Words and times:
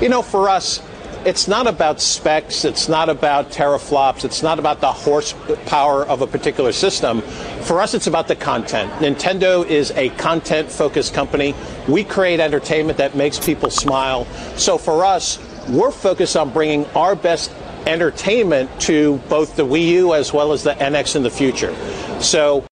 You 0.00 0.10
know, 0.10 0.20
for 0.20 0.50
us, 0.50 0.82
it's 1.24 1.48
not 1.48 1.66
about 1.66 2.02
specs, 2.02 2.66
it's 2.66 2.86
not 2.86 3.08
about 3.08 3.50
teraflops, 3.50 4.26
it's 4.26 4.42
not 4.42 4.58
about 4.58 4.82
the 4.82 4.92
horsepower 4.92 6.04
of 6.04 6.20
a 6.20 6.26
particular 6.26 6.70
system. 6.70 7.22
For 7.62 7.80
us, 7.80 7.94
it's 7.94 8.06
about 8.06 8.28
the 8.28 8.36
content. 8.36 8.92
Nintendo 9.00 9.66
is 9.66 9.92
a 9.92 10.10
content 10.10 10.70
focused 10.70 11.14
company. 11.14 11.54
We 11.88 12.04
create 12.04 12.40
entertainment 12.40 12.98
that 12.98 13.16
makes 13.16 13.38
people 13.38 13.70
smile. 13.70 14.26
So 14.56 14.76
for 14.76 15.02
us, 15.02 15.38
we're 15.66 15.90
focused 15.90 16.36
on 16.36 16.52
bringing 16.52 16.84
our 16.88 17.16
best 17.16 17.50
entertainment 17.86 18.78
to 18.82 19.16
both 19.30 19.56
the 19.56 19.64
Wii 19.64 19.88
U 19.88 20.14
as 20.14 20.30
well 20.30 20.52
as 20.52 20.62
the 20.62 20.74
NX 20.74 21.16
in 21.16 21.22
the 21.22 21.30
future. 21.30 21.74
So 22.20 22.66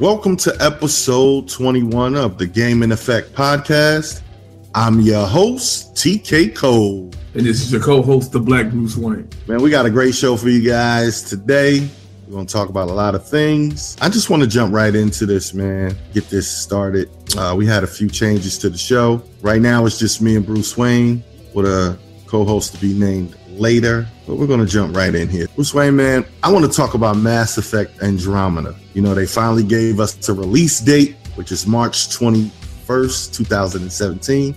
Welcome 0.00 0.36
to 0.36 0.56
episode 0.60 1.48
21 1.48 2.14
of 2.14 2.38
the 2.38 2.46
Gaming 2.46 2.92
Effect 2.92 3.32
podcast. 3.32 4.22
I'm 4.72 5.00
your 5.00 5.26
host, 5.26 5.96
TK 5.96 6.54
Cole. 6.54 7.10
And 7.34 7.44
this 7.44 7.60
is 7.60 7.72
your 7.72 7.82
co 7.82 8.00
host, 8.00 8.30
the 8.30 8.38
Black 8.38 8.70
Bruce 8.70 8.96
Wayne. 8.96 9.28
Man, 9.48 9.60
we 9.60 9.70
got 9.70 9.86
a 9.86 9.90
great 9.90 10.14
show 10.14 10.36
for 10.36 10.50
you 10.50 10.62
guys 10.62 11.24
today. 11.24 11.90
We're 12.28 12.32
going 12.32 12.46
to 12.46 12.52
talk 12.52 12.68
about 12.68 12.90
a 12.90 12.92
lot 12.92 13.16
of 13.16 13.26
things. 13.26 13.96
I 14.00 14.08
just 14.08 14.30
want 14.30 14.44
to 14.44 14.48
jump 14.48 14.72
right 14.72 14.94
into 14.94 15.26
this, 15.26 15.52
man, 15.52 15.96
get 16.14 16.30
this 16.30 16.48
started. 16.48 17.10
Uh, 17.36 17.56
we 17.58 17.66
had 17.66 17.82
a 17.82 17.88
few 17.88 18.08
changes 18.08 18.56
to 18.58 18.70
the 18.70 18.78
show. 18.78 19.20
Right 19.40 19.60
now, 19.60 19.84
it's 19.84 19.98
just 19.98 20.22
me 20.22 20.36
and 20.36 20.46
Bruce 20.46 20.76
Wayne 20.76 21.24
with 21.54 21.66
a 21.66 21.98
co 22.26 22.44
host 22.44 22.72
to 22.76 22.80
be 22.80 22.94
named 22.94 23.34
later, 23.58 24.06
but 24.26 24.36
we're 24.36 24.46
going 24.46 24.60
to 24.60 24.66
jump 24.66 24.96
right 24.96 25.14
in 25.14 25.28
here. 25.28 25.46
Bruce 25.54 25.74
Wayne, 25.74 25.96
man, 25.96 26.24
I 26.42 26.52
want 26.52 26.64
to 26.64 26.70
talk 26.70 26.94
about 26.94 27.16
Mass 27.16 27.58
Effect 27.58 28.02
Andromeda. 28.02 28.74
You 28.94 29.02
know, 29.02 29.14
they 29.14 29.26
finally 29.26 29.64
gave 29.64 30.00
us 30.00 30.28
a 30.28 30.32
release 30.32 30.80
date, 30.80 31.16
which 31.34 31.52
is 31.52 31.66
March 31.66 32.08
21st, 32.08 33.34
2017, 33.34 34.54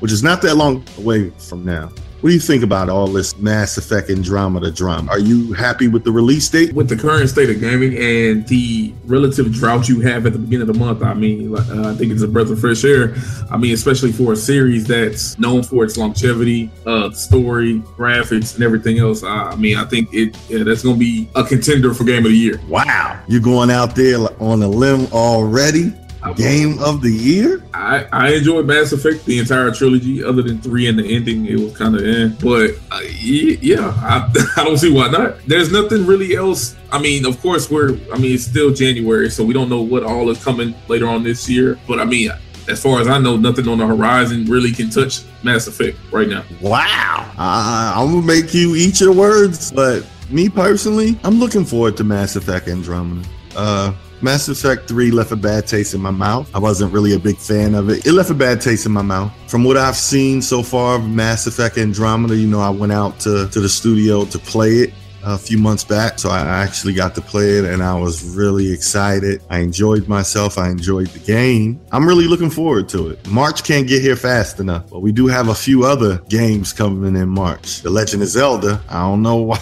which 0.00 0.12
is 0.12 0.22
not 0.22 0.42
that 0.42 0.56
long 0.56 0.84
away 0.98 1.30
from 1.30 1.64
now. 1.64 1.90
What 2.24 2.30
do 2.30 2.34
you 2.36 2.40
think 2.40 2.62
about 2.62 2.88
all 2.88 3.06
this 3.06 3.36
Mass 3.36 3.76
Effect 3.76 4.08
Andromeda 4.08 4.24
drama? 4.24 4.60
To 4.60 4.70
drama? 4.70 5.12
Are 5.12 5.18
you 5.18 5.52
happy 5.52 5.88
with 5.88 6.04
the 6.04 6.10
release 6.10 6.48
date? 6.48 6.72
With 6.72 6.88
the 6.88 6.96
current 6.96 7.28
state 7.28 7.50
of 7.50 7.60
gaming 7.60 7.98
and 7.98 8.48
the 8.48 8.94
relative 9.04 9.52
drought 9.52 9.90
you 9.90 10.00
have 10.00 10.24
at 10.24 10.32
the 10.32 10.38
beginning 10.38 10.66
of 10.66 10.74
the 10.74 10.80
month, 10.80 11.02
I 11.02 11.12
mean, 11.12 11.54
uh, 11.54 11.92
I 11.92 11.94
think 11.98 12.12
it's 12.12 12.22
a 12.22 12.26
breath 12.26 12.48
of 12.48 12.58
fresh 12.58 12.82
air. 12.82 13.14
I 13.50 13.58
mean, 13.58 13.74
especially 13.74 14.10
for 14.10 14.32
a 14.32 14.36
series 14.36 14.86
that's 14.86 15.38
known 15.38 15.64
for 15.64 15.84
its 15.84 15.98
longevity, 15.98 16.70
uh, 16.86 17.10
story, 17.10 17.80
graphics, 17.98 18.54
and 18.54 18.64
everything 18.64 19.00
else. 19.00 19.22
I, 19.22 19.50
I 19.50 19.56
mean, 19.56 19.76
I 19.76 19.84
think 19.84 20.08
it 20.14 20.34
yeah, 20.48 20.64
that's 20.64 20.82
going 20.82 20.96
to 20.96 21.00
be 21.00 21.28
a 21.34 21.44
contender 21.44 21.92
for 21.92 22.04
Game 22.04 22.24
of 22.24 22.30
the 22.30 22.38
Year. 22.38 22.58
Wow, 22.68 23.22
you're 23.28 23.42
going 23.42 23.70
out 23.70 23.94
there 23.94 24.16
on 24.40 24.62
a 24.62 24.68
limb 24.68 25.12
already. 25.12 25.92
Game 26.32 26.78
of 26.78 27.02
the 27.02 27.10
year? 27.10 27.62
I, 27.74 28.06
I 28.12 28.34
enjoyed 28.34 28.66
Mass 28.66 28.92
Effect, 28.92 29.24
the 29.24 29.38
entire 29.38 29.70
trilogy, 29.70 30.24
other 30.24 30.42
than 30.42 30.60
three 30.60 30.88
and 30.88 30.98
the 30.98 31.14
ending. 31.14 31.46
It 31.46 31.58
was 31.58 31.76
kind 31.76 31.94
of 31.94 32.02
eh. 32.02 32.28
But 32.40 32.70
uh, 32.90 33.00
yeah, 33.20 33.92
I, 33.98 34.30
I 34.56 34.64
don't 34.64 34.78
see 34.78 34.92
why 34.92 35.08
not. 35.08 35.38
There's 35.46 35.70
nothing 35.70 36.06
really 36.06 36.34
else. 36.34 36.76
I 36.90 36.98
mean, 36.98 37.26
of 37.26 37.40
course, 37.40 37.70
we're, 37.70 37.98
I 38.12 38.18
mean, 38.18 38.34
it's 38.34 38.44
still 38.44 38.72
January, 38.72 39.30
so 39.30 39.44
we 39.44 39.52
don't 39.52 39.68
know 39.68 39.82
what 39.82 40.02
all 40.04 40.30
is 40.30 40.42
coming 40.42 40.74
later 40.88 41.08
on 41.08 41.22
this 41.22 41.48
year. 41.48 41.78
But 41.86 42.00
I 42.00 42.04
mean, 42.04 42.30
as 42.68 42.82
far 42.82 43.00
as 43.00 43.08
I 43.08 43.18
know, 43.18 43.36
nothing 43.36 43.68
on 43.68 43.78
the 43.78 43.86
horizon 43.86 44.46
really 44.46 44.72
can 44.72 44.90
touch 44.90 45.22
Mass 45.42 45.66
Effect 45.66 45.98
right 46.10 46.28
now. 46.28 46.44
Wow. 46.60 47.30
Uh, 47.36 47.94
I'm 47.96 48.10
going 48.10 48.20
to 48.22 48.26
make 48.26 48.54
you 48.54 48.74
eat 48.74 49.00
your 49.00 49.12
words, 49.12 49.70
but 49.70 50.06
me 50.30 50.48
personally, 50.48 51.18
I'm 51.24 51.38
looking 51.38 51.64
forward 51.64 51.96
to 51.98 52.04
Mass 52.04 52.36
Effect 52.36 52.68
Andromeda. 52.68 53.28
Uh, 53.54 53.92
Mass 54.24 54.48
Effect 54.48 54.88
3 54.88 55.10
left 55.10 55.32
a 55.32 55.36
bad 55.36 55.66
taste 55.66 55.92
in 55.92 56.00
my 56.00 56.10
mouth. 56.10 56.50
I 56.54 56.58
wasn't 56.58 56.94
really 56.94 57.12
a 57.12 57.18
big 57.18 57.36
fan 57.36 57.74
of 57.74 57.90
it. 57.90 58.06
It 58.06 58.12
left 58.12 58.30
a 58.30 58.34
bad 58.34 58.58
taste 58.58 58.86
in 58.86 58.92
my 58.92 59.02
mouth. 59.02 59.30
From 59.48 59.64
what 59.64 59.76
I've 59.76 59.98
seen 59.98 60.40
so 60.40 60.62
far 60.62 60.96
of 60.96 61.06
Mass 61.06 61.46
Effect 61.46 61.76
Andromeda, 61.76 62.34
you 62.34 62.46
know, 62.46 62.60
I 62.60 62.70
went 62.70 62.90
out 62.90 63.20
to, 63.20 63.46
to 63.50 63.60
the 63.60 63.68
studio 63.68 64.24
to 64.24 64.38
play 64.38 64.76
it 64.76 64.94
a 65.24 65.36
few 65.36 65.58
months 65.58 65.84
back. 65.84 66.18
So 66.18 66.30
I 66.30 66.40
actually 66.40 66.94
got 66.94 67.14
to 67.16 67.20
play 67.20 67.58
it 67.58 67.66
and 67.66 67.82
I 67.82 68.00
was 68.00 68.24
really 68.34 68.72
excited. 68.72 69.42
I 69.50 69.58
enjoyed 69.58 70.08
myself. 70.08 70.56
I 70.56 70.70
enjoyed 70.70 71.08
the 71.08 71.18
game. 71.18 71.78
I'm 71.92 72.08
really 72.08 72.26
looking 72.26 72.50
forward 72.50 72.88
to 72.90 73.10
it. 73.10 73.28
March 73.28 73.62
can't 73.62 73.86
get 73.86 74.00
here 74.00 74.16
fast 74.16 74.58
enough, 74.58 74.88
but 74.88 75.00
we 75.00 75.12
do 75.12 75.26
have 75.26 75.48
a 75.48 75.54
few 75.54 75.84
other 75.84 76.16
games 76.30 76.72
coming 76.72 77.14
in 77.14 77.28
March. 77.28 77.82
The 77.82 77.90
Legend 77.90 78.22
of 78.22 78.28
Zelda. 78.28 78.80
I 78.88 79.02
don't 79.02 79.20
know 79.20 79.36
why 79.42 79.58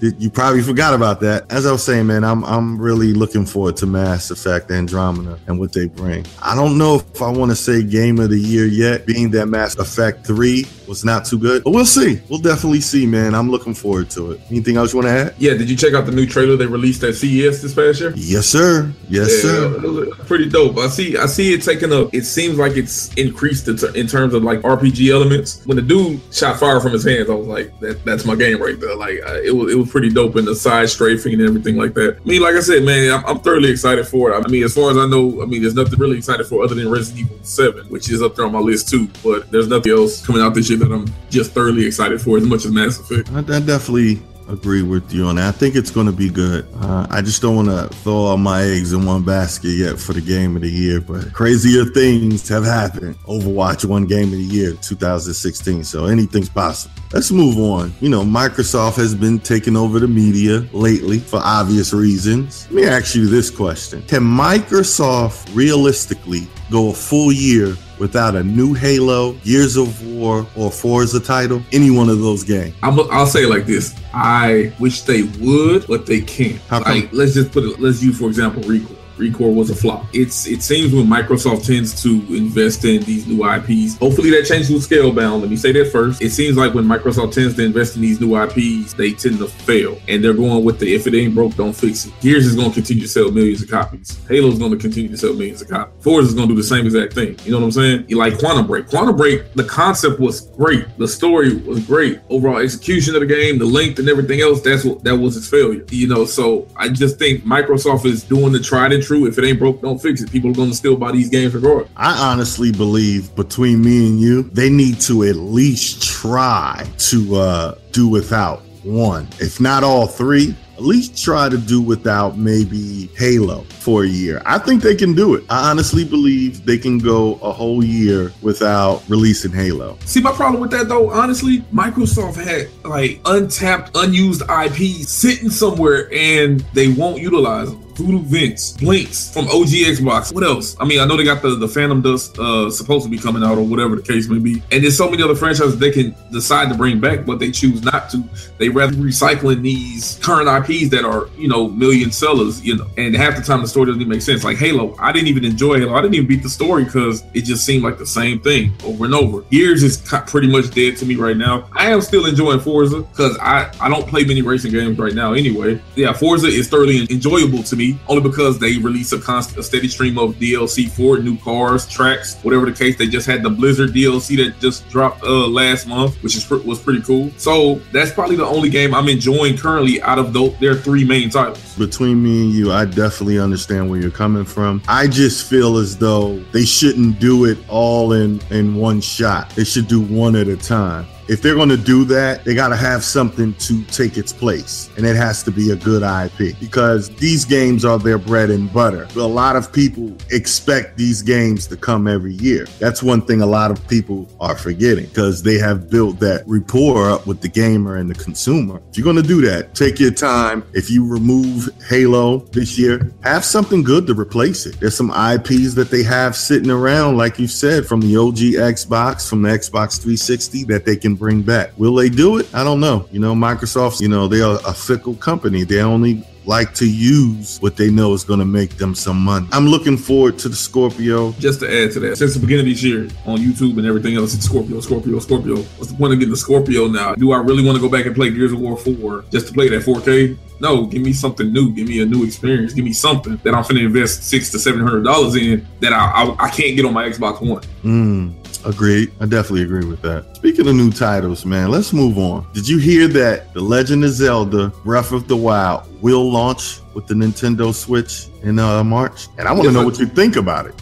you 0.00 0.30
probably 0.30 0.62
forgot 0.62 0.94
about 0.94 1.20
that. 1.20 1.50
As 1.50 1.66
I 1.66 1.72
was 1.72 1.84
saying, 1.84 2.06
man, 2.06 2.24
I'm 2.24 2.44
I'm 2.44 2.80
really 2.80 3.12
looking 3.12 3.46
forward 3.46 3.76
to 3.78 3.86
Mass 3.86 4.30
Effect 4.30 4.70
Andromeda 4.70 5.38
and 5.46 5.58
what 5.58 5.72
they 5.72 5.86
bring. 5.86 6.26
I 6.42 6.54
don't 6.54 6.78
know 6.78 6.96
if 6.96 7.22
I 7.22 7.30
want 7.30 7.50
to 7.50 7.56
say 7.56 7.82
game 7.82 8.18
of 8.18 8.30
the 8.30 8.38
year 8.38 8.66
yet, 8.66 9.06
being 9.06 9.30
that 9.32 9.46
Mass 9.46 9.76
Effect 9.76 10.26
3 10.26 10.66
was 10.86 11.04
not 11.04 11.24
too 11.24 11.38
good, 11.38 11.64
but 11.64 11.70
we'll 11.70 11.84
see. 11.84 12.20
We'll 12.28 12.38
definitely 12.38 12.80
see, 12.80 13.06
man. 13.06 13.34
I'm 13.34 13.50
looking 13.50 13.74
forward 13.74 14.10
to 14.10 14.32
it. 14.32 14.40
Anything 14.50 14.76
else 14.76 14.92
you 14.92 14.98
want 14.98 15.08
to 15.08 15.12
add? 15.12 15.34
Yeah, 15.38 15.54
did 15.54 15.68
you 15.68 15.76
check 15.76 15.94
out 15.94 16.06
the 16.06 16.12
new 16.12 16.26
trailer 16.26 16.56
they 16.56 16.66
released 16.66 17.02
at 17.04 17.14
CES 17.14 17.62
this 17.62 17.74
past 17.74 18.00
year? 18.00 18.12
Yes, 18.16 18.46
sir. 18.46 18.92
Yes, 19.08 19.30
yeah, 19.32 19.50
sir. 19.50 20.14
Pretty 20.26 20.48
dope. 20.48 20.78
I 20.78 20.88
see 20.88 21.16
I 21.16 21.26
see 21.26 21.52
it 21.54 21.62
taking 21.62 21.92
up 21.92 22.08
it 22.12 22.24
seems 22.24 22.58
like 22.58 22.76
it's 22.76 23.12
increased 23.14 23.68
in 23.68 24.06
terms 24.06 24.34
of 24.34 24.42
like 24.42 24.60
RPG 24.60 25.10
elements. 25.10 25.64
When 25.66 25.76
the 25.76 25.82
dude 25.82 26.20
shot 26.32 26.58
fire 26.58 26.80
from 26.80 26.92
his 26.92 27.04
hands, 27.04 27.30
I 27.30 27.34
was 27.34 27.46
like, 27.46 27.78
that, 27.80 28.04
that's 28.04 28.24
my 28.24 28.34
game 28.34 28.60
right 28.60 28.78
there. 28.78 28.96
Like 28.96 29.14
it 29.44 29.54
was 29.54 29.72
it 29.72 29.76
was 29.76 29.87
pretty 29.88 30.10
dope 30.10 30.36
in 30.36 30.44
the 30.44 30.54
side 30.54 30.88
strafing 30.88 31.34
and 31.34 31.42
everything 31.42 31.76
like 31.76 31.94
that. 31.94 32.18
I 32.18 32.28
mean, 32.28 32.42
like 32.42 32.54
I 32.54 32.60
said, 32.60 32.84
man, 32.84 33.12
I'm, 33.12 33.24
I'm, 33.26 33.38
thoroughly 33.40 33.70
excited 33.70 34.06
for 34.06 34.30
it. 34.30 34.34
I 34.34 34.48
mean, 34.48 34.64
as 34.64 34.74
far 34.74 34.90
as 34.90 34.96
I 34.96 35.06
know, 35.06 35.42
I 35.42 35.46
mean, 35.46 35.62
there's 35.62 35.74
nothing 35.74 35.98
really 35.98 36.18
excited 36.18 36.46
for 36.46 36.64
other 36.64 36.74
than 36.74 36.90
Resident 36.90 37.26
Evil 37.26 37.44
7, 37.44 37.86
which 37.86 38.10
is 38.10 38.22
up 38.22 38.36
there 38.36 38.44
on 38.44 38.52
my 38.52 38.58
list 38.58 38.88
too. 38.88 39.08
But 39.22 39.50
there's 39.50 39.68
nothing 39.68 39.92
else 39.92 40.24
coming 40.24 40.42
out 40.42 40.54
this 40.54 40.68
year 40.68 40.78
that 40.80 40.92
I'm 40.92 41.06
just 41.30 41.52
thoroughly 41.52 41.86
excited 41.86 42.20
for 42.20 42.36
as 42.36 42.44
much 42.44 42.64
as 42.64 42.72
Mass 42.72 42.98
Effect. 42.98 43.30
I, 43.32 43.38
I 43.38 43.60
definitely 43.60 44.20
agree 44.48 44.82
with 44.82 45.12
you 45.12 45.26
on 45.26 45.36
that. 45.36 45.48
I 45.48 45.52
think 45.52 45.76
it's 45.76 45.90
going 45.90 46.06
to 46.06 46.12
be 46.12 46.30
good. 46.30 46.66
Uh, 46.80 47.06
I 47.10 47.22
just 47.22 47.42
don't 47.42 47.56
want 47.56 47.68
to 47.68 47.94
throw 47.98 48.14
all 48.14 48.36
my 48.36 48.62
eggs 48.62 48.92
in 48.92 49.04
one 49.04 49.24
basket 49.24 49.70
yet 49.70 49.98
for 49.98 50.12
the 50.12 50.20
game 50.20 50.56
of 50.56 50.62
the 50.62 50.70
year, 50.70 51.00
but 51.00 51.32
crazier 51.32 51.84
things 51.84 52.48
have 52.48 52.64
happened. 52.64 53.16
Overwatch 53.26 53.84
one 53.84 54.06
game 54.06 54.24
of 54.24 54.32
the 54.32 54.42
year 54.42 54.72
2016, 54.72 55.84
so 55.84 56.06
anything's 56.06 56.48
possible. 56.48 56.94
Let's 57.12 57.30
move 57.30 57.58
on. 57.58 57.92
You 58.00 58.08
know, 58.08 58.22
Microsoft 58.22 58.96
has 58.96 59.14
been 59.14 59.38
taking 59.38 59.76
over 59.76 59.98
the 59.98 60.08
media 60.08 60.66
lately 60.72 61.18
for 61.18 61.40
obvious 61.42 61.92
reasons. 61.92 62.66
Let 62.70 62.74
me 62.74 62.86
ask 62.86 63.14
you 63.14 63.26
this 63.26 63.50
question 63.50 64.02
Can 64.02 64.22
Microsoft 64.22 65.54
realistically 65.54 66.46
go 66.70 66.90
a 66.90 66.94
full 66.94 67.32
year 67.32 67.76
without 67.98 68.36
a 68.36 68.42
new 68.42 68.74
Halo, 68.74 69.32
Gears 69.44 69.76
of 69.76 70.06
War, 70.06 70.46
or 70.56 70.70
Forza 70.70 71.20
title, 71.20 71.62
any 71.72 71.90
one 71.90 72.08
of 72.08 72.20
those 72.20 72.44
games. 72.44 72.74
i 72.82 72.88
will 72.88 73.26
say 73.26 73.44
it 73.44 73.50
like 73.50 73.66
this: 73.66 73.94
I 74.14 74.72
wish 74.78 75.02
they 75.02 75.22
would, 75.40 75.86
but 75.86 76.06
they 76.06 76.20
can't. 76.20 76.60
Like, 76.70 77.12
let's 77.12 77.34
just 77.34 77.52
put 77.52 77.64
it. 77.64 77.80
Let's 77.80 78.02
use 78.02 78.18
for 78.18 78.26
example, 78.26 78.62
ReCore. 78.62 78.97
ReCore 79.18 79.54
was 79.54 79.70
a 79.70 79.74
flop. 79.74 80.06
It's 80.12 80.46
it 80.46 80.62
seems 80.62 80.94
when 80.94 81.06
Microsoft 81.06 81.66
tends 81.66 82.00
to 82.02 82.10
invest 82.34 82.84
in 82.84 83.02
these 83.02 83.26
new 83.26 83.44
IPs, 83.48 83.96
hopefully 83.98 84.30
that 84.30 84.46
changes 84.46 84.70
with 84.70 84.88
Scalebound. 84.88 85.40
Let 85.40 85.50
me 85.50 85.56
say 85.56 85.72
that 85.72 85.92
first. 85.92 86.22
It 86.22 86.30
seems 86.30 86.56
like 86.56 86.74
when 86.74 86.84
Microsoft 86.84 87.32
tends 87.32 87.54
to 87.56 87.64
invest 87.64 87.96
in 87.96 88.02
these 88.02 88.20
new 88.20 88.40
IPs, 88.40 88.94
they 88.94 89.12
tend 89.12 89.38
to 89.38 89.46
fail, 89.46 89.98
and 90.08 90.22
they're 90.22 90.34
going 90.34 90.64
with 90.64 90.78
the 90.78 90.94
if 90.94 91.06
it 91.06 91.14
ain't 91.14 91.34
broke, 91.34 91.54
don't 91.56 91.72
fix 91.72 92.06
it. 92.06 92.12
Gears 92.20 92.46
is 92.46 92.54
going 92.54 92.68
to 92.68 92.74
continue 92.74 93.02
to 93.02 93.08
sell 93.08 93.30
millions 93.30 93.62
of 93.62 93.70
copies. 93.70 94.18
Halo 94.26 94.48
is 94.48 94.58
going 94.58 94.72
to 94.72 94.78
continue 94.78 95.08
to 95.10 95.16
sell 95.16 95.34
millions 95.34 95.62
of 95.62 95.68
copies. 95.68 96.02
Forza 96.02 96.28
is 96.28 96.34
going 96.34 96.48
to 96.48 96.54
do 96.54 96.60
the 96.60 96.66
same 96.66 96.86
exact 96.86 97.12
thing. 97.12 97.38
You 97.44 97.52
know 97.52 97.58
what 97.58 97.64
I'm 97.66 97.72
saying? 97.72 98.08
Like 98.10 98.38
Quantum 98.38 98.66
Break. 98.66 98.88
Quantum 98.88 99.16
Break, 99.16 99.52
the 99.54 99.64
concept 99.64 100.20
was 100.20 100.48
great, 100.48 100.86
the 100.98 101.08
story 101.08 101.56
was 101.56 101.84
great, 101.84 102.20
overall 102.30 102.58
execution 102.58 103.14
of 103.14 103.20
the 103.20 103.26
game, 103.26 103.58
the 103.58 103.64
length 103.64 103.98
and 103.98 104.08
everything 104.08 104.40
else. 104.40 104.60
That's 104.60 104.84
what 104.84 105.04
that 105.04 105.16
was 105.16 105.36
its 105.36 105.48
failure. 105.48 105.84
You 105.90 106.06
know, 106.06 106.24
so 106.24 106.68
I 106.76 106.88
just 106.88 107.18
think 107.18 107.44
Microsoft 107.44 108.04
is 108.04 108.22
doing 108.22 108.52
the 108.52 108.60
tried 108.60 108.92
and 108.92 109.02
true. 109.08 109.26
If 109.26 109.38
it 109.38 109.44
ain't 109.44 109.58
broke, 109.58 109.80
don't 109.80 110.00
fix 110.00 110.20
it. 110.20 110.30
People 110.30 110.50
are 110.50 110.54
going 110.54 110.70
to 110.70 110.76
still 110.76 110.96
buy 110.96 111.12
these 111.12 111.30
games 111.30 111.54
regardless. 111.54 111.90
I 111.96 112.12
honestly 112.30 112.70
believe 112.70 113.34
between 113.34 113.82
me 113.82 114.06
and 114.06 114.20
you, 114.20 114.42
they 114.42 114.70
need 114.70 115.00
to 115.02 115.24
at 115.24 115.36
least 115.36 116.02
try 116.02 116.86
to 116.98 117.36
uh, 117.36 117.78
do 117.92 118.06
without 118.06 118.60
one, 118.84 119.26
if 119.40 119.60
not 119.60 119.82
all 119.82 120.06
three 120.06 120.54
at 120.78 120.84
least 120.84 121.20
try 121.20 121.48
to 121.48 121.58
do 121.58 121.82
without 121.82 122.38
maybe 122.38 123.08
Halo 123.16 123.62
for 123.80 124.04
a 124.04 124.06
year. 124.06 124.40
I 124.46 124.58
think 124.58 124.80
they 124.80 124.94
can 124.94 125.12
do 125.12 125.34
it. 125.34 125.44
I 125.50 125.70
honestly 125.70 126.04
believe 126.04 126.64
they 126.64 126.78
can 126.78 126.98
go 126.98 127.34
a 127.42 127.50
whole 127.50 127.82
year 127.82 128.32
without 128.42 129.02
releasing 129.08 129.50
Halo. 129.50 129.98
See, 130.04 130.20
my 130.20 130.30
problem 130.30 130.60
with 130.60 130.70
that 130.70 130.88
though, 130.88 131.10
honestly, 131.10 131.62
Microsoft 131.74 132.36
had 132.36 132.68
like 132.84 133.20
untapped, 133.24 133.96
unused 133.96 134.42
IP 134.42 135.04
sitting 135.04 135.50
somewhere 135.50 136.08
and 136.14 136.60
they 136.74 136.92
won't 136.92 137.20
utilize 137.20 137.72
them. 137.72 137.84
Voodoo 137.98 138.20
Vince, 138.20 138.76
Blinx 138.76 139.32
from 139.32 139.46
OG 139.48 139.68
Xbox. 139.68 140.32
What 140.32 140.44
else? 140.44 140.76
I 140.78 140.84
mean, 140.84 141.00
I 141.00 141.04
know 141.04 141.16
they 141.16 141.24
got 141.24 141.42
the, 141.42 141.56
the 141.56 141.66
Phantom 141.66 142.00
Dust 142.00 142.38
uh, 142.38 142.70
supposed 142.70 143.04
to 143.04 143.10
be 143.10 143.18
coming 143.18 143.42
out 143.42 143.58
or 143.58 143.64
whatever 143.64 143.96
the 143.96 144.02
case 144.02 144.28
may 144.28 144.38
be. 144.38 144.62
And 144.70 144.84
there's 144.84 144.96
so 144.96 145.10
many 145.10 145.22
other 145.22 145.34
franchises 145.34 145.78
they 145.78 145.90
can 145.90 146.14
decide 146.30 146.68
to 146.68 146.76
bring 146.76 147.00
back, 147.00 147.26
but 147.26 147.40
they 147.40 147.50
choose 147.50 147.82
not 147.82 148.08
to. 148.10 148.22
They 148.58 148.68
rather 148.68 148.92
recycling 148.92 149.62
these 149.62 150.20
current 150.22 150.48
IPs 150.48 150.90
that 150.90 151.04
are, 151.04 151.28
you 151.36 151.48
know, 151.48 151.68
million 151.68 152.12
sellers, 152.12 152.64
you 152.64 152.76
know, 152.76 152.86
and 152.96 153.16
half 153.16 153.36
the 153.36 153.42
time 153.42 153.62
the 153.62 153.68
story 153.68 153.86
doesn't 153.86 154.00
even 154.00 154.10
make 154.10 154.22
sense. 154.22 154.44
Like 154.44 154.58
Halo, 154.58 154.94
I 155.00 155.10
didn't 155.10 155.28
even 155.28 155.44
enjoy 155.44 155.80
Halo. 155.80 155.94
I 155.94 156.00
didn't 156.00 156.14
even 156.14 156.28
beat 156.28 156.44
the 156.44 156.48
story 156.48 156.84
because 156.84 157.24
it 157.34 157.44
just 157.44 157.66
seemed 157.66 157.82
like 157.82 157.98
the 157.98 158.06
same 158.06 158.40
thing 158.40 158.72
over 158.84 159.06
and 159.06 159.14
over. 159.14 159.40
Gears 159.50 159.82
is 159.82 159.96
pretty 160.28 160.46
much 160.46 160.70
dead 160.70 160.96
to 160.98 161.06
me 161.06 161.16
right 161.16 161.36
now. 161.36 161.68
I 161.72 161.90
am 161.90 162.00
still 162.00 162.26
enjoying 162.26 162.60
Forza 162.60 163.00
because 163.00 163.36
I, 163.38 163.72
I 163.80 163.88
don't 163.88 164.06
play 164.06 164.24
many 164.24 164.42
racing 164.42 164.70
games 164.70 164.98
right 164.98 165.14
now 165.14 165.32
anyway. 165.32 165.80
Yeah, 165.96 166.12
Forza 166.12 166.46
is 166.46 166.68
thoroughly 166.68 167.06
enjoyable 167.10 167.62
to 167.64 167.76
me 167.76 167.87
only 168.08 168.22
because 168.22 168.58
they 168.58 168.78
release 168.78 169.12
a 169.12 169.20
constant, 169.20 169.58
a 169.58 169.62
steady 169.62 169.88
stream 169.88 170.18
of 170.18 170.34
DLC 170.36 170.90
for 170.90 171.18
new 171.18 171.38
cars, 171.38 171.86
tracks, 171.86 172.36
whatever 172.42 172.66
the 172.66 172.72
case. 172.72 172.96
They 172.96 173.06
just 173.06 173.26
had 173.26 173.42
the 173.42 173.50
Blizzard 173.50 173.90
DLC 173.90 174.36
that 174.38 174.58
just 174.60 174.88
dropped 174.88 175.22
uh, 175.22 175.46
last 175.46 175.86
month, 175.86 176.22
which 176.22 176.36
is 176.36 176.48
was 176.50 176.78
pretty 176.80 177.02
cool. 177.02 177.30
So 177.36 177.76
that's 177.92 178.12
probably 178.12 178.36
the 178.36 178.46
only 178.46 178.70
game 178.70 178.94
I'm 178.94 179.08
enjoying 179.08 179.56
currently 179.56 180.00
out 180.02 180.18
of 180.18 180.32
their 180.60 180.74
three 180.74 181.04
main 181.04 181.30
titles. 181.30 181.76
Between 181.76 182.22
me 182.22 182.42
and 182.42 182.52
you, 182.52 182.72
I 182.72 182.84
definitely 182.84 183.38
understand 183.38 183.88
where 183.88 184.00
you're 184.00 184.10
coming 184.10 184.44
from. 184.44 184.82
I 184.88 185.06
just 185.06 185.48
feel 185.48 185.76
as 185.76 185.96
though 185.96 186.38
they 186.52 186.64
shouldn't 186.64 187.20
do 187.20 187.44
it 187.44 187.58
all 187.68 188.12
in 188.12 188.40
in 188.50 188.74
one 188.74 189.00
shot. 189.00 189.50
They 189.50 189.64
should 189.64 189.88
do 189.88 190.00
one 190.00 190.36
at 190.36 190.48
a 190.48 190.56
time 190.56 191.06
if 191.28 191.42
they're 191.42 191.54
going 191.54 191.68
to 191.68 191.76
do 191.76 192.04
that, 192.06 192.42
they 192.44 192.54
got 192.54 192.68
to 192.68 192.76
have 192.76 193.04
something 193.04 193.52
to 193.54 193.84
take 193.84 194.16
its 194.16 194.32
place. 194.32 194.88
And 194.96 195.04
it 195.04 195.14
has 195.14 195.42
to 195.42 195.50
be 195.50 195.70
a 195.70 195.76
good 195.76 196.02
IP 196.02 196.58
because 196.58 197.10
these 197.16 197.44
games 197.44 197.84
are 197.84 197.98
their 197.98 198.16
bread 198.16 198.48
and 198.48 198.72
butter. 198.72 199.06
But 199.14 199.24
a 199.24 199.26
lot 199.26 199.54
of 199.54 199.70
people 199.70 200.16
expect 200.30 200.96
these 200.96 201.20
games 201.20 201.66
to 201.66 201.76
come 201.76 202.08
every 202.08 202.32
year. 202.34 202.66
That's 202.78 203.02
one 203.02 203.20
thing 203.20 203.42
a 203.42 203.46
lot 203.46 203.70
of 203.70 203.86
people 203.88 204.26
are 204.40 204.56
forgetting 204.56 205.06
because 205.06 205.42
they 205.42 205.58
have 205.58 205.90
built 205.90 206.18
that 206.20 206.44
rapport 206.46 207.10
up 207.10 207.26
with 207.26 207.42
the 207.42 207.48
gamer 207.48 207.96
and 207.96 208.08
the 208.08 208.14
consumer. 208.14 208.80
If 208.90 208.96
you're 208.96 209.04
going 209.04 209.16
to 209.16 209.22
do 209.22 209.42
that, 209.42 209.74
take 209.74 210.00
your 210.00 210.12
time. 210.12 210.64
If 210.72 210.90
you 210.90 211.06
remove 211.06 211.68
Halo 211.88 212.38
this 212.38 212.78
year, 212.78 213.12
have 213.22 213.44
something 213.44 213.82
good 213.82 214.06
to 214.06 214.14
replace 214.14 214.64
it. 214.64 214.80
There's 214.80 214.96
some 214.96 215.10
IPs 215.10 215.74
that 215.74 215.88
they 215.90 216.02
have 216.04 216.34
sitting 216.36 216.70
around, 216.70 217.18
like 217.18 217.38
you 217.38 217.48
said, 217.48 217.84
from 217.84 218.00
the 218.00 218.16
OG 218.16 218.38
Xbox, 218.56 219.28
from 219.28 219.42
the 219.42 219.50
Xbox 219.50 219.98
360 219.98 220.64
that 220.64 220.86
they 220.86 220.96
can 220.96 221.17
bring 221.18 221.42
back. 221.42 221.72
Will 221.76 221.94
they 221.94 222.08
do 222.08 222.38
it? 222.38 222.52
I 222.54 222.64
don't 222.64 222.80
know. 222.80 223.08
You 223.10 223.20
know, 223.20 223.34
Microsoft, 223.34 224.00
you 224.00 224.08
know, 224.08 224.28
they 224.28 224.40
are 224.40 224.58
a 224.66 224.72
fickle 224.72 225.14
company. 225.14 225.64
They 225.64 225.80
only 225.80 226.24
like 226.48 226.72
to 226.72 226.90
use 226.90 227.58
what 227.58 227.76
they 227.76 227.90
know 227.90 228.14
is 228.14 228.24
going 228.24 228.38
to 228.38 228.46
make 228.46 228.78
them 228.78 228.94
some 228.94 229.18
money. 229.18 229.46
I'm 229.52 229.66
looking 229.66 229.98
forward 229.98 230.38
to 230.40 230.48
the 230.48 230.56
Scorpio. 230.56 231.32
Just 231.32 231.60
to 231.60 231.66
add 231.66 231.92
to 231.92 232.00
that, 232.00 232.16
since 232.16 232.34
the 232.34 232.40
beginning 232.40 232.66
of 232.66 232.72
this 232.72 232.82
year 232.82 233.02
on 233.26 233.38
YouTube 233.38 233.76
and 233.76 233.86
everything 233.86 234.16
else, 234.16 234.34
it's 234.34 234.46
Scorpio, 234.46 234.80
Scorpio, 234.80 235.18
Scorpio. 235.18 235.56
What's 235.56 235.92
the 235.92 235.98
point 235.98 236.14
of 236.14 236.18
getting 236.18 236.32
the 236.32 236.38
Scorpio 236.38 236.88
now? 236.88 237.14
Do 237.14 237.32
I 237.32 237.38
really 237.38 237.62
want 237.62 237.76
to 237.76 237.82
go 237.82 237.90
back 237.90 238.06
and 238.06 238.14
play 238.14 238.30
Gears 238.30 238.52
of 238.52 238.60
War 238.60 238.78
4 238.78 239.26
just 239.30 239.48
to 239.48 239.52
play 239.52 239.68
that 239.68 239.82
4K? 239.82 240.38
No, 240.60 240.86
give 240.86 241.02
me 241.02 241.12
something 241.12 241.52
new. 241.52 241.70
Give 241.72 241.86
me 241.86 242.00
a 242.02 242.06
new 242.06 242.24
experience. 242.24 242.72
Give 242.72 242.84
me 242.84 242.92
something 242.92 243.36
that 243.44 243.54
I'm 243.54 243.62
finna 243.62 243.84
invest 243.84 244.24
six 244.24 244.50
to 244.50 244.58
seven 244.58 244.80
hundred 244.80 245.04
dollars 245.04 245.36
in 245.36 245.66
that 245.80 245.92
I, 245.92 246.24
I, 246.24 246.46
I 246.46 246.50
can't 246.50 246.74
get 246.74 246.84
on 246.84 246.92
my 246.92 247.08
Xbox 247.08 247.40
One. 247.40 247.62
Mm. 247.82 248.34
Agreed. 248.64 249.12
I 249.20 249.26
definitely 249.26 249.62
agree 249.62 249.84
with 249.84 250.02
that. 250.02 250.36
Speaking 250.36 250.66
of 250.66 250.74
new 250.74 250.90
titles, 250.90 251.46
man, 251.46 251.70
let's 251.70 251.92
move 251.92 252.18
on. 252.18 252.46
Did 252.52 252.68
you 252.68 252.78
hear 252.78 253.06
that 253.08 253.54
The 253.54 253.60
Legend 253.60 254.04
of 254.04 254.10
Zelda 254.10 254.68
Breath 254.84 255.12
of 255.12 255.28
the 255.28 255.36
Wild 255.36 255.86
will 256.02 256.30
launch 256.30 256.80
with 256.98 257.06
the 257.06 257.14
Nintendo 257.14 257.72
Switch 257.72 258.26
in 258.42 258.58
uh, 258.58 258.82
March? 258.82 259.28
And 259.38 259.46
I 259.46 259.52
want 259.52 259.62
to 259.62 259.68
yes, 259.68 259.74
know 259.74 259.82
I, 259.82 259.84
what 259.84 259.98
you 260.00 260.06
think 260.06 260.34
about 260.34 260.66
it. 260.66 260.74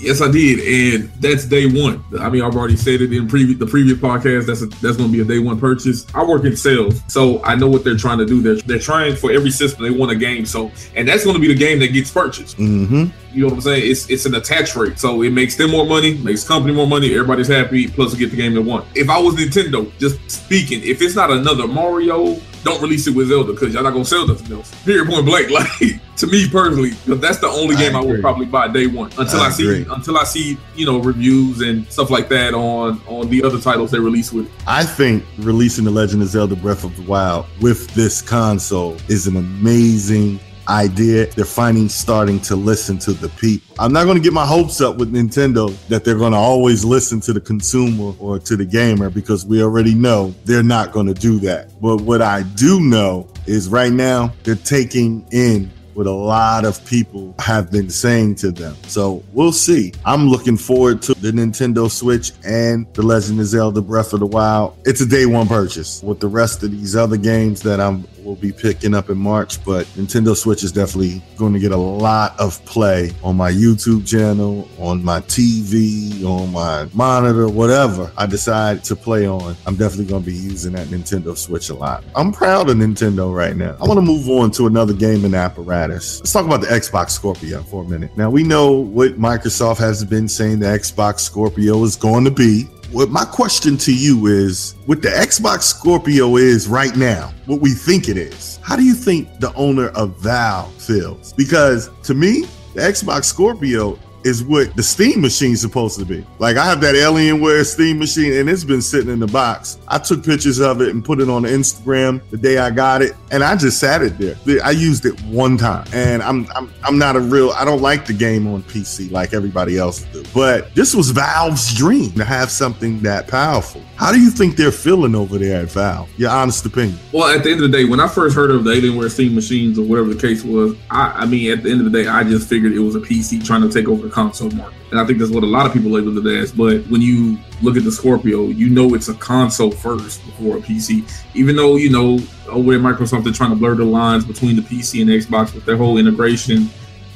Yes, 0.00 0.20
I 0.20 0.28
did, 0.28 0.58
and 0.58 1.12
that's 1.22 1.44
day 1.44 1.66
one. 1.66 2.02
I 2.18 2.28
mean, 2.28 2.42
I've 2.42 2.56
already 2.56 2.76
said 2.76 3.00
it 3.00 3.12
in 3.12 3.28
previous 3.28 3.56
the 3.56 3.66
previous 3.66 3.96
podcast. 3.96 4.46
That's 4.46 4.62
a, 4.62 4.66
that's 4.66 4.96
going 4.96 5.10
to 5.10 5.12
be 5.12 5.20
a 5.20 5.24
day 5.24 5.38
one 5.38 5.60
purchase. 5.60 6.12
I 6.12 6.24
work 6.24 6.44
in 6.44 6.56
sales, 6.56 7.00
so 7.06 7.40
I 7.44 7.54
know 7.54 7.68
what 7.68 7.84
they're 7.84 7.96
trying 7.96 8.18
to 8.18 8.26
do. 8.26 8.42
They're 8.42 8.56
they're 8.56 8.80
trying 8.80 9.14
for 9.14 9.30
every 9.30 9.52
system 9.52 9.84
they 9.84 9.90
want 9.90 10.10
a 10.10 10.16
game. 10.16 10.44
So, 10.44 10.72
and 10.96 11.06
that's 11.06 11.22
going 11.22 11.34
to 11.34 11.40
be 11.40 11.46
the 11.46 11.54
game 11.54 11.78
that 11.78 11.92
gets 11.92 12.10
purchased. 12.10 12.56
Mm-hmm. 12.58 13.04
You 13.32 13.42
know 13.42 13.46
what 13.46 13.54
I'm 13.54 13.60
saying? 13.60 13.88
It's 13.88 14.10
it's 14.10 14.26
an 14.26 14.34
attach 14.34 14.74
rate, 14.74 14.98
so 14.98 15.22
it 15.22 15.30
makes 15.30 15.54
them 15.54 15.70
more 15.70 15.86
money, 15.86 16.14
makes 16.14 16.42
company 16.42 16.74
more 16.74 16.88
money. 16.88 17.14
Everybody's 17.14 17.46
happy. 17.46 17.86
Plus, 17.86 18.12
we 18.12 18.18
get 18.18 18.32
the 18.32 18.36
game 18.36 18.54
they 18.54 18.60
want. 18.60 18.86
If 18.96 19.08
I 19.08 19.20
was 19.20 19.36
Nintendo, 19.36 19.88
just 19.98 20.18
speaking, 20.28 20.82
if 20.82 21.00
it's 21.00 21.14
not 21.14 21.30
another 21.30 21.68
Mario 21.68 22.40
don't 22.62 22.80
release 22.82 23.06
it 23.06 23.14
with 23.14 23.28
Zelda 23.28 23.52
because 23.52 23.74
y'all 23.74 23.82
not 23.82 23.92
gonna 23.92 24.04
sell 24.04 24.26
nothing 24.26 24.56
else. 24.56 24.70
Period. 24.84 25.08
Point 25.08 25.26
blank. 25.26 25.50
Like 25.60 26.00
to 26.16 26.26
me 26.26 26.48
personally, 26.48 26.90
because 26.90 27.18
that's 27.20 27.38
the 27.38 27.48
only 27.48 27.74
game 27.76 27.96
I, 27.96 28.00
I 28.00 28.04
would 28.04 28.20
probably 28.20 28.46
buy 28.46 28.68
day 28.68 28.86
one 28.86 29.10
until 29.18 29.40
I, 29.40 29.46
I 29.46 29.50
see 29.50 29.84
until 29.88 30.18
I 30.18 30.24
see 30.24 30.58
you 30.76 30.86
know 30.86 31.00
reviews 31.00 31.60
and 31.62 31.90
stuff 31.90 32.10
like 32.10 32.28
that 32.28 32.54
on 32.54 33.00
on 33.06 33.28
the 33.30 33.42
other 33.42 33.58
titles 33.58 33.90
they 33.90 33.98
release 33.98 34.32
with. 34.32 34.50
I 34.66 34.84
think 34.84 35.24
releasing 35.38 35.84
the 35.84 35.90
Legend 35.90 36.22
of 36.22 36.28
Zelda 36.28 36.56
Breath 36.56 36.84
of 36.84 36.94
the 36.96 37.02
Wild 37.02 37.46
with 37.60 37.92
this 37.94 38.22
console 38.22 38.96
is 39.08 39.26
an 39.26 39.36
amazing 39.36 40.38
idea. 40.70 41.26
They're 41.26 41.44
finally 41.44 41.88
starting 41.88 42.40
to 42.42 42.56
listen 42.56 42.98
to 43.00 43.12
the 43.12 43.28
people. 43.30 43.76
I'm 43.78 43.92
not 43.92 44.04
going 44.04 44.16
to 44.16 44.22
get 44.22 44.32
my 44.32 44.46
hopes 44.46 44.80
up 44.80 44.96
with 44.96 45.12
Nintendo 45.12 45.76
that 45.88 46.04
they're 46.04 46.18
going 46.18 46.32
to 46.32 46.38
always 46.38 46.84
listen 46.84 47.20
to 47.22 47.32
the 47.32 47.40
consumer 47.40 48.14
or 48.18 48.38
to 48.38 48.56
the 48.56 48.64
gamer 48.64 49.10
because 49.10 49.44
we 49.44 49.62
already 49.62 49.94
know 49.94 50.34
they're 50.44 50.62
not 50.62 50.92
going 50.92 51.06
to 51.06 51.14
do 51.14 51.38
that. 51.40 51.70
But 51.80 52.00
what 52.02 52.22
I 52.22 52.42
do 52.54 52.80
know 52.80 53.28
is 53.46 53.68
right 53.68 53.92
now 53.92 54.32
they're 54.44 54.54
taking 54.54 55.26
in 55.32 55.70
what 55.94 56.06
a 56.06 56.10
lot 56.10 56.64
of 56.64 56.84
people 56.86 57.34
have 57.38 57.70
been 57.70 57.90
saying 57.90 58.36
to 58.36 58.50
them. 58.50 58.76
So 58.84 59.22
we'll 59.32 59.52
see. 59.52 59.92
I'm 60.04 60.28
looking 60.28 60.56
forward 60.56 61.02
to 61.02 61.14
the 61.14 61.30
Nintendo 61.30 61.90
Switch 61.90 62.32
and 62.44 62.86
The 62.94 63.02
Legend 63.02 63.40
of 63.40 63.46
Zelda 63.46 63.80
Breath 63.80 64.12
of 64.12 64.20
the 64.20 64.26
Wild. 64.26 64.76
It's 64.84 65.00
a 65.00 65.06
day 65.06 65.26
one 65.26 65.48
purchase 65.48 66.02
with 66.02 66.20
the 66.20 66.28
rest 66.28 66.62
of 66.62 66.70
these 66.70 66.96
other 66.96 67.16
games 67.16 67.62
that 67.62 67.80
I'm 67.80 68.04
will 68.24 68.36
be 68.36 68.52
picking 68.52 68.94
up 68.94 69.10
in 69.10 69.18
March, 69.18 69.62
but 69.64 69.86
Nintendo 69.88 70.36
Switch 70.36 70.62
is 70.62 70.72
definitely 70.72 71.22
going 71.36 71.52
to 71.52 71.58
get 71.58 71.72
a 71.72 71.76
lot 71.76 72.38
of 72.38 72.64
play 72.64 73.12
on 73.22 73.36
my 73.36 73.50
YouTube 73.50 74.06
channel, 74.06 74.68
on 74.78 75.04
my 75.04 75.20
TV, 75.22 76.24
on 76.24 76.52
my 76.52 76.88
monitor, 76.92 77.48
whatever 77.48 78.12
I 78.16 78.26
decide 78.26 78.84
to 78.84 78.96
play 78.96 79.26
on. 79.26 79.56
I'm 79.66 79.76
definitely 79.76 80.06
going 80.06 80.22
to 80.22 80.30
be 80.30 80.36
using 80.36 80.72
that 80.72 80.88
Nintendo 80.88 81.36
Switch 81.36 81.70
a 81.70 81.74
lot. 81.74 82.04
I'm 82.14 82.32
proud 82.32 82.70
of 82.70 82.76
Nintendo 82.76 83.34
right 83.34 83.56
now. 83.56 83.76
I 83.80 83.86
want 83.86 83.98
to 83.98 84.02
move 84.02 84.28
on 84.28 84.50
to 84.52 84.66
another 84.66 84.92
gaming 84.92 85.34
apparatus. 85.34 85.79
Let's 85.88 86.32
talk 86.32 86.44
about 86.44 86.60
the 86.60 86.66
Xbox 86.66 87.10
Scorpio 87.10 87.62
for 87.62 87.84
a 87.84 87.88
minute. 87.88 88.16
Now, 88.16 88.30
we 88.30 88.42
know 88.42 88.72
what 88.72 89.18
Microsoft 89.18 89.78
has 89.78 90.04
been 90.04 90.28
saying 90.28 90.60
the 90.60 90.66
Xbox 90.66 91.20
Scorpio 91.20 91.82
is 91.84 91.96
going 91.96 92.24
to 92.24 92.30
be 92.30 92.68
what 92.92 93.08
my 93.08 93.24
question 93.24 93.76
to 93.76 93.94
you 93.94 94.26
is 94.26 94.74
what 94.86 95.00
the 95.00 95.08
Xbox 95.08 95.62
Scorpio 95.62 96.36
is 96.36 96.66
right 96.66 96.96
now, 96.96 97.32
what 97.46 97.60
we 97.60 97.70
think 97.70 98.08
it 98.08 98.16
is, 98.16 98.58
how 98.62 98.74
do 98.74 98.82
you 98.82 98.94
think 98.94 99.38
the 99.38 99.54
owner 99.54 99.88
of 99.90 100.16
Valve 100.18 100.72
feels? 100.74 101.32
Because 101.32 101.88
to 102.02 102.14
me, 102.14 102.42
the 102.74 102.80
Xbox 102.80 103.24
Scorpio 103.24 103.96
is 104.24 104.42
what 104.42 104.74
the 104.76 104.82
Steam 104.82 105.20
machine's 105.20 105.60
supposed 105.60 105.98
to 105.98 106.04
be. 106.04 106.26
Like 106.38 106.56
I 106.56 106.64
have 106.64 106.80
that 106.82 106.94
Alienware 106.94 107.64
Steam 107.64 107.98
machine 107.98 108.32
and 108.34 108.48
it's 108.48 108.64
been 108.64 108.82
sitting 108.82 109.10
in 109.10 109.18
the 109.18 109.26
box. 109.26 109.78
I 109.88 109.98
took 109.98 110.24
pictures 110.24 110.60
of 110.60 110.80
it 110.80 110.90
and 110.90 111.04
put 111.04 111.20
it 111.20 111.28
on 111.28 111.42
Instagram 111.42 112.20
the 112.30 112.36
day 112.36 112.58
I 112.58 112.70
got 112.70 113.02
it 113.02 113.12
and 113.30 113.42
I 113.42 113.56
just 113.56 113.78
sat 113.78 114.02
it 114.02 114.18
there. 114.18 114.36
I 114.64 114.70
used 114.70 115.06
it 115.06 115.20
one 115.22 115.56
time 115.56 115.86
and 115.92 116.22
I'm 116.22 116.46
I'm 116.54 116.72
I'm 116.82 116.98
not 116.98 117.16
a 117.16 117.20
real 117.20 117.50
I 117.50 117.64
don't 117.64 117.82
like 117.82 118.06
the 118.06 118.12
game 118.12 118.46
on 118.46 118.62
PC 118.64 119.10
like 119.10 119.32
everybody 119.32 119.78
else 119.78 120.02
do. 120.12 120.22
But 120.34 120.74
this 120.74 120.94
was 120.94 121.10
Valve's 121.10 121.74
dream 121.74 122.12
to 122.12 122.24
have 122.24 122.50
something 122.50 123.00
that 123.00 123.28
powerful. 123.28 123.82
How 124.00 124.12
do 124.12 124.18
you 124.18 124.30
think 124.30 124.56
they're 124.56 124.72
feeling 124.72 125.14
over 125.14 125.36
there 125.36 125.60
at 125.62 125.70
Valve? 125.70 126.08
Your 126.18 126.30
honest 126.30 126.64
opinion. 126.64 126.98
Well, 127.12 127.28
at 127.28 127.44
the 127.44 127.50
end 127.50 127.62
of 127.62 127.70
the 127.70 127.76
day, 127.76 127.84
when 127.84 128.00
I 128.00 128.08
first 128.08 128.34
heard 128.34 128.50
of 128.50 128.64
the 128.64 128.70
Alienware 128.70 129.10
Steam 129.10 129.34
machines 129.34 129.78
or 129.78 129.82
whatever 129.82 130.14
the 130.14 130.18
case 130.18 130.42
was, 130.42 130.74
I, 130.90 131.12
I 131.16 131.26
mean, 131.26 131.52
at 131.52 131.62
the 131.62 131.70
end 131.70 131.80
of 131.84 131.92
the 131.92 132.02
day, 132.02 132.08
I 132.08 132.24
just 132.24 132.48
figured 132.48 132.72
it 132.72 132.78
was 132.78 132.94
a 132.94 133.00
PC 133.00 133.44
trying 133.44 133.60
to 133.60 133.68
take 133.68 133.88
over 133.88 134.08
console 134.10 134.50
market. 134.50 134.76
And 134.90 135.00
I 135.00 135.06
think 135.06 135.18
that's 135.18 135.30
what 135.30 135.42
a 135.42 135.46
lot 135.46 135.66
of 135.66 135.72
people 135.72 135.90
label 135.90 136.16
it 136.18 136.38
as. 136.38 136.52
But 136.52 136.86
when 136.88 137.00
you 137.00 137.38
look 137.62 137.76
at 137.76 137.84
the 137.84 137.92
Scorpio, 137.92 138.44
you 138.44 138.68
know 138.68 138.94
it's 138.94 139.08
a 139.08 139.14
console 139.14 139.70
first 139.70 140.24
before 140.26 140.56
a 140.56 140.60
PC. 140.60 141.08
Even 141.34 141.56
though, 141.56 141.76
you 141.76 141.90
know, 141.90 142.18
over 142.48 142.74
at 142.74 142.80
Microsoft, 142.80 143.24
they're 143.24 143.32
trying 143.32 143.50
to 143.50 143.56
blur 143.56 143.74
the 143.74 143.84
lines 143.84 144.24
between 144.24 144.56
the 144.56 144.62
PC 144.62 145.00
and 145.02 145.10
Xbox 145.10 145.54
with 145.54 145.64
their 145.64 145.76
whole 145.76 145.98
integration 145.98 146.68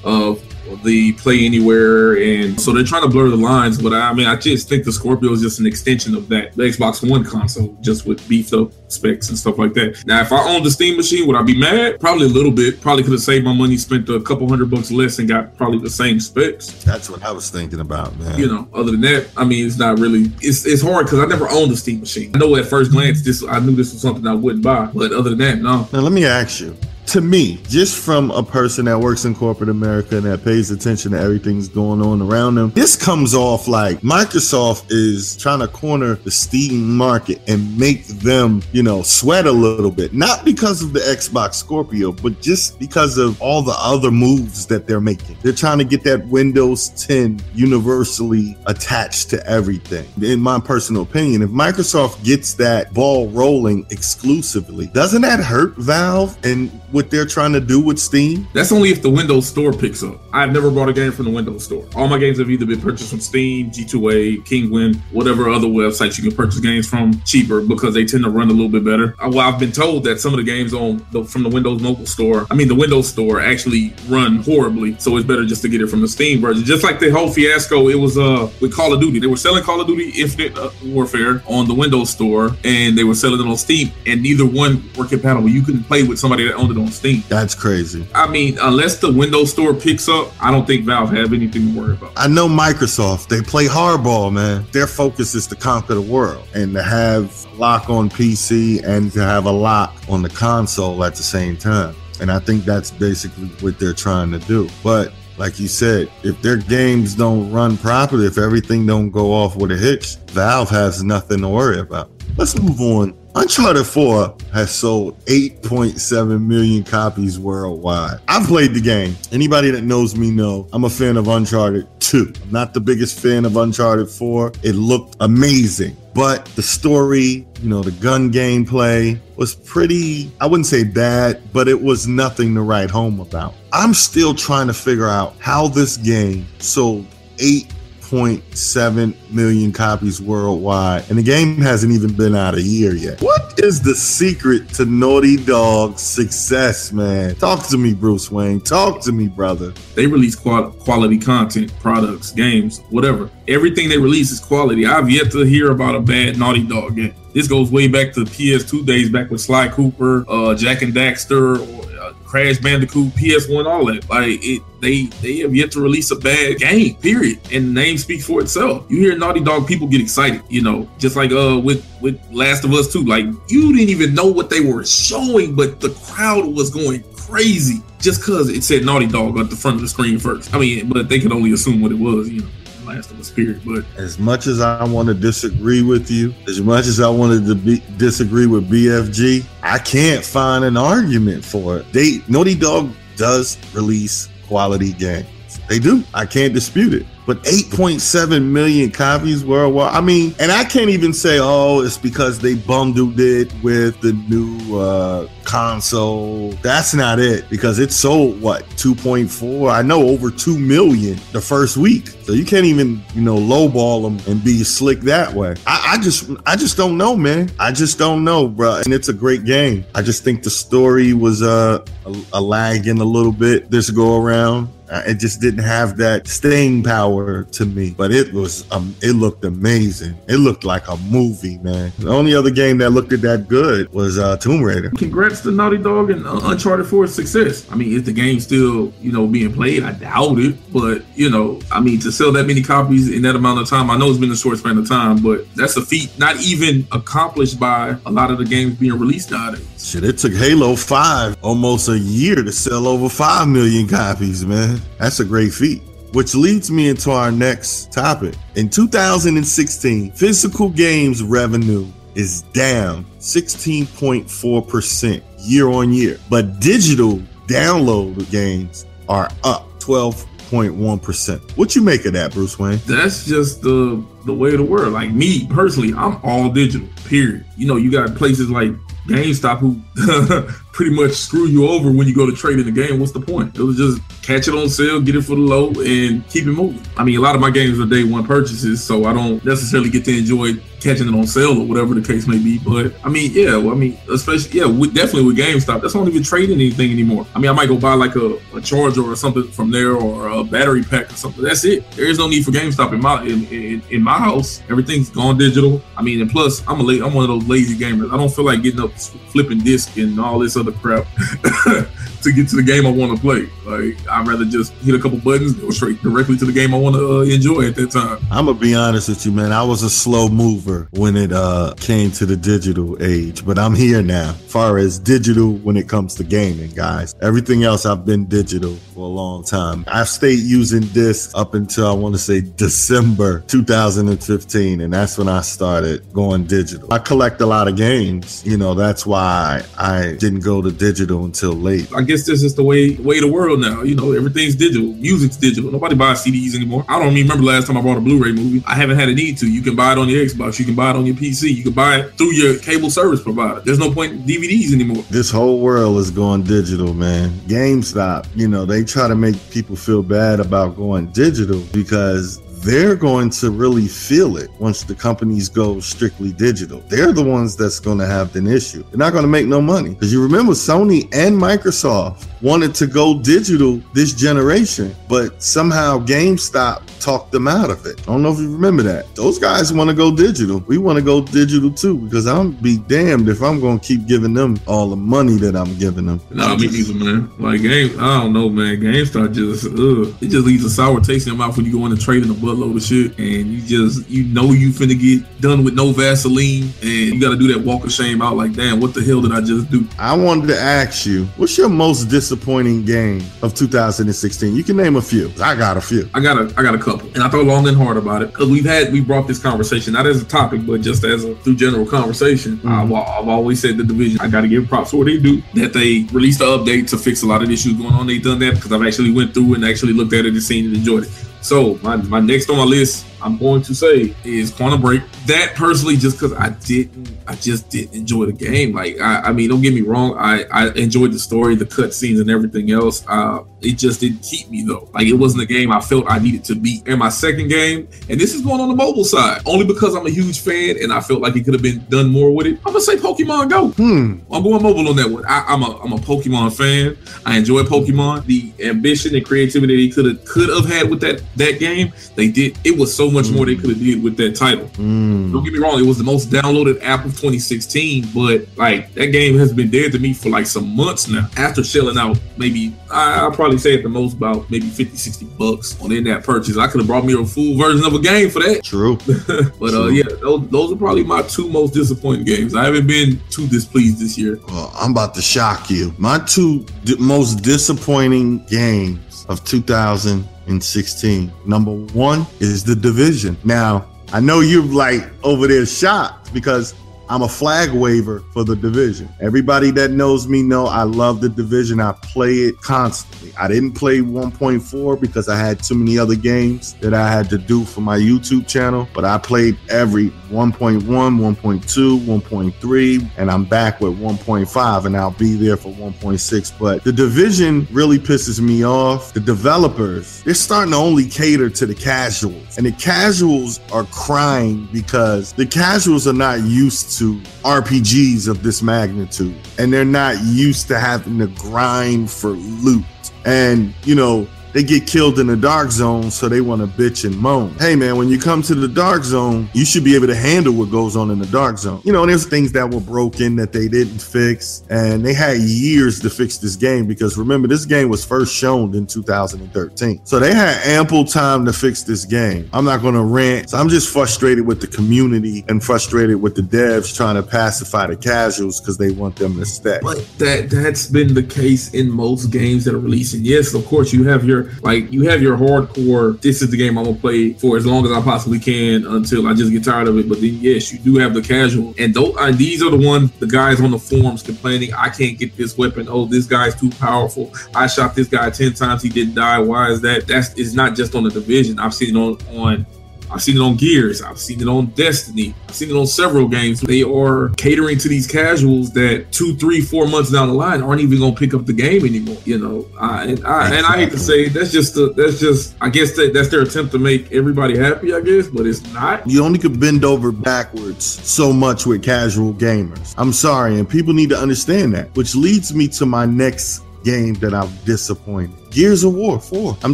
of 0.05 0.43
the 0.83 1.13
play 1.15 1.45
anywhere, 1.45 2.17
and 2.17 2.61
so 2.61 2.73
they're 2.73 2.85
trying 2.85 3.03
to 3.03 3.09
blur 3.09 3.29
the 3.29 3.37
lines. 3.37 3.81
But 3.81 3.93
I 3.93 4.13
mean, 4.13 4.27
I 4.27 4.37
just 4.37 4.69
think 4.69 4.85
the 4.85 4.93
Scorpio 4.93 5.33
is 5.33 5.41
just 5.43 5.61
an 5.61 5.67
extension 5.67 6.15
of 6.15 6.29
that 6.29 6.55
the 6.55 6.65
Xbox 6.65 7.09
One 7.09 7.25
console, 7.25 7.77
just 7.81 8.07
with 8.07 8.27
beefed 8.29 8.53
up 8.53 8.73
specs 8.89 9.29
and 9.29 9.39
stuff 9.39 9.59
like 9.59 9.75
that. 9.75 10.05
Now, 10.07 10.21
if 10.21 10.33
I 10.33 10.49
owned 10.49 10.65
the 10.65 10.71
Steam 10.71 10.97
machine, 10.97 11.27
would 11.27 11.37
I 11.37 11.43
be 11.43 11.59
mad? 11.59 12.01
Probably 12.01 12.27
a 12.27 12.31
little 12.31 12.51
bit. 12.51 12.81
Probably 12.81 13.03
could 13.03 13.13
have 13.13 13.21
saved 13.21 13.45
my 13.45 13.55
money, 13.55 13.77
spent 13.77 14.09
a 14.09 14.21
couple 14.21 14.49
hundred 14.49 14.71
bucks 14.71 14.91
less, 14.91 15.19
and 15.19 15.29
got 15.29 15.57
probably 15.57 15.79
the 15.79 15.91
same 15.91 16.21
specs. 16.21 16.69
That's 16.85 17.11
what 17.11 17.23
I 17.23 17.31
was 17.31 17.51
thinking 17.51 17.81
about, 17.81 18.17
man. 18.19 18.39
You 18.39 18.49
know, 18.49 18.69
other 18.73 18.93
than 18.93 19.01
that, 19.03 19.29
I 19.37 19.45
mean, 19.45 19.67
it's 19.67 19.79
not 19.79 19.99
really. 19.99 20.33
It's 20.41 20.67
it's 20.67 20.83
hard 20.83 21.07
because 21.07 21.21
I 21.21 21.27
never 21.27 21.49
owned 21.51 21.73
a 21.73 21.77
Steam 21.77 22.01
machine. 22.01 22.33
I 22.35 22.39
know 22.39 22.57
at 22.57 22.67
first 22.67 22.91
glance, 22.91 23.23
this 23.23 23.45
I 23.45 23.59
knew 23.61 23.75
this 23.75 23.93
was 23.93 24.03
something 24.03 24.27
I 24.27 24.35
wouldn't 24.35 24.65
buy, 24.65 24.87
but 24.95 25.13
other 25.13 25.31
than 25.31 25.39
that, 25.39 25.59
no. 25.61 25.89
Now 25.93 26.01
let 26.01 26.13
me 26.13 26.25
ask 26.25 26.61
you 26.61 26.77
to 27.07 27.21
me, 27.21 27.61
just 27.69 28.03
from 28.03 28.31
a 28.31 28.43
person 28.43 28.87
that 28.87 28.99
works 28.99 29.25
in 29.25 29.35
corporate 29.35 29.69
America 29.69 30.17
and 30.17 30.27
that 30.27 30.45
pays 30.45 30.71
attention 30.71 31.13
to 31.13 31.19
everything's 31.19 31.69
going 31.69 32.03
on 32.03 32.23
around 32.23 32.57
them, 32.57 32.71
this 32.71 32.97
comes 32.97 33.35
off 33.35 33.69
like 33.69 34.01
Microsoft 34.01 34.87
is 34.91 35.37
trying 35.37 35.61
to 35.61 35.69
corner 35.69 36.15
the 36.17 36.31
Steam 36.31 36.97
market 36.97 37.41
and 37.49 37.77
make 37.79 38.07
them, 38.07 38.63
you 38.73 38.83
know, 38.83 39.03
sweat 39.03 39.47
a 39.47 39.53
little 39.53 39.91
bit. 39.91 40.13
Not 40.13 40.45
because 40.45 40.83
of 40.83 40.93
the 40.93 41.01
Xbox 41.01 41.55
Scorpio, 41.55 42.13
but 42.13 42.41
just 42.41 42.79
because 42.79 43.19
of 43.19 43.41
all 43.41 43.63
the 43.63 43.77
other 43.79 44.11
moves 44.11 44.67
that 44.67 44.87
they're 44.87 45.01
making. 45.01 45.37
They're 45.43 45.53
trying 45.53 45.79
to 45.79 45.85
get 45.85 46.03
that 46.05 46.27
Windows 46.27 46.89
10 47.07 47.41
universally 47.55 48.57
attached 48.67 49.31
to 49.31 49.47
everything. 49.47 50.07
In 50.23 50.41
my 50.41 50.59
personal 50.59 51.03
opinion, 51.03 51.43
if 51.43 51.51
Microsoft 51.51 52.25
gets 52.25 52.55
that 52.55 52.93
ball 52.93 53.29
rolling 53.29 53.87
exclusively, 53.91 54.87
doesn't 54.89 55.23
that 55.23 55.41
hurt 55.41 55.77
Valve 55.77 56.37
and 56.45 56.71
what 56.95 57.11
they're 57.11 57.27
trying 57.27 57.53
to 57.53 57.61
do 57.61 57.81
with 57.81 57.99
Steam? 57.99 58.47
That's 58.53 58.71
only 58.71 58.91
if 58.91 59.03
the 59.03 59.11
Windows 59.11 59.49
Store 59.49 59.73
picks 59.73 60.05
up. 60.05 60.21
I've 60.33 60.53
never 60.53 60.71
bought 60.71 60.89
a 60.89 60.93
game 60.93 61.11
from 61.11 61.25
the 61.25 61.33
Windows 61.33 61.65
Store. 61.65 61.85
All 61.97 62.07
my 62.07 62.19
games 62.19 62.39
have 62.39 62.49
either 62.49 62.65
been 62.65 62.81
purchased 62.81 63.11
from 63.11 63.19
Steam, 63.19 63.71
G2A, 63.73 64.45
Kinguin, 64.45 64.97
whatever 65.11 65.51
other 65.51 65.67
websites 65.67 66.17
you 66.17 66.29
can 66.29 66.37
purchase 66.37 66.61
games 66.61 66.89
from 66.89 67.21
cheaper 67.23 67.61
because 67.61 67.95
they 67.95 68.05
tend 68.05 68.23
to 68.23 68.31
run 68.31 68.49
a 68.49 68.53
little 68.53 68.69
bit 68.69 68.85
better. 68.85 69.17
Uh, 69.19 69.29
well, 69.33 69.41
I've 69.41 69.59
been 69.59 69.73
told 69.73 70.05
that 70.05 70.21
some 70.21 70.33
of 70.33 70.39
the 70.39 70.45
games 70.45 70.73
on 70.73 71.05
the, 71.11 71.25
from 71.25 71.43
the 71.43 71.49
Windows 71.49 71.83
Mobile 71.83 72.07
Store, 72.07 72.47
I 72.49 72.55
mean 72.55 72.69
the 72.69 72.75
Windows 72.77 73.09
Store, 73.09 73.41
actually 73.41 73.93
run 74.09 74.37
horribly. 74.37 74.97
So 75.01 75.17
it's 75.17 75.27
better 75.27 75.45
just 75.45 75.63
to 75.63 75.69
get 75.69 75.81
it 75.81 75.89
from 75.89 76.01
the 76.01 76.09
Steam 76.09 76.41
version. 76.41 76.65
Just 76.65 76.85
like 76.85 77.01
the 77.01 77.11
whole 77.11 77.29
fiasco, 77.29 77.89
it 77.89 77.97
was 77.97 78.17
uh 78.17 78.49
with 78.61 78.73
Call 78.73 78.93
of 78.93 79.01
Duty. 79.01 79.19
They 79.19 79.27
were 79.27 79.37
selling 79.37 79.65
Call 79.65 79.81
of 79.81 79.89
Duty 79.89 80.11
Infinite 80.21 80.57
uh, 80.57 80.71
Warfare 80.85 81.43
on 81.47 81.67
the 81.67 81.75
Windows 81.75 82.11
Store, 82.11 82.57
and 82.63 82.97
they 82.97 83.03
were 83.03 83.17
selling 83.17 83.41
it 83.41 83.51
on 83.51 83.57
Steam, 83.57 83.91
and 84.07 84.23
neither 84.23 84.47
one 84.47 84.89
were 84.97 85.07
compatible. 85.07 85.49
You 85.49 85.63
couldn't 85.63 85.85
play 85.85 86.05
with 86.05 86.21
somebody 86.21 86.45
that 86.45 86.55
owned 86.55 86.71
it 86.71 86.79
on 86.79 86.84
on 86.85 86.93
Steam. 86.93 87.23
That's 87.29 87.55
crazy. 87.55 88.07
I 88.15 88.29
mean, 88.29 88.59
unless 88.61 88.99
the 88.99 89.13
Windows 89.13 89.53
Store 89.53 89.75
picks 89.75 90.09
up, 90.09 90.33
I 90.41 90.51
don't 90.51 90.67
think 90.67 90.85
Valve 90.85 91.11
have 91.11 91.33
anything 91.33 91.73
to 91.73 91.81
worry 91.81 91.95
about. 91.95 92.13
I 92.17 92.29
know 92.29 92.49
Microsoft, 92.49 93.29
they 93.29 93.41
play 93.41 93.67
hardball, 93.67 94.33
man. 94.33 94.67
Their 94.73 94.87
focus 94.87 95.35
is 95.35 95.47
to 95.49 95.57
conquer 95.57 95.95
the 95.95 96.03
world 96.03 96.47
and 96.55 96.73
to 96.75 96.83
have 96.83 97.45
lock 97.55 97.91
on 97.91 98.11
PC 98.11 98.85
and 98.85 99.13
to 99.13 99.21
have 99.21 99.47
a 99.47 99.53
lock 99.53 99.95
on 100.09 100.23
the 100.23 100.29
console 100.29 101.03
at 101.05 101.15
the 101.15 101.23
same 101.23 101.57
time. 101.57 101.95
And 102.21 102.31
I 102.31 102.39
think 102.39 102.65
that's 102.65 102.91
basically 102.91 103.49
what 103.61 103.79
they're 103.79 103.93
trying 103.93 104.31
to 104.33 104.39
do. 104.41 104.69
But 104.83 105.13
like 105.37 105.59
you 105.59 105.67
said, 105.67 106.11
if 106.23 106.41
their 106.43 106.57
games 106.57 107.15
don't 107.15 107.51
run 107.51 107.77
properly, 107.77 108.27
if 108.27 108.39
everything 108.39 108.87
don't 108.87 109.11
go 109.11 109.33
off 109.33 109.57
with 109.57 109.73
a 109.73 109.77
hitch, 109.77 110.17
Valve 110.29 110.71
has 110.71 111.03
nothing 111.03 111.41
to 111.41 111.49
worry 111.49 111.81
about. 111.81 112.11
Let's 112.37 112.59
move 112.59 112.81
on 112.81 113.24
Uncharted 113.37 113.85
4 113.85 114.37
has 114.53 114.73
sold 114.73 115.19
8.7 115.25 116.41
million 116.47 116.85
copies 116.85 117.37
worldwide. 117.37 118.21
I've 118.29 118.47
played 118.47 118.75
the 118.75 118.81
game. 118.81 119.17
Anybody 119.33 119.73
that 119.73 119.83
knows 119.83 120.15
me 120.15 120.31
know 120.31 120.69
I'm 120.73 120.85
a 120.85 120.89
fan 120.89 121.17
of 121.17 121.27
Uncharted 121.27 121.89
2. 121.99 122.33
I'm 122.45 122.51
not 122.53 122.75
the 122.75 122.81
biggest 122.81 123.19
fan 123.19 123.45
of 123.45 123.57
Uncharted 123.57 124.09
4. 124.09 124.53
It 124.63 124.77
looked 124.77 125.17
amazing. 125.19 125.97
But 126.15 126.45
the 126.55 126.63
story, 126.63 127.45
you 127.61 127.69
know, 127.69 127.83
the 127.83 127.91
gun 127.91 128.33
gameplay 128.33 129.19
was 129.35 129.57
pretty, 129.57 130.31
I 130.41 130.47
wouldn't 130.47 130.67
say 130.67 130.85
bad, 130.85 131.43
but 131.53 131.67
it 131.67 131.83
was 131.83 132.07
nothing 132.07 132.55
to 132.55 132.61
write 132.61 132.89
home 132.89 133.19
about. 133.19 133.55
I'm 133.73 133.95
still 133.95 134.33
trying 134.33 134.69
to 134.69 134.75
figure 134.75 135.09
out 135.09 135.35
how 135.41 135.67
this 135.67 135.97
game 135.97 136.47
sold 136.61 137.05
8 137.41 137.67
1.7 138.15 139.31
million 139.33 139.73
copies 139.73 140.23
worldwide, 140.23 141.09
and 141.09 141.19
the 141.19 141.23
game 141.23 141.57
hasn't 141.57 141.93
even 141.93 142.15
been 142.15 142.37
out 142.37 142.55
a 142.55 142.63
year 142.63 142.95
yet. 142.95 143.21
What 143.21 143.59
is 143.59 143.83
the 143.83 143.95
secret 143.95 144.69
to 144.75 144.85
Naughty 144.85 145.37
Dog's 145.37 146.01
success, 146.01 146.93
man? 146.93 147.35
Talk 147.35 147.67
to 147.69 147.77
me, 147.77 147.93
Bruce 147.93 148.31
Wayne. 148.31 148.61
Talk 148.61 149.01
to 149.03 149.13
me, 149.13 149.27
brother. 149.27 149.71
They 149.97 150.07
release 150.07 150.37
quality 150.37 151.19
content, 151.19 151.77
products, 151.81 152.31
games, 152.31 152.83
whatever. 152.91 153.31
Everything 153.49 153.89
they 153.89 153.99
release 153.99 154.31
is 154.31 154.39
quality. 154.39 154.87
I've 154.87 155.11
yet 155.11 155.33
to 155.33 155.41
hear 155.41 155.73
about 155.73 155.97
a 155.97 156.01
bad 156.01 156.39
Naughty 156.39 156.63
Dog 156.63 156.95
game. 156.95 157.15
This 157.33 157.49
goes 157.49 157.73
way 157.73 157.89
back 157.89 158.13
to 158.13 158.21
PS2 158.21 158.87
days, 158.87 159.11
back 159.11 159.29
with 159.29 159.41
Sly 159.41 159.69
Cooper, 159.69 160.25
uh, 160.29 160.55
Jak 160.55 160.83
and 160.83 160.93
Daxter, 160.93 161.59
or 161.59 161.94
uh, 162.05 162.13
Crash 162.25 162.59
Bandicoot, 162.59 163.13
PS1, 163.15 163.67
all 163.67 163.87
that. 163.87 164.09
Like 164.09 164.39
it, 164.43 164.63
they 164.81 165.05
they 165.23 165.39
have 165.39 165.55
yet 165.55 165.71
to 165.73 165.81
release 165.81 166.11
a 166.11 166.17
bad 166.17 166.59
game. 166.59 166.97
Period. 166.97 167.41
And 167.53 167.69
the 167.69 167.81
name 167.81 167.99
speaks 167.99 168.27
for 168.27 168.41
itself. 168.41 168.87
You 168.89 168.99
hear 168.99 169.17
Naughty 169.17 169.41
Dog, 169.41 169.67
people 169.67 169.87
get 169.87 170.01
excited. 170.01 170.43
You 170.49 170.63
know, 170.63 170.89
just 170.99 171.17
like 171.17 171.33
uh 171.33 171.61
with 171.63 171.85
with 172.01 172.21
Last 172.33 172.65
of 172.65 172.73
Us 172.73 172.93
2. 172.93 173.05
Like 173.05 173.27
you 173.49 173.73
didn't 173.73 173.91
even 173.91 174.15
know 174.15 174.27
what 174.27 174.51
they 174.51 174.61
were 174.61 174.85
showing, 174.85 175.55
but 175.55 175.81
the 175.81 175.91
crowd 176.05 176.47
was 176.47 176.71
going 176.71 177.03
crazy 177.15 177.83
just 178.01 178.21
because 178.21 178.51
it 178.51 178.63
said 178.63 178.85
Naughty 178.85 179.07
Dog 179.07 179.39
at 179.39 179.49
the 179.49 179.57
front 179.57 179.77
of 179.77 179.83
the 179.83 179.89
screen 179.89 180.19
first. 180.19 180.55
I 180.55 180.59
mean, 180.59 180.89
but 180.89 181.09
they 181.09 181.19
could 181.21 181.33
only 181.33 181.53
assume 181.53 181.81
what 181.81 181.93
it 181.93 181.99
was. 181.99 182.29
You 182.29 182.43
know 182.43 182.49
last 182.85 183.11
of. 183.11 183.65
But 183.65 183.85
as 183.97 184.19
much 184.19 184.47
as 184.47 184.61
I 184.61 184.85
want 184.85 185.09
to 185.09 185.15
disagree 185.15 185.83
with 185.83 186.11
you, 186.11 186.35
as 186.47 186.61
much 186.61 186.87
as 186.87 187.01
I 187.01 187.09
wanted 187.09 187.47
to 187.47 187.55
be, 187.55 187.83
disagree 187.97 188.47
with 188.47 188.71
BFG, 188.71 189.45
I 189.63 189.79
can't 189.79 190.25
find 190.25 190.65
an 190.65 190.77
argument 190.77 191.45
for 191.45 191.79
it. 191.79 191.93
They 191.93 192.23
Naughty 192.29 192.55
Dog 192.55 192.91
does 193.17 193.59
release 193.75 194.29
quality 194.47 194.93
games. 194.93 195.29
They 195.69 195.79
do. 195.79 196.05
I 196.13 196.27
can't 196.27 196.53
dispute 196.53 196.95
it 196.95 197.07
but 197.27 197.43
8.7 197.45 198.45
million 198.45 198.91
copies 198.91 199.45
worldwide. 199.45 199.95
I 199.95 200.01
mean, 200.01 200.35
and 200.39 200.53
I 200.53 200.65
can't 200.65 200.91
even 200.91 201.13
say, 201.13 201.39
oh, 201.41 201.81
it's 201.81 201.97
because 201.97 202.39
they 202.39 202.55
bundled 202.55 203.19
it 203.19 203.53
with 203.63 204.01
the 204.01 204.13
new 204.29 204.79
uh, 204.79 205.29
console. 205.45 206.51
That's 206.63 206.95
not 206.95 207.19
it 207.19 207.49
because 207.51 207.79
it 207.79 207.93
sold 207.93 208.41
what 208.41 208.65
2.4. 208.71 209.73
I 209.73 209.83
know 209.83 210.09
over 210.09 210.31
2 210.31 210.59
million 210.59 211.19
the 211.33 211.41
first 211.41 211.77
week. 211.77 212.09
So 212.25 212.33
you 212.33 212.45
can't 212.45 212.65
even, 212.65 213.03
you 213.15 213.21
know, 213.21 213.37
lowball 213.37 214.03
them 214.03 214.33
and 214.33 214.43
be 214.43 214.65
slick 214.65 215.01
that 215.01 215.33
way. 215.33 215.55
I, 215.67 215.95
I 215.95 216.03
just, 216.03 216.31
I 216.47 216.57
just 216.57 216.77
don't 216.77 216.97
know, 216.97 217.17
man. 217.17 217.51
I 217.59 217.71
just 217.71 217.99
don't 217.99 218.25
know, 218.25 218.49
bro. 218.49 218.77
And 218.85 218.95
it's 218.95 219.09
a 219.09 219.13
great 219.13 219.45
game. 219.45 219.85
I 219.95 220.03
just 220.03 220.25
think 220.25 220.43
the 220.43 220.51
story 220.51 221.13
was 221.13 221.43
uh, 221.43 221.85
a, 222.07 222.23
a 222.35 222.41
lagging 222.41 223.01
a 223.01 223.05
little 223.05 223.33
bit 223.33 223.71
this 223.71 223.91
go 223.91 224.21
around. 224.21 224.69
Uh, 224.91 225.03
it 225.07 225.15
just 225.15 225.41
didn't 225.41 225.65
have 225.65 225.97
that 225.97 226.29
staying 226.29 226.83
power 226.83 227.45
to 227.45 227.65
me, 227.65 227.95
but 227.97 228.13
it 228.13 228.33
was 228.33 228.71
um, 228.71 228.95
it 229.01 229.13
looked 229.13 229.45
amazing. 229.45 230.17
It 230.29 230.37
looked 230.37 230.63
like 230.63 230.87
a 230.89 230.97
movie, 231.09 231.59
man. 231.59 231.91
The 231.99 232.11
only 232.11 232.35
other 232.35 232.51
game 232.51 232.79
that 232.79 232.91
looked 232.91 233.13
at 233.13 233.23
that 233.23 233.49
good 233.49 233.91
was 233.93 234.19
uh, 234.19 234.37
Tomb 234.37 234.63
Raider. 234.63 234.91
Congrats 234.91 235.34
to 235.43 235.51
Naughty 235.51 235.79
Dog 235.79 236.11
and 236.11 236.27
Uncharted 236.27 236.87
4's 236.87 237.15
success. 237.15 237.71
I 237.71 237.75
mean, 237.77 237.93
is 237.93 238.05
the 238.05 238.13
game 238.13 238.41
still 238.41 238.93
you 239.01 239.13
know 239.13 239.27
being 239.27 239.53
played? 239.53 239.83
I 239.83 239.93
doubt 239.93 240.39
it, 240.39 240.57
but 240.73 241.03
you 241.15 241.31
know, 241.31 241.61
I 241.71 241.81
mean, 241.81 242.01
to 242.01 242.13
sell 242.13 242.33
that 242.33 242.47
many 242.47 242.63
copies 242.63 243.11
in 243.11 243.23
that 243.23 243.37
amount 243.37 243.61
of 243.61 243.69
time, 243.69 243.91
I 243.91 243.97
know 243.97 244.11
it's 244.11 244.19
been 244.19 244.31
a 244.31 244.37
short 244.37 244.59
span 244.59 244.79
of 244.79 244.89
time, 244.89 245.23
but 245.23 245.47
that's 245.55 245.77
a 245.77 245.83
feat 245.83 246.11
not 246.19 246.41
even 246.41 246.87
accomplished 246.93 247.59
by 247.59 247.97
a 248.07 248.11
lot 248.11 248.31
of 248.31 248.39
the 248.39 248.45
games 248.45 248.75
being 248.75 248.99
released 248.99 249.31
nowadays. 249.31 249.67
Shit, 249.79 250.05
it 250.05 250.19
took 250.19 250.33
Halo 250.33 250.77
5 250.77 251.39
almost 251.43 251.89
a 251.89 251.99
year 251.99 252.37
to 252.37 252.53
sell 252.53 252.87
over 252.87 253.09
5 253.09 253.49
million 253.49 253.89
copies, 253.89 254.45
man. 254.45 254.81
That's 254.99 255.21
a 255.21 255.25
great 255.25 255.53
feat. 255.53 255.83
Which 256.13 256.35
leads 256.35 256.71
me 256.71 256.89
into 256.89 257.11
our 257.11 257.33
next 257.33 257.93
topic. 257.93 258.37
In 258.55 258.71
2016, 258.71 260.13
physical 260.13 260.71
games 260.71 261.23
revenue 261.25 261.87
is 262.15 262.43
down 262.53 263.05
16.4% 263.19 265.23
year 265.39 265.69
on 265.69 265.93
year, 265.93 266.19
but 266.31 266.61
digital 266.61 267.19
download 267.47 268.31
games 268.31 268.87
are 269.09 269.29
up 269.43 269.69
12.1%. 269.81 271.57
What 271.57 271.77
you 271.77 271.83
make 271.83 272.05
of 272.07 272.15
that, 272.15 272.33
Bruce 272.33 272.59
Wayne? 272.59 272.81
That's 272.87 273.27
just 273.27 273.61
the 273.63 274.03
the 274.25 274.33
way 274.33 274.53
of 274.53 274.59
the 274.59 274.65
world. 274.65 274.93
Like 274.93 275.11
me 275.11 275.47
personally, 275.49 275.93
I'm 275.95 276.19
all 276.23 276.49
digital. 276.49 276.89
Period. 277.05 277.45
You 277.57 277.67
know, 277.67 277.77
you 277.77 277.91
got 277.91 278.15
places 278.15 278.51
like 278.51 278.71
GameStop 279.07 279.59
who 279.59 279.81
pretty 280.75 280.93
much 280.93 281.13
screw 281.13 281.47
you 281.47 281.69
over 281.69 281.91
when 281.93 282.07
you 282.09 282.15
go 282.15 282.29
to 282.29 282.37
trade 282.37 282.59
in 282.59 282.67
the 282.67 282.73
game. 282.73 282.99
What's 282.99 283.13
the 283.13 283.21
point? 283.21 283.57
It 283.57 283.63
was 283.63 283.77
just 283.77 284.03
catch 284.23 284.49
it 284.49 284.55
on 284.55 284.69
sale, 284.69 285.01
get 285.01 285.15
it 285.15 285.23
for 285.23 285.37
the 285.37 285.41
low, 285.41 285.69
and 285.69 286.27
keep 286.29 286.47
it 286.47 286.53
moving. 286.53 286.85
I 286.97 287.05
mean, 287.05 287.17
a 287.17 287.21
lot 287.21 287.37
of 287.37 287.41
my 287.41 287.51
games 287.51 287.79
are 287.79 287.87
day 287.87 288.03
one 288.03 288.27
purchases, 288.27 288.83
so 288.83 289.05
I 289.05 289.13
don't 289.13 289.43
necessarily 289.45 289.89
get 289.89 290.05
to 290.07 290.19
enjoy 290.19 290.55
catching 290.85 291.09
it 291.09 291.19
on 291.19 291.27
sale 291.27 291.59
or 291.63 291.67
whatever 291.67 291.95
the 291.95 292.03
case 292.03 292.27
may 292.27 292.39
be. 292.39 292.59
But 292.59 292.93
I 293.03 293.09
mean, 293.09 293.33
yeah, 293.33 293.57
well, 293.57 293.71
I 293.71 293.75
mean, 293.75 293.99
especially 294.11 294.61
yeah, 294.61 294.67
with, 294.67 294.95
definitely 294.95 295.25
with 295.25 295.39
GameStop, 295.39 295.81
that's 295.81 295.95
not 295.95 296.07
even 296.07 296.23
trading 296.23 296.57
anything 296.57 296.91
anymore. 296.91 297.27
I 297.35 297.39
mean, 297.39 297.51
I 297.51 297.55
might 297.55 297.69
go 297.69 297.79
buy 297.79 297.95
like 297.95 298.17
a, 298.17 298.39
a 298.55 298.61
charger 298.61 299.03
or 299.03 299.17
something 299.17 299.45
from 299.45 299.71
there 299.71 299.93
or 299.95 300.29
a 300.29 300.45
battery 300.45 300.83
pack 300.83 301.11
or 301.11 301.17
something. 301.17 301.43
That's 301.43 301.65
it. 301.65 301.91
There 301.93 302.05
is 302.05 302.19
no 302.19 302.29
need 302.29 302.45
for 302.45 302.51
GameStop 302.51 302.93
in 302.93 303.01
my 303.01 303.23
in, 303.23 303.47
in, 303.47 303.83
in 303.91 304.03
my 304.03 304.19
house. 304.19 304.61
Everything's 304.69 305.09
gone 305.09 305.39
digital. 305.39 305.81
I 305.97 306.03
mean, 306.03 306.21
and 306.21 306.31
plus, 306.31 306.63
I'm 306.69 306.81
a 306.81 306.83
la- 306.83 307.07
I'm 307.07 307.15
one 307.15 307.25
of 307.25 307.29
those 307.29 307.49
lazy 307.49 307.77
gamers. 307.77 308.13
I 308.13 308.17
don't 308.19 308.31
feel 308.31 308.45
like 308.45 308.63
getting 308.63 308.81
up 308.81 308.93
flipping 308.93 309.61
disc 309.61 309.97
and 309.97 310.21
all 310.21 310.39
this 310.39 310.57
other 310.57 310.64
crap. 310.73 311.07
to 312.23 312.33
get 312.33 312.49
to 312.49 312.57
the 312.57 312.63
game 312.63 312.87
I 312.87 312.91
want 312.91 313.15
to 313.15 313.21
play. 313.21 313.49
Like 313.65 313.97
I'd 314.09 314.27
rather 314.27 314.45
just 314.45 314.73
hit 314.75 314.95
a 314.95 314.99
couple 314.99 315.19
buttons, 315.19 315.55
go 315.55 315.71
straight 315.71 316.03
directly 316.03 316.37
to 316.39 316.45
the 316.45 316.53
game 316.53 316.75
I 316.75 316.79
want 316.79 316.97
to 316.97 317.19
uh, 317.19 317.23
enjoy 317.23 317.67
at 317.69 317.77
that 317.77 317.91
time. 317.91 318.19
I'm 318.31 318.47
gonna 318.47 318.59
be 318.59 318.75
honest 318.75 319.09
with 319.09 319.25
you, 319.25 319.33
man. 319.33 319.53
I 319.53 319.63
was 319.63 319.83
a 319.83 319.91
slow 319.91 320.29
mover 320.29 320.89
when 320.93 321.17
it 321.17 321.33
uh, 321.33 321.75
came 321.79 322.11
to 322.13 322.27
the 322.27 322.37
digital 322.37 323.03
age, 323.03 323.45
but 323.45 323.59
I'm 323.59 323.75
here 323.75 324.03
now. 324.03 324.33
Far 324.33 324.79
as 324.79 324.99
digital 324.99 325.53
when 325.53 325.77
it 325.77 325.89
comes 325.89 326.15
to 326.17 326.25
gaming, 326.25 326.71
guys, 326.71 327.15
everything 327.21 327.65
else 327.65 327.87
I've 327.87 328.05
been 328.05 328.27
digital 328.27 328.75
for 328.95 329.01
a 329.01 329.09
long 329.09 329.45
time. 329.45 329.85
I've 329.89 330.09
stayed 330.09 330.41
using 330.41 330.83
discs 330.83 331.35
up 331.35 331.55
until 331.55 331.87
I 331.87 331.93
want 331.93 332.15
to 332.15 332.19
say 332.19 332.41
December 332.41 333.41
2015, 333.49 334.81
and 334.81 334.93
that's 334.93 335.19
when 335.19 335.29
I 335.29 335.41
started 335.41 336.13
going 336.13 336.45
digital. 336.45 336.93
I 336.93 336.99
collect 336.99 337.41
a 337.41 337.47
lot 337.47 337.69
of 337.69 337.77
games, 337.77 338.45
you 338.47 338.57
know. 338.57 338.75
That's 338.75 339.07
why 339.07 339.63
I 339.79 340.17
didn't 340.19 340.41
go 340.41 340.63
to 340.63 340.71
digital 340.71 341.25
until 341.25 341.53
late. 341.53 341.91
I 341.95 342.03
guess 342.03 342.27
this 342.27 342.43
is 342.43 342.55
the 342.55 342.65
way 342.65 342.97
way 342.97 343.21
the 343.21 343.31
world 343.31 343.54
now. 343.57 343.83
You 343.83 343.95
know, 343.95 344.13
everything's 344.13 344.55
digital. 344.55 344.89
Music's 344.95 345.37
digital. 345.37 345.71
Nobody 345.71 345.95
buys 345.95 346.25
CDs 346.25 346.55
anymore. 346.55 346.85
I 346.89 346.99
don't 346.99 347.17
even 347.17 347.29
remember 347.29 347.51
last 347.51 347.67
time 347.67 347.77
I 347.77 347.83
bought 347.83 347.97
a 347.97 348.01
Blu-ray 348.01 348.33
movie. 348.33 348.63
I 348.67 348.75
haven't 348.75 348.99
had 348.99 349.09
a 349.09 349.15
need 349.15 349.39
to. 349.39 349.51
You 349.51 349.63
can 349.63 349.77
buy 349.77 349.93
it 349.93 349.99
on 349.99 350.09
your 350.09 350.25
Xbox. 350.25 350.59
You 350.59 350.65
can 350.65 350.75
buy 350.75 350.91
it 350.91 350.97
on 350.97 351.07
your 351.07 351.15
PC. 351.15 351.55
You 351.55 351.63
can 351.65 351.73
buy 351.73 351.99
it 351.99 352.19
through 352.19 352.33
your 352.33 352.59
cable 352.59 352.91
service 352.91 353.23
provider. 353.23 353.61
There's 353.61 353.79
no 353.79 353.93
point 353.93 354.13
in 354.13 354.19
DVDs 354.23 354.73
anymore. 354.73 355.05
This 355.11 355.31
whole 355.31 355.61
world 355.61 355.99
is 355.99 356.11
going 356.11 356.43
digital, 356.43 356.95
man. 356.95 357.31
GameStop, 357.47 358.27
you 358.35 358.49
know, 358.49 358.65
they 358.65 358.85
try 358.85 359.09
to 359.09 359.15
make 359.15 359.37
people 359.51 359.77
feel 359.77 360.03
bad 360.03 360.41
about 360.41 360.77
going 360.77 361.07
digital 361.13 361.61
because 361.73 362.41
they're 362.65 362.97
going 362.97 363.29
to 363.29 363.51
really 363.51 363.87
feel 363.87 364.39
it 364.39 364.51
once 364.59 364.83
the 364.85 364.95
companies 364.95 365.51
go 365.51 365.81
strictly 365.81 366.33
digital. 366.33 366.81
They're 366.89 367.13
the 367.13 367.23
ones 367.23 367.57
that's 367.57 367.79
going 367.79 367.99
to 367.99 368.07
have 368.07 368.35
an 368.37 368.47
issue. 368.47 368.83
They're 368.85 368.99
not 368.99 369.13
going 369.13 369.25
to 369.25 369.29
make 369.29 369.47
no 369.47 369.61
money. 369.61 369.91
Because 369.91 370.13
you 370.13 370.23
remember 370.23 370.53
Sony 370.53 371.05
and 371.15 371.37
Microsoft 371.37 372.27
wanted 372.41 372.75
to 372.77 372.87
go 372.87 373.19
digital 373.21 373.83
this 373.93 374.13
generation, 374.13 374.95
but 375.09 375.43
somehow 375.43 375.99
GameStop 375.99 376.83
talked 377.01 377.33
them 377.33 377.49
out 377.49 377.71
of 377.71 377.85
it. 377.85 378.01
I 378.03 378.05
don't 378.05 378.23
know 378.23 378.33
if 378.33 378.39
you 378.39 378.51
remember 378.51 378.83
that. 378.85 379.15
Those 379.15 379.39
guys 379.39 379.73
want 379.73 379.91
to 379.91 379.97
go 379.97 380.15
digital. 380.15 380.61
We 380.61 380.79
want 380.79 380.97
to 380.97 381.05
go 381.05 381.21
digital 381.23 381.71
too 381.71 381.99
because 381.99 382.27
I'm 382.27 382.53
be 382.53 382.79
damned 382.79 383.29
if 383.29 383.43
I'm 383.43 383.61
going 383.61 383.79
to 383.79 383.87
keep 383.87 384.07
giving 384.07 384.33
them 384.33 384.59
all 384.67 384.89
the 384.89 384.97
money 384.97 385.37
that 385.37 385.55
I'm 385.55 385.77
giving 385.79 386.07
them. 386.07 386.21
No, 386.31 386.57
me 386.57 386.69
neither, 386.69 386.95
man. 386.95 387.31
Like 387.39 387.63
game, 387.63 387.99
I 387.99 388.23
don't 388.23 388.33
know, 388.33 388.49
man. 388.49 388.81
GameStop 388.81 389.35
just, 389.35 389.67
ugh, 389.67 390.15
it 390.23 390.29
just 390.29 390.47
leaves 390.47 390.65
a 390.65 390.71
sour 390.71 391.01
taste 391.01 391.27
in 391.27 391.35
your 391.35 391.39
mouth 391.39 391.57
when 391.57 391.67
you 391.67 391.73
go 391.73 391.85
in 391.87 391.93
and 391.93 392.01
trade 392.01 392.23
in 392.23 392.29
a 392.55 392.57
buttload 392.57 392.77
of 392.77 392.83
shit, 392.83 393.19
and 393.19 393.53
you 393.53 393.61
just, 393.61 394.09
you 394.09 394.25
know, 394.25 394.53
you 394.53 394.71
finna 394.71 394.99
get 394.99 395.41
done 395.41 395.65
with 395.65 395.75
no 395.75 395.93
Vaseline, 395.93 396.73
and 396.83 397.15
you 397.15 397.21
got 397.21 397.31
to 397.31 397.37
do 397.37 397.53
that 397.53 397.65
walk 397.65 397.85
of 397.85 397.93
shame 397.93 398.23
out. 398.23 398.37
Like, 398.37 398.53
damn, 398.53 398.81
what 398.81 398.95
the 398.95 399.03
hell 399.03 399.21
did 399.21 399.33
I 399.33 399.41
just 399.41 399.71
do? 399.71 399.87
I 399.99 400.17
wanted 400.17 400.49
to 400.49 400.59
ask 400.59 401.07
you, 401.07 401.25
what's 401.37 401.57
your 401.59 401.69
most 401.69 402.05
disappointing 402.05 402.85
game 402.85 403.23
of 403.43 403.55
2016? 403.55 404.55
You 404.55 404.65
can 404.65 404.77
name 404.77 404.97
a 404.97 405.03
few. 405.03 405.33
I 405.41 405.55
got 405.55 405.77
a 405.77 405.81
few. 405.81 406.09
I 406.15 406.21
got 406.21 406.39
a, 406.39 406.55
I 406.59 406.63
got 406.63 406.75
a 406.75 406.79
couple. 406.79 407.09
And 407.09 407.23
I 407.23 407.29
thought 407.29 407.45
long 407.45 407.67
and 407.69 407.77
hard 407.77 407.97
about 407.97 408.23
it 408.23 408.33
because 408.33 408.49
we've 408.49 408.65
had 408.65 408.93
we 408.93 409.01
brought 409.01 409.27
this 409.27 409.39
conversation 409.39 409.93
not 409.93 410.07
as 410.07 410.23
a 410.23 410.25
topic, 410.25 410.67
but 410.67 410.81
just 410.81 411.05
as 411.05 411.25
a 411.25 411.35
through 411.37 411.57
general 411.57 411.87
conversation. 411.87 412.57
Mm-hmm. 412.59 412.69
I've, 412.69 412.93
I've, 412.93 413.29
always 413.35 413.61
said 413.61 413.77
the 413.77 413.85
division. 413.85 414.21
I 414.21 414.29
got 414.29 414.43
to 414.43 414.49
give 414.49 414.69
props 414.69 414.91
for 414.91 414.99
what 414.99 415.07
they 415.07 415.19
do. 415.19 415.43
That 415.55 415.73
they 415.73 416.07
released 416.13 416.39
the 416.39 416.47
update 416.47 416.89
to 416.91 416.99
fix 416.99 417.23
a 417.23 417.27
lot 417.27 417.43
of 417.43 417.51
issues 417.51 417.75
going 417.75 417.93
on. 417.93 418.07
They 418.07 418.19
done 418.19 418.39
that 418.41 418.55
because 418.55 418.73
I've 418.73 418.87
actually 418.87 419.13
went 419.13 419.35
through 419.35 419.55
and 419.55 419.65
actually 419.65 419.93
looked 419.93 420.13
at 420.13 420.25
it 420.27 420.33
and 420.33 420.43
seen 420.43 420.67
and 420.67 420.77
enjoyed 420.77 421.05
it. 421.05 421.11
So 421.45 421.79
my, 421.83 421.97
my 421.97 422.21
next 422.21 422.49
on 422.49 422.57
my 422.57 422.65
list, 422.65 423.05
I'm 423.21 423.37
going 423.37 423.61
to 423.65 423.75
say 423.75 424.15
is 424.25 424.51
Quantum 424.51 424.81
Break. 424.81 425.03
That 425.27 425.55
personally, 425.55 425.99
just 425.99 426.19
because 426.19 426.33
I 426.33 426.49
didn't, 426.49 427.19
I 427.27 427.35
just 427.35 427.69
didn't 427.69 427.95
enjoy 427.95 428.25
the 428.25 428.33
game. 428.33 428.73
Like 428.73 428.99
I, 428.99 429.21
I 429.21 429.33
mean, 429.33 429.51
don't 429.51 429.61
get 429.61 429.75
me 429.75 429.83
wrong, 429.83 430.17
I, 430.17 430.45
I 430.45 430.71
enjoyed 430.71 431.13
the 431.13 431.19
story, 431.19 431.55
the 431.55 431.67
cutscenes, 431.67 432.19
and 432.19 432.31
everything 432.31 432.71
else. 432.71 433.05
Uh, 433.07 433.41
it 433.65 433.79
just 433.79 434.01
didn't 434.01 434.23
keep 434.23 434.49
me 434.51 434.63
though. 434.63 434.89
Like 434.93 435.07
it 435.07 435.15
wasn't 435.15 435.43
a 435.43 435.47
game 435.47 435.73
I 435.73 435.81
felt 435.81 436.05
I 436.09 436.19
needed 436.19 436.45
to 436.45 436.55
beat. 436.55 436.87
And 436.87 436.99
my 436.99 437.09
second 437.09 437.49
game, 437.49 437.89
and 438.09 438.21
this 438.21 438.35
is 438.35 438.43
going 438.43 438.61
on 438.61 438.69
the 438.69 438.75
mobile 438.75 439.05
side, 439.05 439.43
only 439.47 439.65
because 439.65 439.95
I'm 439.95 440.07
a 440.07 440.11
huge 440.11 440.41
fan 440.41 440.77
and 440.83 440.93
I 440.93 441.01
felt 441.01 441.21
like 441.21 441.37
it 441.37 441.45
could 441.45 441.55
have 441.55 441.63
been 441.63 441.85
done 441.89 442.11
more 442.11 442.35
with 442.35 442.47
it. 442.47 442.59
I'm 442.67 442.73
gonna 442.73 442.81
say 442.81 442.97
Pokemon 442.97 443.51
Go. 443.51 443.69
Hmm. 443.69 444.19
I'm 444.33 444.43
going 444.43 444.63
mobile 444.63 444.89
on 444.89 444.97
that 444.97 445.11
one. 445.11 445.25
I, 445.27 445.53
am 445.53 445.63
a 445.63 445.79
I'm 445.81 445.93
a 445.93 445.97
Pokemon 445.97 446.57
fan. 446.57 446.97
I 447.27 447.39
enjoy 447.39 447.63
Pokemon. 447.63 448.27
The 448.27 448.53
ambition 448.69 449.15
and 449.15 449.25
creativity 449.25 449.89
they 449.89 449.95
could 449.95 450.07
have 450.07 450.25
could 450.25 450.49
have 450.49 450.67
had 450.67 450.91
with 450.91 451.01
that 451.01 451.23
that 451.37 451.59
game, 451.59 451.93
they 452.15 452.29
did. 452.29 452.59
It 452.65 452.79
was 452.79 452.95
so 452.95 453.11
much 453.11 453.27
mm. 453.27 453.37
more 453.37 453.47
they 453.47 453.57
could 453.57 453.71
have 453.71 453.79
did 453.79 454.03
with 454.03 454.17
that 454.19 454.37
title. 454.37 454.67
Mm. 454.75 455.33
Don't 455.33 455.45
get 455.45 455.53
me 455.53 455.59
wrong, 455.59 455.79
it 455.79 455.87
was 455.87 455.99
the 455.99 456.05
most 456.05 456.31
downloaded 456.31 456.83
app 456.83 457.05
of 457.05 457.13
2016, 457.13 458.09
but 458.15 458.47
like 458.57 458.93
that 458.95 459.09
game 459.09 459.39
has 459.39 459.53
been 459.53 459.71
dead 459.71 459.93
to 459.93 459.99
me 459.99 460.13
for 460.13 460.29
like 460.29 460.47
some 460.47 460.75
months 460.75 461.09
now. 461.09 461.29
After 461.37 461.63
shelling 461.65 461.99
out 461.99 462.19
maybe 462.37 462.75
I, 462.91 463.21
I'll 463.21 463.33
probably 463.33 463.54
say 463.59 463.75
at 463.75 463.83
the 463.83 463.89
most 463.89 464.17
about 464.17 464.51
maybe 464.51 464.67
50, 464.69 464.97
60 464.97 465.25
bucks 465.39 465.81
on 465.81 465.93
in 465.93 466.05
that 466.05 466.25
purchase. 466.25 466.57
I 466.57 466.67
could 466.67 466.81
have 466.81 466.87
brought 466.87 467.05
me 467.05 467.15
a 467.15 467.25
full 467.25 467.57
version 467.57 467.85
of 467.85 467.95
a 467.95 467.99
game 467.99 468.31
for 468.31 468.41
that. 468.41 468.63
True. 468.65 468.97
but 469.07 469.71
True. 469.71 469.85
uh 469.85 469.89
yeah, 469.89 470.05
those, 470.21 470.49
those 470.49 470.73
are 470.73 470.77
probably 470.77 471.05
my 471.05 471.23
two 471.23 471.49
most 471.49 471.75
disappointing 471.75 472.25
games. 472.25 472.55
I 472.55 472.65
haven't 472.65 472.87
been 472.87 473.21
too 473.31 473.47
displeased 473.47 473.99
this 473.99 474.17
year. 474.19 474.39
Well, 474.49 474.73
I'm 474.75 474.93
about 474.93 475.15
to 475.15 475.23
shock 475.23 475.71
you. 475.71 475.95
My 475.99 476.19
two 476.19 476.65
most 476.99 477.43
disappointing 477.43 478.45
games 478.47 479.27
of 479.29 479.45
2016. 479.45 481.33
Number 481.47 481.73
one 481.73 482.27
is 482.41 482.65
the 482.65 482.77
division. 482.77 483.37
Now, 483.45 483.87
I 484.13 484.21
know 484.21 484.41
you're 484.41 484.63
like 484.63 485.03
over 485.25 485.47
there 485.47 485.67
shocked 485.67 486.33
because 486.33 486.75
I'm 487.09 487.23
a 487.23 487.29
flag 487.29 487.71
waver 487.71 488.25
for 488.33 488.45
the 488.45 488.57
division. 488.57 489.09
Everybody 489.21 489.71
that 489.73 489.91
knows 489.91 490.27
me 490.27 490.43
know 490.43 490.67
I 490.67 490.85
love 490.85 491.21
the 491.21 491.29
division. 491.29 491.79
I 491.79 491.93
play 491.93 492.33
it 492.33 492.61
constantly. 492.63 493.33
I 493.39 493.47
didn't 493.47 493.73
play 493.73 493.99
1.4 493.99 495.01
because 495.01 495.29
I 495.29 495.37
had 495.37 495.63
too 495.63 495.75
many 495.75 495.99
other 495.99 496.15
games 496.15 496.75
that 496.81 496.95
I 496.95 497.11
had 497.11 497.29
to 497.31 497.39
do 497.39 497.65
for 497.65 497.83
my 497.83 497.99
YouTube 497.99 498.49
channel, 498.49 498.89
but 498.95 499.05
I 499.05 499.19
played 499.19 499.59
every 499.69 500.11
1.1, 500.31 500.81
1.2, 500.83 501.99
1.3, 501.99 503.11
and 503.19 503.31
I'm 503.31 503.45
back 503.45 503.81
with 503.81 503.99
1.5 503.99 504.87
and 504.87 504.97
I'll 504.97 505.11
be 505.11 505.37
there 505.37 505.59
for 505.59 505.73
1.6. 505.73 506.59
But 506.59 506.85
the 506.85 506.93
division 506.93 507.67
really 507.71 507.99
pisses 507.99 508.41
me 508.41 508.65
off. 508.65 509.13
The 509.13 509.21
developers, 509.21 510.23
they're 510.23 510.35
starting 510.35 510.73
to 510.73 510.79
only 510.79 511.07
cater 511.07 511.51
to 511.51 511.67
the 511.67 511.75
casuals, 511.75 512.57
and 512.57 512.67
the 512.67 512.73
casuals 512.73 513.61
are 513.73 513.85
crying 513.85 514.69
because 514.73 515.35
the 515.35 515.47
casuals 515.47 516.07
are 516.07 516.15
not 516.15 516.41
used 516.41 516.94
to 516.99 517.15
RPGs 517.43 518.29
of 518.29 518.43
this 518.43 518.63
magnitude 518.63 519.37
and 519.59 519.73
they're 519.73 519.85
not 519.85 520.17
used 520.25 520.69
to 520.69 520.79
having 520.79 521.19
to 521.19 521.27
grind 521.27 522.11
for 522.11 522.31
loot. 522.31 522.85
And, 523.25 523.75
you 523.85 523.95
know, 523.95 524.29
they 524.55 524.63
get 524.63 524.87
killed 524.87 525.19
in 525.19 525.27
the 525.27 525.37
dark 525.37 525.73
zone, 525.73 526.11
so 526.13 526.29
they 526.29 526.41
want 526.41 526.63
to 526.63 526.69
bitch 526.69 527.05
and 527.05 527.19
moan. 527.19 527.55
Hey 527.59 527.75
man, 527.75 527.97
when 527.97 528.09
you 528.09 528.19
come 528.19 528.41
to 528.43 528.55
the 528.55 528.69
dark 528.69 529.03
zone, 529.03 529.51
you 529.53 529.65
should 529.65 529.83
be 529.83 529.97
able 529.97 530.07
to 530.07 530.15
handle 530.15 530.55
what 530.55 530.71
goes 530.71 530.97
on 530.97 531.11
in 531.11 531.19
the 531.19 531.27
dark 531.27 531.59
zone. 531.59 531.83
You 531.85 531.93
know, 531.93 532.07
there's 532.07 532.25
things 532.25 532.53
that 532.53 532.71
were 532.71 532.81
broken 532.81 533.35
that 533.37 533.53
they 533.53 533.67
didn't 533.67 533.99
fix, 533.99 534.63
and 534.71 535.05
they 535.05 535.13
had 535.13 535.39
years 535.39 535.99
to 536.01 536.09
fix 536.09 536.39
this 536.39 536.55
game 536.55 536.87
because 536.87 537.19
remember, 537.19 537.49
this 537.49 537.67
game 537.67 537.89
was 537.89 538.05
first 538.05 538.35
shown 538.35 538.75
in 538.75 538.87
2013. 538.87 540.01
So 540.05 540.21
they 540.21 540.33
had 540.33 540.65
ample 540.65 541.05
time 541.05 541.45
to 541.47 541.53
fix 541.53 541.83
this 541.83 542.05
game. 542.05 542.49
I'm 542.53 542.65
not 542.65 542.81
going 542.81 542.95
to 542.95 543.03
rant. 543.03 543.51
So 543.51 543.59
I'm 543.59 543.69
just 543.69 543.93
frustrated 543.93 544.47
with 544.47 544.61
the 544.61 544.69
community 544.69 545.45
and 545.49 545.63
frustrated 545.63 546.23
with 546.23 546.37
the 546.37 546.43
devs 546.43 546.97
trying 546.97 547.17
to 547.17 547.25
pacify 547.25 547.89
the 547.89 547.97
casuals 547.97 548.61
because 548.61 548.79
they 548.79 548.93
want 548.93 549.17
them 549.17 549.37
to 549.37 549.45
stay. 549.45 549.81
But 549.83 550.07
that 550.19 550.49
that's 550.49 550.87
been 550.87 551.13
the 551.13 551.25
case 551.25 551.75
in 551.75 551.91
most 551.91 552.27
games 552.27 552.65
that 552.67 552.75
are 552.75 552.79
releasing. 552.79 553.25
Yes, 553.25 553.53
of 553.53 553.67
course, 553.67 553.93
you 553.93 554.05
have 554.05 554.25
your 554.25 554.44
like 554.63 554.93
you 554.93 555.09
have 555.09 555.23
your 555.23 555.37
hardcore. 555.37 556.21
This 556.21 556.43
is 556.43 556.51
the 556.51 556.57
game 556.57 556.79
I'm 556.79 556.85
gonna 556.85 556.97
play 556.97 557.33
for 557.35 557.57
as 557.57 557.67
long 557.67 557.85
as 557.85 557.93
I 557.93 558.01
possibly 558.03 558.39
can 558.39 558.87
until 558.87 559.27
I 559.27 559.35
just 559.35 559.53
get 559.53 559.65
tired 559.65 559.89
of 559.89 559.99
it. 559.99 560.09
But 560.09 560.21
then 560.21 560.39
yes, 560.41 560.73
you 560.73 560.79
do 560.79 560.97
have 560.97 561.15
the 561.15 561.23
casual, 561.23 561.75
and 561.79 561.95
those 561.95 562.15
these 562.37 562.63
are 562.63 562.71
the 562.71 562.87
ones 562.87 563.11
the 563.19 563.27
guys 563.27 563.61
on 563.61 563.71
the 563.71 563.79
forums 563.79 564.23
complaining 564.23 564.73
I 564.75 564.89
can't 564.89 565.19
get 565.19 565.37
this 565.37 565.57
weapon. 565.57 565.89
Oh, 565.89 566.07
this 566.07 566.27
guy's 566.27 566.59
too 566.59 566.71
powerful. 566.71 567.33
I 567.55 567.67
shot 567.67 567.95
this 567.95 568.09
guy 568.09 568.31
ten 568.31 568.55
times, 568.55 568.83
he 568.83 568.89
didn't 568.89 569.15
die. 569.15 569.39
Why 569.39 569.71
is 569.71 569.81
that? 569.83 570.07
That's 570.07 570.35
it's 570.35 570.55
not 570.55 570.75
just 570.75 570.95
on 570.95 571.05
the 571.05 571.11
division. 571.11 571.59
I've 571.59 571.75
seen 571.75 571.97
it 571.97 571.99
on 571.99 572.19
on 572.37 572.67
I've 573.15 573.23
seen 573.23 573.37
it 573.37 573.41
on 573.41 573.55
Gears. 573.55 574.03
I've 574.03 574.19
seen 574.19 574.41
it 574.41 574.49
on 574.49 574.67
Destiny. 574.67 575.35
I've 575.49 575.55
seen 575.55 575.71
it 575.71 575.77
on 575.77 575.87
several 575.87 576.27
games. 576.27 576.61
They 576.61 576.83
are 576.83 577.29
catering 577.37 577.79
to 577.79 577.89
these 577.89 578.09
casuals 578.09 578.73
that 578.73 579.13
two, 579.13 579.37
three, 579.37 579.61
four 579.61 579.87
months 579.87 580.11
down 580.11 580.27
the 580.27 580.35
line 580.35 580.63
aren't 580.63 580.81
even 580.81 580.99
gonna 580.99 581.15
pick 581.15 581.33
up 581.33 581.47
the 581.47 581.53
game 581.53 581.87
anymore. 581.87 582.17
You 582.25 582.39
know, 582.39 582.67
I, 582.77 583.05
and 583.05 583.25
I 583.25 583.47
exactly. 583.47 583.57
and 583.59 583.67
I 583.67 583.77
hate 583.77 583.93
to 583.93 583.99
say 584.01 584.29
that's 584.29 584.51
just 584.51 584.75
that's 584.97 585.21
just 585.21 585.55
I 585.61 585.69
guess 585.69 585.95
that 585.95 586.13
that's 586.13 586.29
their 586.29 586.43
attempt 586.43 586.73
to 586.73 586.79
make 586.81 587.13
everybody 587.13 587.57
happy. 587.57 587.95
I 587.95 588.01
guess, 588.01 588.27
but 588.27 588.47
it's 588.47 588.69
not. 588.73 589.09
You 589.09 589.25
only 589.25 589.39
could 589.39 589.61
bend 589.61 589.85
over 589.85 590.11
backwards 590.11 590.85
so 590.85 591.33
much 591.33 591.67
with 591.67 591.85
casual 591.85 592.35
gamers. 592.35 592.95
I'm 592.99 593.13
sorry, 593.13 593.61
and 593.61 593.69
people 593.69 593.95
need 593.95 594.09
to 594.09 594.19
understand 594.19 594.75
that. 594.75 594.93
Which 594.97 595.15
leads 595.15 595.55
me 595.55 595.69
to 595.69 595.87
my 595.87 596.05
next 596.05 596.65
game 596.83 597.15
that 597.15 597.33
I'm 597.33 597.51
disappointed. 597.65 598.51
Gears 598.51 598.85
of 598.85 598.95
War 598.95 599.19
4. 599.19 599.57
I'm 599.63 599.73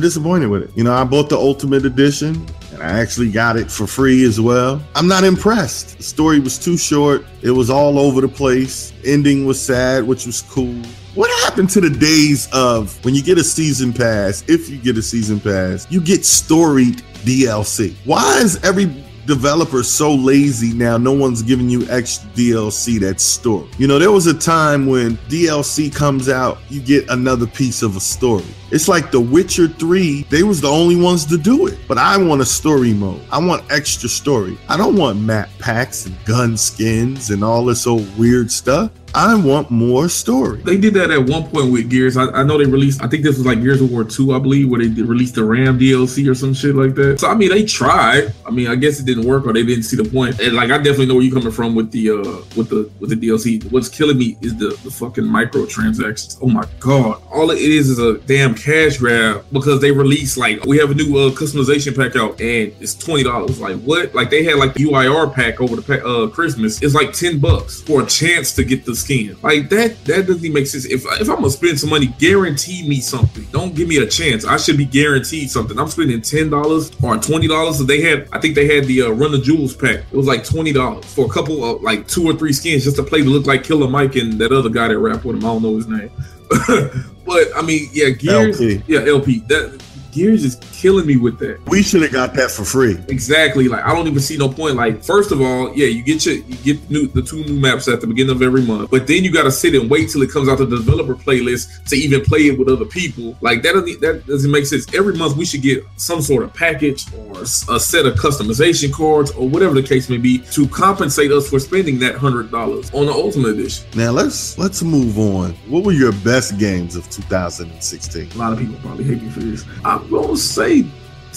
disappointed 0.00 0.46
with 0.46 0.62
it. 0.62 0.70
You 0.76 0.84
know, 0.84 0.94
I 0.94 1.04
bought 1.04 1.28
the 1.28 1.36
Ultimate 1.36 1.84
Edition 1.84 2.46
I 2.80 2.98
actually 2.98 3.30
got 3.30 3.56
it 3.56 3.70
for 3.70 3.86
free 3.86 4.24
as 4.24 4.40
well. 4.40 4.82
I'm 4.94 5.06
not 5.06 5.22
impressed. 5.22 5.98
The 5.98 6.02
story 6.02 6.40
was 6.40 6.58
too 6.58 6.78
short. 6.78 7.26
It 7.42 7.50
was 7.50 7.68
all 7.68 7.98
over 7.98 8.22
the 8.22 8.28
place. 8.28 8.92
Ending 9.04 9.44
was 9.44 9.60
sad, 9.60 10.04
which 10.04 10.24
was 10.24 10.42
cool. 10.42 10.82
What 11.14 11.30
happened 11.44 11.68
to 11.70 11.80
the 11.80 11.90
days 11.90 12.48
of 12.52 13.04
when 13.04 13.14
you 13.14 13.22
get 13.22 13.36
a 13.36 13.44
season 13.44 13.92
pass, 13.92 14.44
if 14.48 14.70
you 14.70 14.78
get 14.78 14.96
a 14.96 15.02
season 15.02 15.40
pass, 15.40 15.86
you 15.90 16.00
get 16.00 16.24
storied 16.24 17.02
DLC? 17.24 17.94
Why 18.04 18.38
is 18.38 18.62
every 18.64 18.86
developers 19.26 19.88
so 19.88 20.14
lazy 20.14 20.72
now 20.72 20.96
no 20.96 21.12
one's 21.12 21.42
giving 21.42 21.68
you 21.68 21.88
extra 21.90 22.28
dlc 22.30 23.00
that's 23.00 23.22
story. 23.22 23.68
You 23.78 23.86
know 23.86 23.98
there 23.98 24.12
was 24.12 24.26
a 24.26 24.34
time 24.38 24.86
when 24.86 25.16
dlc 25.28 25.94
comes 25.94 26.28
out 26.28 26.58
you 26.68 26.80
get 26.80 27.08
another 27.10 27.46
piece 27.46 27.82
of 27.82 27.96
a 27.96 28.00
story. 28.00 28.44
It's 28.70 28.88
like 28.88 29.10
the 29.10 29.20
witcher 29.20 29.68
3 29.68 30.22
they 30.24 30.42
was 30.42 30.60
the 30.60 30.68
only 30.68 30.96
ones 30.96 31.24
to 31.26 31.38
do 31.38 31.66
it. 31.66 31.78
But 31.88 31.98
i 31.98 32.16
want 32.16 32.40
a 32.42 32.46
story 32.46 32.92
mode. 32.92 33.22
I 33.30 33.38
want 33.38 33.70
extra 33.70 34.08
story. 34.08 34.58
I 34.68 34.76
don't 34.76 34.96
want 34.96 35.18
map 35.18 35.48
packs 35.58 36.06
and 36.06 36.16
gun 36.24 36.56
skins 36.56 37.30
and 37.30 37.42
all 37.44 37.64
this 37.64 37.86
old 37.86 38.06
weird 38.18 38.50
stuff 38.50 38.90
I 39.14 39.34
want 39.34 39.70
more 39.70 40.08
story. 40.08 40.62
They 40.62 40.76
did 40.76 40.94
that 40.94 41.10
at 41.10 41.26
one 41.26 41.44
point 41.48 41.72
with 41.72 41.90
Gears. 41.90 42.16
I, 42.16 42.26
I, 42.30 42.42
know 42.44 42.58
they 42.58 42.64
released, 42.64 43.02
I 43.02 43.08
think 43.08 43.24
this 43.24 43.36
was 43.36 43.46
like 43.46 43.60
Gears 43.60 43.80
of 43.80 43.90
War 43.90 44.04
2, 44.04 44.34
I 44.34 44.38
believe, 44.38 44.70
where 44.70 44.80
they 44.80 44.88
did, 44.88 45.06
released 45.06 45.34
the 45.34 45.44
RAM 45.44 45.78
DLC 45.78 46.30
or 46.30 46.34
some 46.34 46.54
shit 46.54 46.76
like 46.76 46.94
that. 46.94 47.20
So, 47.20 47.28
I 47.28 47.34
mean, 47.34 47.48
they 47.48 47.64
tried. 47.64 48.32
I 48.46 48.50
mean, 48.50 48.68
I 48.68 48.76
guess 48.76 49.00
it 49.00 49.06
didn't 49.06 49.24
work 49.24 49.46
or 49.46 49.52
they 49.52 49.64
didn't 49.64 49.82
see 49.84 49.96
the 49.96 50.08
point. 50.08 50.40
And 50.40 50.54
like, 50.54 50.70
I 50.70 50.76
definitely 50.76 51.06
know 51.06 51.14
where 51.14 51.24
you're 51.24 51.34
coming 51.34 51.52
from 51.52 51.74
with 51.74 51.90
the, 51.90 52.10
uh, 52.10 52.42
with 52.56 52.68
the, 52.68 52.90
with 53.00 53.10
the 53.10 53.16
DLC. 53.16 53.70
What's 53.72 53.88
killing 53.88 54.16
me 54.18 54.36
is 54.40 54.56
the, 54.56 54.68
the 54.68 54.90
fucking 54.90 55.24
microtransactions. 55.24 56.38
Oh 56.40 56.48
my 56.48 56.66
God. 56.78 57.20
All 57.32 57.50
it 57.50 57.58
is 57.58 57.90
is 57.90 57.98
a 57.98 58.18
damn 58.18 58.54
cash 58.54 58.98
grab 58.98 59.44
because 59.52 59.80
they 59.80 59.90
released 59.90 60.36
like, 60.36 60.64
we 60.66 60.78
have 60.78 60.90
a 60.90 60.94
new 60.94 61.16
uh, 61.18 61.30
customization 61.30 61.96
pack 61.96 62.14
out 62.14 62.40
and 62.40 62.72
it's 62.80 62.94
$20. 62.94 63.58
Like, 63.58 63.80
what? 63.82 64.14
Like, 64.14 64.30
they 64.30 64.44
had 64.44 64.56
like 64.56 64.74
the 64.74 64.84
UIR 64.84 65.34
pack 65.34 65.60
over 65.60 65.76
the 65.76 66.06
uh, 66.06 66.28
Christmas. 66.28 66.80
It's 66.80 66.94
like 66.94 67.12
10 67.12 67.40
bucks 67.40 67.80
for 67.82 68.02
a 68.02 68.06
chance 68.06 68.54
to 68.54 68.64
get 68.64 68.84
the 68.84 68.99
skin. 69.00 69.36
Like 69.42 69.68
that, 69.70 70.04
that 70.04 70.26
doesn't 70.26 70.52
make 70.52 70.66
sense. 70.66 70.84
If 70.84 71.04
if 71.20 71.28
I'm 71.28 71.36
gonna 71.36 71.50
spend 71.50 71.80
some 71.80 71.90
money, 71.90 72.14
guarantee 72.18 72.88
me 72.88 73.00
something. 73.00 73.44
Don't 73.52 73.74
give 73.74 73.88
me 73.88 73.96
a 73.98 74.06
chance. 74.06 74.44
I 74.44 74.56
should 74.56 74.76
be 74.76 74.84
guaranteed 74.84 75.50
something. 75.50 75.78
I'm 75.78 75.88
spending 75.88 76.20
ten 76.22 76.50
dollars 76.50 76.90
or 77.02 77.16
twenty 77.18 77.48
dollars. 77.48 77.78
So 77.78 77.84
they 77.84 78.00
had, 78.00 78.28
I 78.32 78.40
think 78.40 78.54
they 78.54 78.74
had 78.74 78.84
the 78.84 79.02
uh, 79.02 79.10
Run 79.10 79.32
the 79.32 79.40
Jewels 79.40 79.74
pack. 79.74 80.00
It 80.10 80.16
was 80.16 80.26
like 80.26 80.44
twenty 80.44 80.72
dollars 80.72 81.04
for 81.06 81.26
a 81.26 81.28
couple 81.28 81.64
of 81.64 81.82
like 81.82 82.06
two 82.06 82.24
or 82.24 82.34
three 82.34 82.52
skins 82.52 82.84
just 82.84 82.96
to 82.96 83.02
play 83.02 83.22
to 83.22 83.28
look 83.28 83.46
like 83.46 83.64
Killer 83.64 83.88
Mike 83.88 84.16
and 84.16 84.34
that 84.34 84.52
other 84.52 84.70
guy 84.70 84.88
that 84.88 84.98
rap 84.98 85.24
with 85.24 85.36
him. 85.36 85.44
I 85.44 85.48
don't 85.48 85.62
know 85.62 85.76
his 85.76 85.88
name. 85.88 86.10
but 87.26 87.48
I 87.56 87.62
mean, 87.62 87.88
yeah, 87.92 88.10
Gears, 88.10 88.60
LP. 88.60 88.82
yeah, 88.86 89.00
LP. 89.06 89.40
That 89.48 89.80
Gears 90.12 90.44
is 90.44 90.56
killing 90.72 91.06
me 91.06 91.16
with 91.16 91.38
that. 91.38 91.60
We 91.66 91.82
should 91.82 92.02
have 92.02 92.12
got 92.12 92.34
that 92.34 92.50
for 92.50 92.64
free. 92.64 92.98
Exactly. 93.08 93.68
Like 93.68 93.84
I 93.84 93.94
don't 93.94 94.06
even 94.06 94.20
see 94.20 94.36
no 94.36 94.48
point. 94.48 94.76
Like 94.76 95.02
first 95.02 95.32
of 95.32 95.40
all, 95.40 95.74
yeah, 95.74 95.86
you 95.86 96.02
get 96.02 96.24
your 96.26 96.36
you 96.36 96.56
get 96.56 96.90
new 96.90 97.06
the 97.06 97.22
two 97.22 97.44
new 97.44 97.58
maps 97.58 97.88
at 97.88 98.00
the 98.00 98.06
beginning 98.06 98.34
of 98.34 98.42
every 98.42 98.62
month, 98.62 98.90
but 98.90 99.06
then 99.06 99.24
you 99.24 99.32
got 99.32 99.44
to 99.44 99.52
sit 99.52 99.74
and 99.74 99.90
wait 99.90 100.10
till 100.10 100.22
it 100.22 100.30
comes 100.30 100.48
out 100.48 100.58
the 100.58 100.66
developer 100.66 101.14
playlist 101.14 101.84
to 101.88 101.96
even 101.96 102.22
play 102.22 102.40
it 102.46 102.58
with 102.58 102.68
other 102.68 102.84
people. 102.84 103.36
Like 103.40 103.62
that 103.62 103.72
doesn't 103.74 104.00
that 104.00 104.26
doesn't 104.26 104.50
make 104.50 104.66
sense. 104.66 104.92
Every 104.94 105.14
month 105.14 105.36
we 105.36 105.44
should 105.44 105.62
get 105.62 105.84
some 105.96 106.20
sort 106.20 106.42
of 106.42 106.52
package 106.54 107.06
or 107.14 107.42
a 107.42 107.46
set 107.46 108.06
of 108.06 108.14
customization 108.14 108.92
cards 108.92 109.30
or 109.32 109.48
whatever 109.48 109.74
the 109.74 109.82
case 109.82 110.08
may 110.08 110.18
be 110.18 110.38
to 110.38 110.68
compensate 110.68 111.32
us 111.32 111.48
for 111.48 111.58
spending 111.58 111.98
that 112.00 112.14
hundred 112.16 112.50
dollars 112.50 112.92
on 112.92 113.06
the 113.06 113.12
Ultimate 113.12 113.50
Edition. 113.50 113.86
Now 113.94 114.10
let's 114.10 114.58
let's 114.58 114.82
move 114.82 115.18
on. 115.18 115.52
What 115.68 115.84
were 115.84 115.92
your 115.92 116.12
best 116.12 116.58
games 116.58 116.96
of 116.96 117.08
2016? 117.10 118.32
A 118.32 118.36
lot 118.36 118.52
of 118.52 118.58
people 118.58 118.76
probably 118.80 119.04
hate 119.04 119.22
me 119.22 119.30
for 119.30 119.40
this. 119.40 119.64
I 119.84 119.99
I'm 120.00 120.10
gonna 120.10 120.36
say 120.36 120.86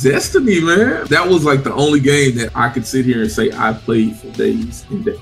Destiny, 0.02 0.60
man. 0.60 1.06
That 1.06 1.28
was 1.28 1.45
like 1.45 1.63
the 1.63 1.73
only 1.73 1.99
game 1.99 2.36
that 2.38 2.52
I 2.56 2.69
could 2.69 2.86
sit 2.86 3.06
here 3.06 3.21
and 3.21 3.32
say 3.32 3.52
I 3.52 3.73
played 3.73 4.15
for 4.15 4.30
days 4.32 4.86
and 4.89 5.06
days 5.06 5.19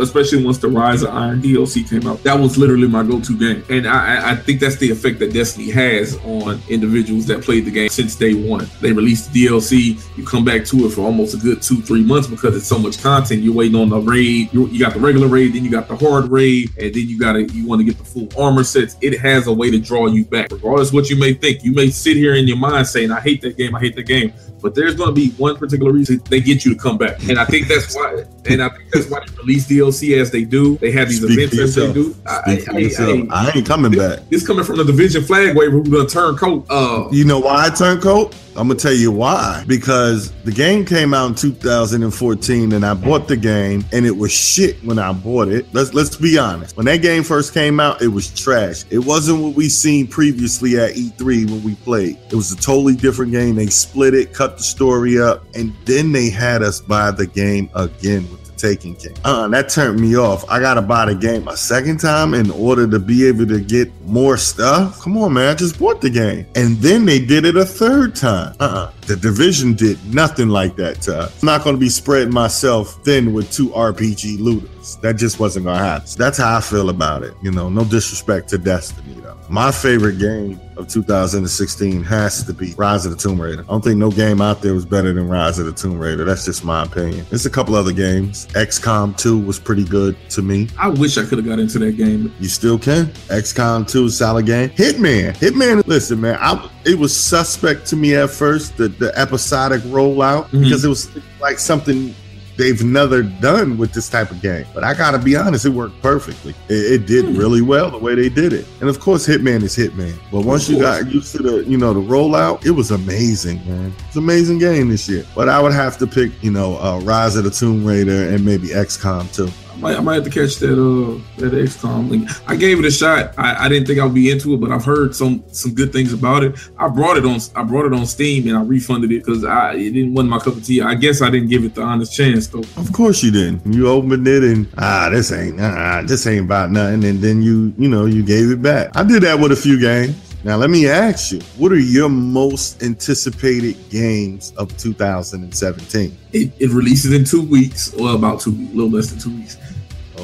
especially 0.00 0.44
once 0.44 0.58
the 0.58 0.68
Rise 0.68 1.02
of 1.02 1.10
Iron 1.10 1.40
DLC 1.40 1.88
came 1.88 2.06
out. 2.06 2.22
That 2.22 2.38
was 2.38 2.56
literally 2.56 2.88
my 2.88 3.02
go-to 3.02 3.36
game, 3.38 3.64
and 3.68 3.86
I, 3.86 4.32
I 4.32 4.36
think 4.36 4.60
that's 4.60 4.76
the 4.76 4.90
effect 4.90 5.18
that 5.20 5.32
Destiny 5.32 5.70
has 5.70 6.16
on 6.24 6.60
individuals 6.68 7.26
that 7.26 7.42
played 7.42 7.64
the 7.64 7.70
game 7.70 7.88
since 7.88 8.14
day 8.14 8.34
one. 8.34 8.68
They 8.80 8.92
released 8.92 9.32
the 9.32 9.46
DLC, 9.46 10.16
you 10.16 10.24
come 10.24 10.44
back 10.44 10.64
to 10.66 10.86
it 10.86 10.90
for 10.90 11.02
almost 11.02 11.34
a 11.34 11.38
good 11.38 11.62
two, 11.62 11.82
three 11.82 12.02
months 12.02 12.28
because 12.28 12.56
it's 12.56 12.66
so 12.66 12.78
much 12.78 13.02
content. 13.02 13.42
You're 13.42 13.54
waiting 13.54 13.80
on 13.80 13.88
the 13.88 14.00
raid. 14.00 14.52
You, 14.52 14.66
you 14.68 14.78
got 14.78 14.94
the 14.94 15.00
regular 15.00 15.28
raid, 15.28 15.54
then 15.54 15.64
you 15.64 15.70
got 15.70 15.88
the 15.88 15.96
hard 15.96 16.30
raid, 16.30 16.70
and 16.78 16.94
then 16.94 17.08
you 17.08 17.18
got 17.18 17.34
to 17.34 17.44
you 17.44 17.66
want 17.66 17.80
to 17.80 17.84
get 17.84 17.98
the 17.98 18.04
full 18.04 18.28
armor 18.40 18.64
sets. 18.64 18.96
It 19.00 19.18
has 19.20 19.46
a 19.46 19.52
way 19.52 19.70
to 19.70 19.78
draw 19.78 20.06
you 20.06 20.24
back, 20.24 20.50
regardless 20.50 20.92
what 20.92 21.10
you 21.10 21.18
may 21.18 21.34
think. 21.34 21.64
You 21.64 21.72
may 21.72 21.90
sit 21.90 22.16
here 22.16 22.34
in 22.34 22.46
your 22.46 22.56
mind 22.56 22.86
saying, 22.86 23.10
"I 23.10 23.20
hate 23.20 23.42
that 23.42 23.56
game. 23.56 23.74
I 23.74 23.80
hate 23.80 23.96
that 23.96 24.06
game." 24.06 24.32
but 24.64 24.74
there's 24.74 24.94
going 24.94 25.10
to 25.10 25.14
be 25.14 25.28
one 25.32 25.56
particular 25.56 25.92
reason 25.92 26.22
they 26.30 26.40
get 26.40 26.64
you 26.64 26.72
to 26.72 26.80
come 26.80 26.96
back, 26.96 27.22
and 27.28 27.38
I 27.38 27.44
think 27.44 27.68
that's 27.68 27.94
why. 27.94 28.24
And 28.46 28.62
I 28.62 28.70
think 28.70 28.90
that's 28.90 29.10
why 29.10 29.20
they 29.20 29.36
release 29.36 29.66
DLC 29.74 30.20
as 30.20 30.30
they 30.30 30.44
do. 30.44 30.76
They 30.78 30.90
have 30.92 31.08
these 31.08 31.22
Speak 31.22 31.38
events 31.38 31.58
as 31.58 31.74
they 31.74 31.92
do. 31.92 32.14
I, 32.26 32.64
I, 32.68 33.30
I, 33.30 33.52
ain't 33.54 33.66
coming 33.66 33.92
back. 33.92 34.20
This 34.30 34.46
coming 34.46 34.64
from 34.64 34.76
the 34.76 34.84
division 34.84 35.24
flag 35.24 35.56
wave 35.56 35.70
who's 35.70 35.88
going 35.88 36.06
to 36.06 36.12
turn 36.12 36.36
coat. 36.36 36.66
Uh, 36.70 37.08
you 37.10 37.24
know 37.24 37.38
why 37.38 37.66
I 37.66 37.70
turn 37.70 38.00
coat? 38.00 38.34
I'm 38.56 38.68
gonna 38.68 38.78
tell 38.78 38.92
you 38.92 39.10
why. 39.10 39.64
Because 39.66 40.30
the 40.44 40.52
game 40.52 40.84
came 40.84 41.12
out 41.12 41.26
in 41.26 41.34
2014, 41.34 42.72
and 42.72 42.86
I 42.86 42.94
bought 42.94 43.26
the 43.26 43.36
game, 43.36 43.84
and 43.92 44.06
it 44.06 44.16
was 44.16 44.32
shit 44.32 44.76
when 44.84 44.98
I 44.98 45.12
bought 45.12 45.48
it. 45.48 45.66
Let's 45.74 45.92
let's 45.92 46.16
be 46.16 46.38
honest. 46.38 46.76
When 46.76 46.86
that 46.86 47.02
game 47.02 47.24
first 47.24 47.52
came 47.52 47.80
out, 47.80 48.00
it 48.00 48.08
was 48.08 48.32
trash. 48.32 48.84
It 48.90 49.00
wasn't 49.00 49.42
what 49.42 49.54
we 49.54 49.68
seen 49.68 50.06
previously 50.06 50.78
at 50.78 50.92
E3 50.94 51.50
when 51.50 51.64
we 51.64 51.74
played. 51.76 52.16
It 52.30 52.34
was 52.34 52.52
a 52.52 52.56
totally 52.56 52.94
different 52.94 53.32
game. 53.32 53.56
They 53.56 53.66
split 53.66 54.14
it, 54.14 54.32
cut 54.32 54.56
the 54.56 54.62
story 54.62 55.20
up, 55.20 55.44
and 55.54 55.74
then 55.84 56.12
they 56.12 56.30
had 56.30 56.62
us 56.62 56.80
buy 56.80 57.10
the 57.10 57.26
game 57.26 57.70
again 57.74 58.30
with 58.30 58.43
Taken 58.56 58.94
King. 58.94 59.16
Uh, 59.24 59.48
that 59.48 59.68
turned 59.68 60.00
me 60.00 60.16
off. 60.16 60.48
I 60.48 60.60
gotta 60.60 60.82
buy 60.82 61.06
the 61.06 61.14
game 61.14 61.48
a 61.48 61.56
second 61.56 61.98
time 62.00 62.34
in 62.34 62.50
order 62.50 62.86
to 62.88 62.98
be 62.98 63.26
able 63.26 63.46
to 63.46 63.60
get 63.60 63.90
more 64.02 64.36
stuff. 64.36 65.00
Come 65.00 65.16
on, 65.18 65.34
man. 65.34 65.48
I 65.50 65.54
just 65.54 65.78
bought 65.78 66.00
the 66.00 66.10
game. 66.10 66.46
And 66.54 66.76
then 66.78 67.04
they 67.04 67.18
did 67.18 67.44
it 67.44 67.56
a 67.56 67.64
third 67.64 68.14
time. 68.14 68.54
Uh-uh. 68.60 68.92
The 69.06 69.16
division 69.16 69.74
did 69.74 69.98
nothing 70.14 70.48
like 70.48 70.76
that 70.76 71.00
to 71.02 71.18
us. 71.20 71.42
I'm 71.42 71.46
not 71.46 71.64
gonna 71.64 71.78
be 71.78 71.88
spreading 71.88 72.32
myself 72.32 73.02
thin 73.04 73.32
with 73.32 73.50
two 73.52 73.68
RPG 73.70 74.38
looters. 74.40 74.70
That 75.02 75.14
just 75.14 75.40
wasn't 75.40 75.66
gonna 75.66 75.78
happen. 75.78 76.06
So 76.06 76.18
that's 76.18 76.38
how 76.38 76.56
I 76.56 76.60
feel 76.60 76.88
about 76.90 77.22
it. 77.22 77.34
You 77.42 77.50
know, 77.50 77.68
no 77.68 77.84
disrespect 77.84 78.48
to 78.50 78.58
Destiny 78.58 79.14
though. 79.20 79.38
My 79.48 79.70
favorite 79.70 80.18
game 80.18 80.60
of 80.76 80.88
2016 80.88 82.02
has 82.04 82.42
to 82.44 82.52
be 82.52 82.74
Rise 82.74 83.06
of 83.06 83.12
the 83.12 83.18
Tomb 83.18 83.40
Raider. 83.40 83.62
I 83.62 83.66
don't 83.66 83.84
think 83.84 83.98
no 83.98 84.10
game 84.10 84.40
out 84.40 84.62
there 84.62 84.74
was 84.74 84.84
better 84.84 85.12
than 85.12 85.28
Rise 85.28 85.58
of 85.58 85.66
the 85.66 85.72
Tomb 85.72 85.98
Raider. 85.98 86.24
That's 86.24 86.44
just 86.44 86.64
my 86.64 86.84
opinion. 86.84 87.26
There's 87.30 87.46
a 87.46 87.50
couple 87.50 87.74
other 87.74 87.92
games. 87.92 88.46
XCOM 88.48 89.16
2 89.16 89.38
was 89.38 89.58
pretty 89.58 89.84
good 89.84 90.16
to 90.30 90.42
me. 90.42 90.68
I 90.78 90.88
wish 90.88 91.18
I 91.18 91.24
could 91.24 91.38
have 91.38 91.46
got 91.46 91.58
into 91.58 91.78
that 91.80 91.96
game. 91.96 92.34
You 92.40 92.48
still 92.48 92.78
can. 92.78 93.06
XCOM 93.28 93.88
2 93.88 94.08
solid 94.08 94.46
game. 94.46 94.70
Hitman. 94.70 95.36
Hitman, 95.36 95.86
listen, 95.86 96.20
man, 96.20 96.38
I, 96.40 96.68
it 96.84 96.98
was 96.98 97.18
suspect 97.18 97.86
to 97.88 97.96
me 97.96 98.16
at 98.16 98.30
first, 98.30 98.76
the, 98.76 98.88
the 98.88 99.16
episodic 99.18 99.82
rollout, 99.82 100.46
mm-hmm. 100.46 100.62
because 100.62 100.84
it 100.84 100.88
was 100.88 101.10
like 101.40 101.58
something 101.58 102.14
they've 102.56 102.82
never 102.82 103.22
done 103.22 103.76
with 103.76 103.92
this 103.92 104.08
type 104.08 104.30
of 104.30 104.40
game. 104.40 104.66
But 104.74 104.84
I 104.84 104.94
gotta 104.94 105.18
be 105.18 105.36
honest, 105.36 105.66
it 105.66 105.70
worked 105.70 106.00
perfectly. 106.02 106.54
It, 106.68 106.92
it 106.92 107.06
did 107.06 107.24
hmm. 107.24 107.36
really 107.36 107.62
well 107.62 107.90
the 107.90 107.98
way 107.98 108.14
they 108.14 108.28
did 108.28 108.52
it. 108.52 108.66
And 108.80 108.88
of 108.88 109.00
course, 109.00 109.26
Hitman 109.26 109.62
is 109.62 109.76
Hitman. 109.76 110.16
But 110.30 110.44
once 110.44 110.68
you 110.68 110.78
got 110.78 111.06
used 111.12 111.32
to 111.36 111.42
the, 111.42 111.64
you 111.64 111.78
know, 111.78 111.92
the 111.92 112.00
rollout, 112.00 112.64
it 112.64 112.70
was 112.70 112.90
amazing, 112.90 113.58
man. 113.66 113.92
It's 114.06 114.16
an 114.16 114.22
amazing 114.22 114.58
game 114.58 114.88
this 114.88 115.08
year. 115.08 115.24
But 115.34 115.48
I 115.48 115.60
would 115.60 115.72
have 115.72 115.98
to 115.98 116.06
pick, 116.06 116.30
you 116.42 116.50
know, 116.50 116.78
uh, 116.78 117.00
Rise 117.00 117.36
of 117.36 117.44
the 117.44 117.50
Tomb 117.50 117.84
Raider 117.84 118.30
and 118.30 118.44
maybe 118.44 118.68
XCOM 118.68 119.32
too. 119.34 119.50
I 119.74 119.76
might, 119.78 119.96
I 119.96 120.00
might 120.00 120.14
have 120.14 120.24
to 120.24 120.30
catch 120.30 120.56
that 120.56 120.72
uh 120.72 121.20
that 121.40 121.52
XCOM 121.52 122.08
link. 122.08 122.30
I 122.46 122.56
gave 122.56 122.78
it 122.78 122.84
a 122.84 122.90
shot. 122.90 123.34
I, 123.36 123.66
I 123.66 123.68
didn't 123.68 123.86
think 123.86 123.98
I'd 123.98 124.14
be 124.14 124.30
into 124.30 124.54
it, 124.54 124.60
but 124.60 124.70
I've 124.70 124.84
heard 124.84 125.14
some 125.14 125.44
some 125.48 125.74
good 125.74 125.92
things 125.92 126.12
about 126.12 126.44
it. 126.44 126.56
I 126.78 126.88
brought 126.88 127.16
it 127.16 127.24
on 127.24 127.40
I 127.56 127.64
brought 127.64 127.86
it 127.86 127.92
on 127.92 128.06
Steam 128.06 128.46
and 128.48 128.56
I 128.56 128.62
refunded 128.62 129.10
it 129.10 129.24
because 129.24 129.44
I 129.44 129.74
it 129.74 129.90
didn't 129.90 130.14
want 130.14 130.28
my 130.28 130.38
cup 130.38 130.56
of 130.56 130.64
tea. 130.64 130.80
I 130.80 130.94
guess 130.94 131.22
I 131.22 131.30
didn't 131.30 131.48
give 131.48 131.64
it 131.64 131.74
the 131.74 131.82
honest 131.82 132.14
chance 132.14 132.46
though. 132.46 132.64
Of 132.76 132.92
course 132.92 133.22
you 133.22 133.30
didn't. 133.30 133.66
You 133.72 133.88
opened 133.88 134.26
it 134.28 134.44
and 134.44 134.68
ah 134.78 135.08
this 135.10 135.32
ain't 135.32 135.60
ah 135.60 136.02
this 136.06 136.26
ain't 136.26 136.44
about 136.44 136.70
nothing, 136.70 137.04
and 137.04 137.18
then 137.18 137.42
you 137.42 137.74
you 137.76 137.88
know 137.88 138.06
you 138.06 138.22
gave 138.22 138.50
it 138.50 138.62
back. 138.62 138.96
I 138.96 139.02
did 139.02 139.22
that 139.24 139.38
with 139.38 139.52
a 139.52 139.56
few 139.56 139.80
games. 139.80 140.34
Now, 140.44 140.56
let 140.56 140.68
me 140.68 140.86
ask 140.86 141.32
you, 141.32 141.40
what 141.56 141.72
are 141.72 141.78
your 141.78 142.10
most 142.10 142.82
anticipated 142.82 143.76
games 143.88 144.52
of 144.58 144.76
2017? 144.76 146.18
It, 146.34 146.52
it 146.58 146.68
releases 146.68 147.14
in 147.14 147.24
two 147.24 147.42
weeks, 147.42 147.94
or 147.94 148.14
about 148.14 148.42
two, 148.42 148.50
a 148.50 148.74
little 148.74 148.90
less 148.90 149.06
than 149.06 149.18
two 149.18 149.34
weeks. 149.34 149.56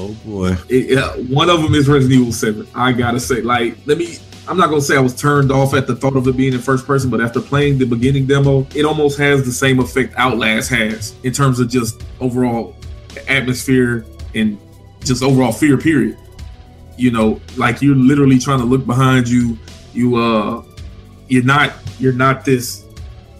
Oh 0.00 0.16
boy! 0.24 0.56
It, 0.70 1.28
one 1.28 1.50
of 1.50 1.60
them 1.62 1.74
is 1.74 1.86
Resident 1.86 2.20
Evil 2.20 2.32
Seven. 2.32 2.66
I 2.74 2.92
gotta 2.92 3.20
say, 3.20 3.42
like, 3.42 3.76
let 3.84 3.98
me. 3.98 4.16
I'm 4.48 4.56
not 4.56 4.70
gonna 4.70 4.80
say 4.80 4.96
I 4.96 5.00
was 5.00 5.14
turned 5.14 5.52
off 5.52 5.74
at 5.74 5.86
the 5.86 5.94
thought 5.94 6.16
of 6.16 6.26
it 6.26 6.38
being 6.38 6.54
in 6.54 6.58
first 6.58 6.86
person, 6.86 7.10
but 7.10 7.20
after 7.20 7.38
playing 7.38 7.76
the 7.76 7.84
beginning 7.84 8.26
demo, 8.26 8.66
it 8.74 8.86
almost 8.86 9.18
has 9.18 9.44
the 9.44 9.52
same 9.52 9.78
effect 9.78 10.14
Outlast 10.16 10.70
has 10.70 11.14
in 11.22 11.34
terms 11.34 11.60
of 11.60 11.68
just 11.68 12.02
overall 12.18 12.74
atmosphere 13.28 14.06
and 14.34 14.58
just 15.04 15.22
overall 15.22 15.52
fear. 15.52 15.76
Period. 15.76 16.16
You 16.96 17.10
know, 17.10 17.38
like 17.58 17.82
you're 17.82 17.94
literally 17.94 18.38
trying 18.38 18.60
to 18.60 18.64
look 18.64 18.86
behind 18.86 19.28
you. 19.28 19.58
You 19.92 20.16
uh, 20.16 20.64
you're 21.28 21.44
not 21.44 21.74
you're 21.98 22.14
not 22.14 22.46
this 22.46 22.86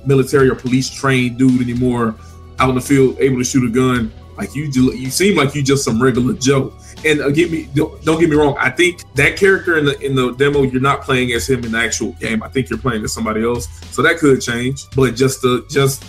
military 0.05 0.51
or 0.51 0.55
police 0.55 0.91
trained 0.91 1.39
dude 1.39 1.63
anymore 1.63 2.17
out 2.59 2.69
in 2.69 2.75
the 2.75 2.81
field 2.83 3.17
able 3.19 3.39
to 3.39 3.45
shoot 3.45 3.67
a 3.67 3.73
gun 3.73 4.13
like 4.41 4.55
you, 4.55 4.73
do, 4.73 4.97
you 4.97 5.11
seem 5.11 5.37
like 5.37 5.55
you 5.55 5.63
just 5.63 5.85
some 5.85 6.03
regular 6.03 6.33
Joe. 6.33 6.73
And 7.05 7.21
uh, 7.21 7.29
get 7.29 7.51
me, 7.51 7.69
don't, 7.75 8.03
don't, 8.05 8.19
get 8.19 8.31
me 8.31 8.37
wrong. 8.37 8.57
I 8.59 8.71
think 8.71 9.03
that 9.15 9.37
character 9.37 9.77
in 9.77 9.85
the 9.85 9.99
in 10.01 10.15
the 10.15 10.33
demo, 10.33 10.63
you're 10.63 10.81
not 10.81 11.03
playing 11.03 11.33
as 11.33 11.47
him 11.47 11.63
in 11.65 11.73
the 11.73 11.79
actual 11.79 12.13
game. 12.13 12.43
I 12.43 12.49
think 12.49 12.71
you're 12.71 12.79
playing 12.79 13.05
as 13.05 13.13
somebody 13.13 13.45
else. 13.45 13.69
So 13.95 14.01
that 14.03 14.17
could 14.17 14.41
change. 14.41 14.89
But 14.97 15.15
just 15.15 15.43
the 15.43 15.67
just 15.69 16.05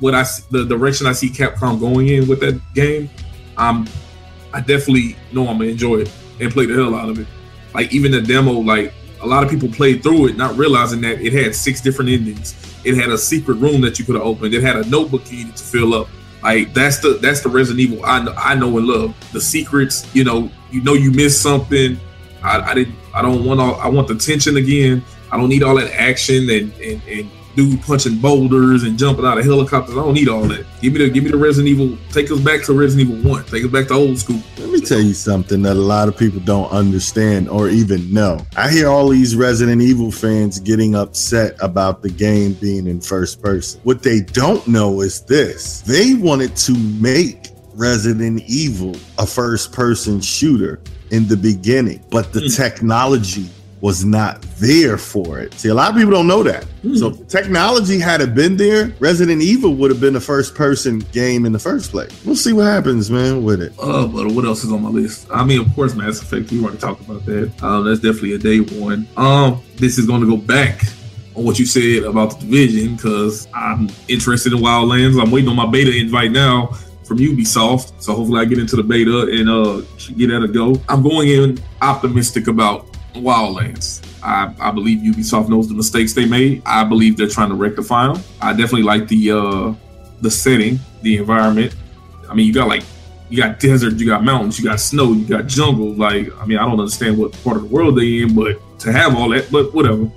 what 0.00 0.16
I 0.16 0.24
the 0.50 0.64
direction 0.64 1.06
I 1.06 1.12
see 1.12 1.28
Capcom 1.28 1.78
going 1.78 2.08
in 2.08 2.26
with 2.26 2.40
that 2.40 2.60
game, 2.74 3.08
I 3.56 4.60
definitely 4.60 5.16
know 5.32 5.46
I'm 5.46 5.58
gonna 5.58 5.70
enjoy 5.70 5.98
it 5.98 6.12
and 6.40 6.52
play 6.52 6.66
the 6.66 6.74
hell 6.74 6.94
out 6.94 7.08
of 7.08 7.20
it. 7.20 7.28
Like 7.72 7.92
even 7.92 8.10
the 8.10 8.20
demo, 8.20 8.52
like 8.52 8.92
a 9.20 9.26
lot 9.26 9.44
of 9.44 9.50
people 9.50 9.68
played 9.68 10.02
through 10.02 10.28
it, 10.28 10.36
not 10.36 10.56
realizing 10.56 11.00
that 11.02 11.20
it 11.20 11.32
had 11.32 11.54
six 11.54 11.80
different 11.80 12.10
endings. 12.10 12.54
It 12.84 12.96
had 12.96 13.10
a 13.10 13.18
secret 13.18 13.54
room 13.54 13.80
that 13.82 13.98
you 13.98 14.04
could 14.04 14.16
have 14.16 14.24
opened. 14.24 14.54
It 14.54 14.62
had 14.62 14.76
a 14.76 14.88
notebook 14.88 15.30
you 15.30 15.38
needed 15.38 15.56
to 15.56 15.64
fill 15.64 15.94
up. 15.94 16.08
Like 16.46 16.72
that's 16.74 16.98
the 16.98 17.18
that's 17.20 17.40
the 17.40 17.48
Resident 17.48 17.80
Evil 17.80 18.06
I 18.06 18.22
know, 18.22 18.32
I 18.36 18.54
know 18.54 18.78
and 18.78 18.86
love. 18.86 19.32
The 19.32 19.40
secrets, 19.40 20.08
you 20.14 20.22
know, 20.22 20.48
you 20.70 20.80
know 20.80 20.94
you 20.94 21.10
missed 21.10 21.42
something. 21.42 21.98
I, 22.40 22.60
I 22.60 22.72
didn't. 22.72 22.94
I 23.12 23.20
don't 23.20 23.44
want 23.44 23.58
all. 23.58 23.74
I 23.80 23.88
want 23.88 24.06
the 24.06 24.14
tension 24.14 24.56
again. 24.56 25.04
I 25.32 25.36
don't 25.36 25.48
need 25.48 25.64
all 25.64 25.74
that 25.74 25.92
action 25.92 26.48
and 26.48 26.72
and, 26.74 27.02
and 27.08 27.28
dude 27.56 27.82
punching 27.82 28.20
boulders 28.20 28.84
and 28.84 28.96
jumping 28.96 29.26
out 29.26 29.38
of 29.38 29.44
helicopters. 29.44 29.96
I 29.96 29.98
don't 29.98 30.14
need 30.14 30.28
all 30.28 30.44
that. 30.44 30.64
Give 30.80 30.92
me 30.92 31.00
the 31.00 31.10
give 31.10 31.24
me 31.24 31.32
the 31.32 31.36
Resident 31.36 31.66
Evil. 31.66 31.98
Take 32.12 32.30
us 32.30 32.38
back 32.38 32.62
to 32.66 32.74
Resident 32.74 33.10
Evil 33.10 33.28
One. 33.28 33.44
Take 33.46 33.64
us 33.64 33.70
back 33.72 33.88
to 33.88 33.94
old 33.94 34.16
school. 34.16 34.40
Tell 34.86 35.00
you 35.00 35.14
something 35.14 35.62
that 35.62 35.74
a 35.74 35.80
lot 35.80 36.06
of 36.06 36.16
people 36.16 36.38
don't 36.38 36.70
understand 36.70 37.48
or 37.48 37.68
even 37.68 38.14
know. 38.14 38.38
I 38.56 38.70
hear 38.70 38.88
all 38.88 39.08
these 39.08 39.34
Resident 39.34 39.82
Evil 39.82 40.12
fans 40.12 40.60
getting 40.60 40.94
upset 40.94 41.56
about 41.60 42.02
the 42.02 42.08
game 42.08 42.52
being 42.52 42.86
in 42.86 43.00
first 43.00 43.42
person. 43.42 43.80
What 43.82 44.04
they 44.04 44.20
don't 44.20 44.64
know 44.68 45.00
is 45.00 45.22
this: 45.22 45.80
they 45.80 46.14
wanted 46.14 46.54
to 46.58 46.72
make 46.78 47.48
Resident 47.74 48.42
Evil 48.46 48.94
a 49.18 49.26
first 49.26 49.72
person 49.72 50.20
shooter 50.20 50.80
in 51.10 51.26
the 51.26 51.36
beginning, 51.36 52.04
but 52.10 52.32
the 52.32 52.42
mm. 52.42 52.56
technology 52.56 53.50
was 53.80 54.04
not 54.04 54.40
there 54.58 54.96
for 54.96 55.38
it. 55.38 55.52
See, 55.54 55.68
a 55.68 55.74
lot 55.74 55.90
of 55.90 55.96
people 55.96 56.12
don't 56.12 56.26
know 56.26 56.42
that. 56.42 56.64
Hmm. 56.82 56.94
So 56.94 57.10
technology 57.10 57.98
had 57.98 58.20
it 58.20 58.34
been 58.34 58.56
there, 58.56 58.92
Resident 59.00 59.42
Evil 59.42 59.74
would 59.74 59.90
have 59.90 60.00
been 60.00 60.16
a 60.16 60.20
first 60.20 60.54
person 60.54 61.00
game 61.12 61.44
in 61.44 61.52
the 61.52 61.58
first 61.58 61.90
place. 61.90 62.24
We'll 62.24 62.36
see 62.36 62.52
what 62.52 62.66
happens, 62.66 63.10
man, 63.10 63.44
with 63.44 63.60
it. 63.60 63.72
Uh, 63.78 64.06
but 64.06 64.32
what 64.32 64.44
else 64.44 64.64
is 64.64 64.72
on 64.72 64.82
my 64.82 64.88
list? 64.88 65.28
I 65.32 65.44
mean, 65.44 65.60
of 65.60 65.74
course, 65.74 65.94
Mass 65.94 66.22
Effect. 66.22 66.50
We 66.50 66.62
already 66.62 66.78
talked 66.78 67.02
about 67.02 67.24
that. 67.26 67.62
Um, 67.62 67.84
that's 67.84 68.00
definitely 68.00 68.34
a 68.34 68.38
day 68.38 68.60
one. 68.80 69.06
Um, 69.16 69.62
this 69.76 69.98
is 69.98 70.06
going 70.06 70.22
to 70.22 70.26
go 70.26 70.36
back 70.36 70.82
on 71.34 71.44
what 71.44 71.58
you 71.58 71.66
said 71.66 72.04
about 72.04 72.40
the 72.40 72.46
division 72.46 72.96
because 72.96 73.46
I'm 73.52 73.90
interested 74.08 74.52
in 74.52 74.60
Wildlands. 74.60 75.20
I'm 75.20 75.30
waiting 75.30 75.50
on 75.50 75.56
my 75.56 75.66
beta 75.66 75.94
invite 75.94 76.32
now 76.32 76.68
from 77.04 77.18
Ubisoft. 77.18 78.02
So 78.02 78.14
hopefully 78.14 78.40
I 78.40 78.46
get 78.46 78.58
into 78.58 78.76
the 78.76 78.82
beta 78.82 79.28
and 79.30 79.48
uh 79.48 79.82
get 80.16 80.30
at 80.30 80.42
a 80.42 80.48
go. 80.48 80.80
I'm 80.88 81.02
going 81.02 81.28
in 81.28 81.62
optimistic 81.82 82.48
about 82.48 82.95
Wildlands. 83.22 84.02
I, 84.22 84.52
I 84.58 84.70
believe 84.70 84.98
Ubisoft 85.00 85.48
knows 85.48 85.68
the 85.68 85.74
mistakes 85.74 86.12
they 86.12 86.26
made. 86.26 86.62
I 86.66 86.84
believe 86.84 87.16
they're 87.16 87.28
trying 87.28 87.50
to 87.50 87.54
rectify 87.54 88.12
them. 88.12 88.22
I 88.40 88.52
definitely 88.52 88.82
like 88.82 89.08
the 89.08 89.30
uh, 89.30 89.74
the 90.20 90.30
setting, 90.30 90.80
the 91.02 91.18
environment. 91.18 91.74
I 92.28 92.34
mean, 92.34 92.46
you 92.46 92.52
got 92.52 92.68
like 92.68 92.82
you 93.28 93.36
got 93.42 93.60
desert, 93.60 93.94
you 93.94 94.06
got 94.06 94.24
mountains, 94.24 94.58
you 94.58 94.64
got 94.64 94.80
snow, 94.80 95.12
you 95.12 95.26
got 95.26 95.46
jungle. 95.46 95.94
Like, 95.94 96.28
I 96.38 96.46
mean, 96.46 96.58
I 96.58 96.62
don't 96.64 96.78
understand 96.78 97.18
what 97.18 97.32
part 97.42 97.56
of 97.56 97.64
the 97.64 97.68
world 97.68 97.98
they 97.98 98.22
in, 98.22 98.34
but 98.34 98.60
to 98.80 98.92
have 98.92 99.16
all 99.16 99.28
that, 99.30 99.50
but 99.50 99.74
whatever. 99.74 100.10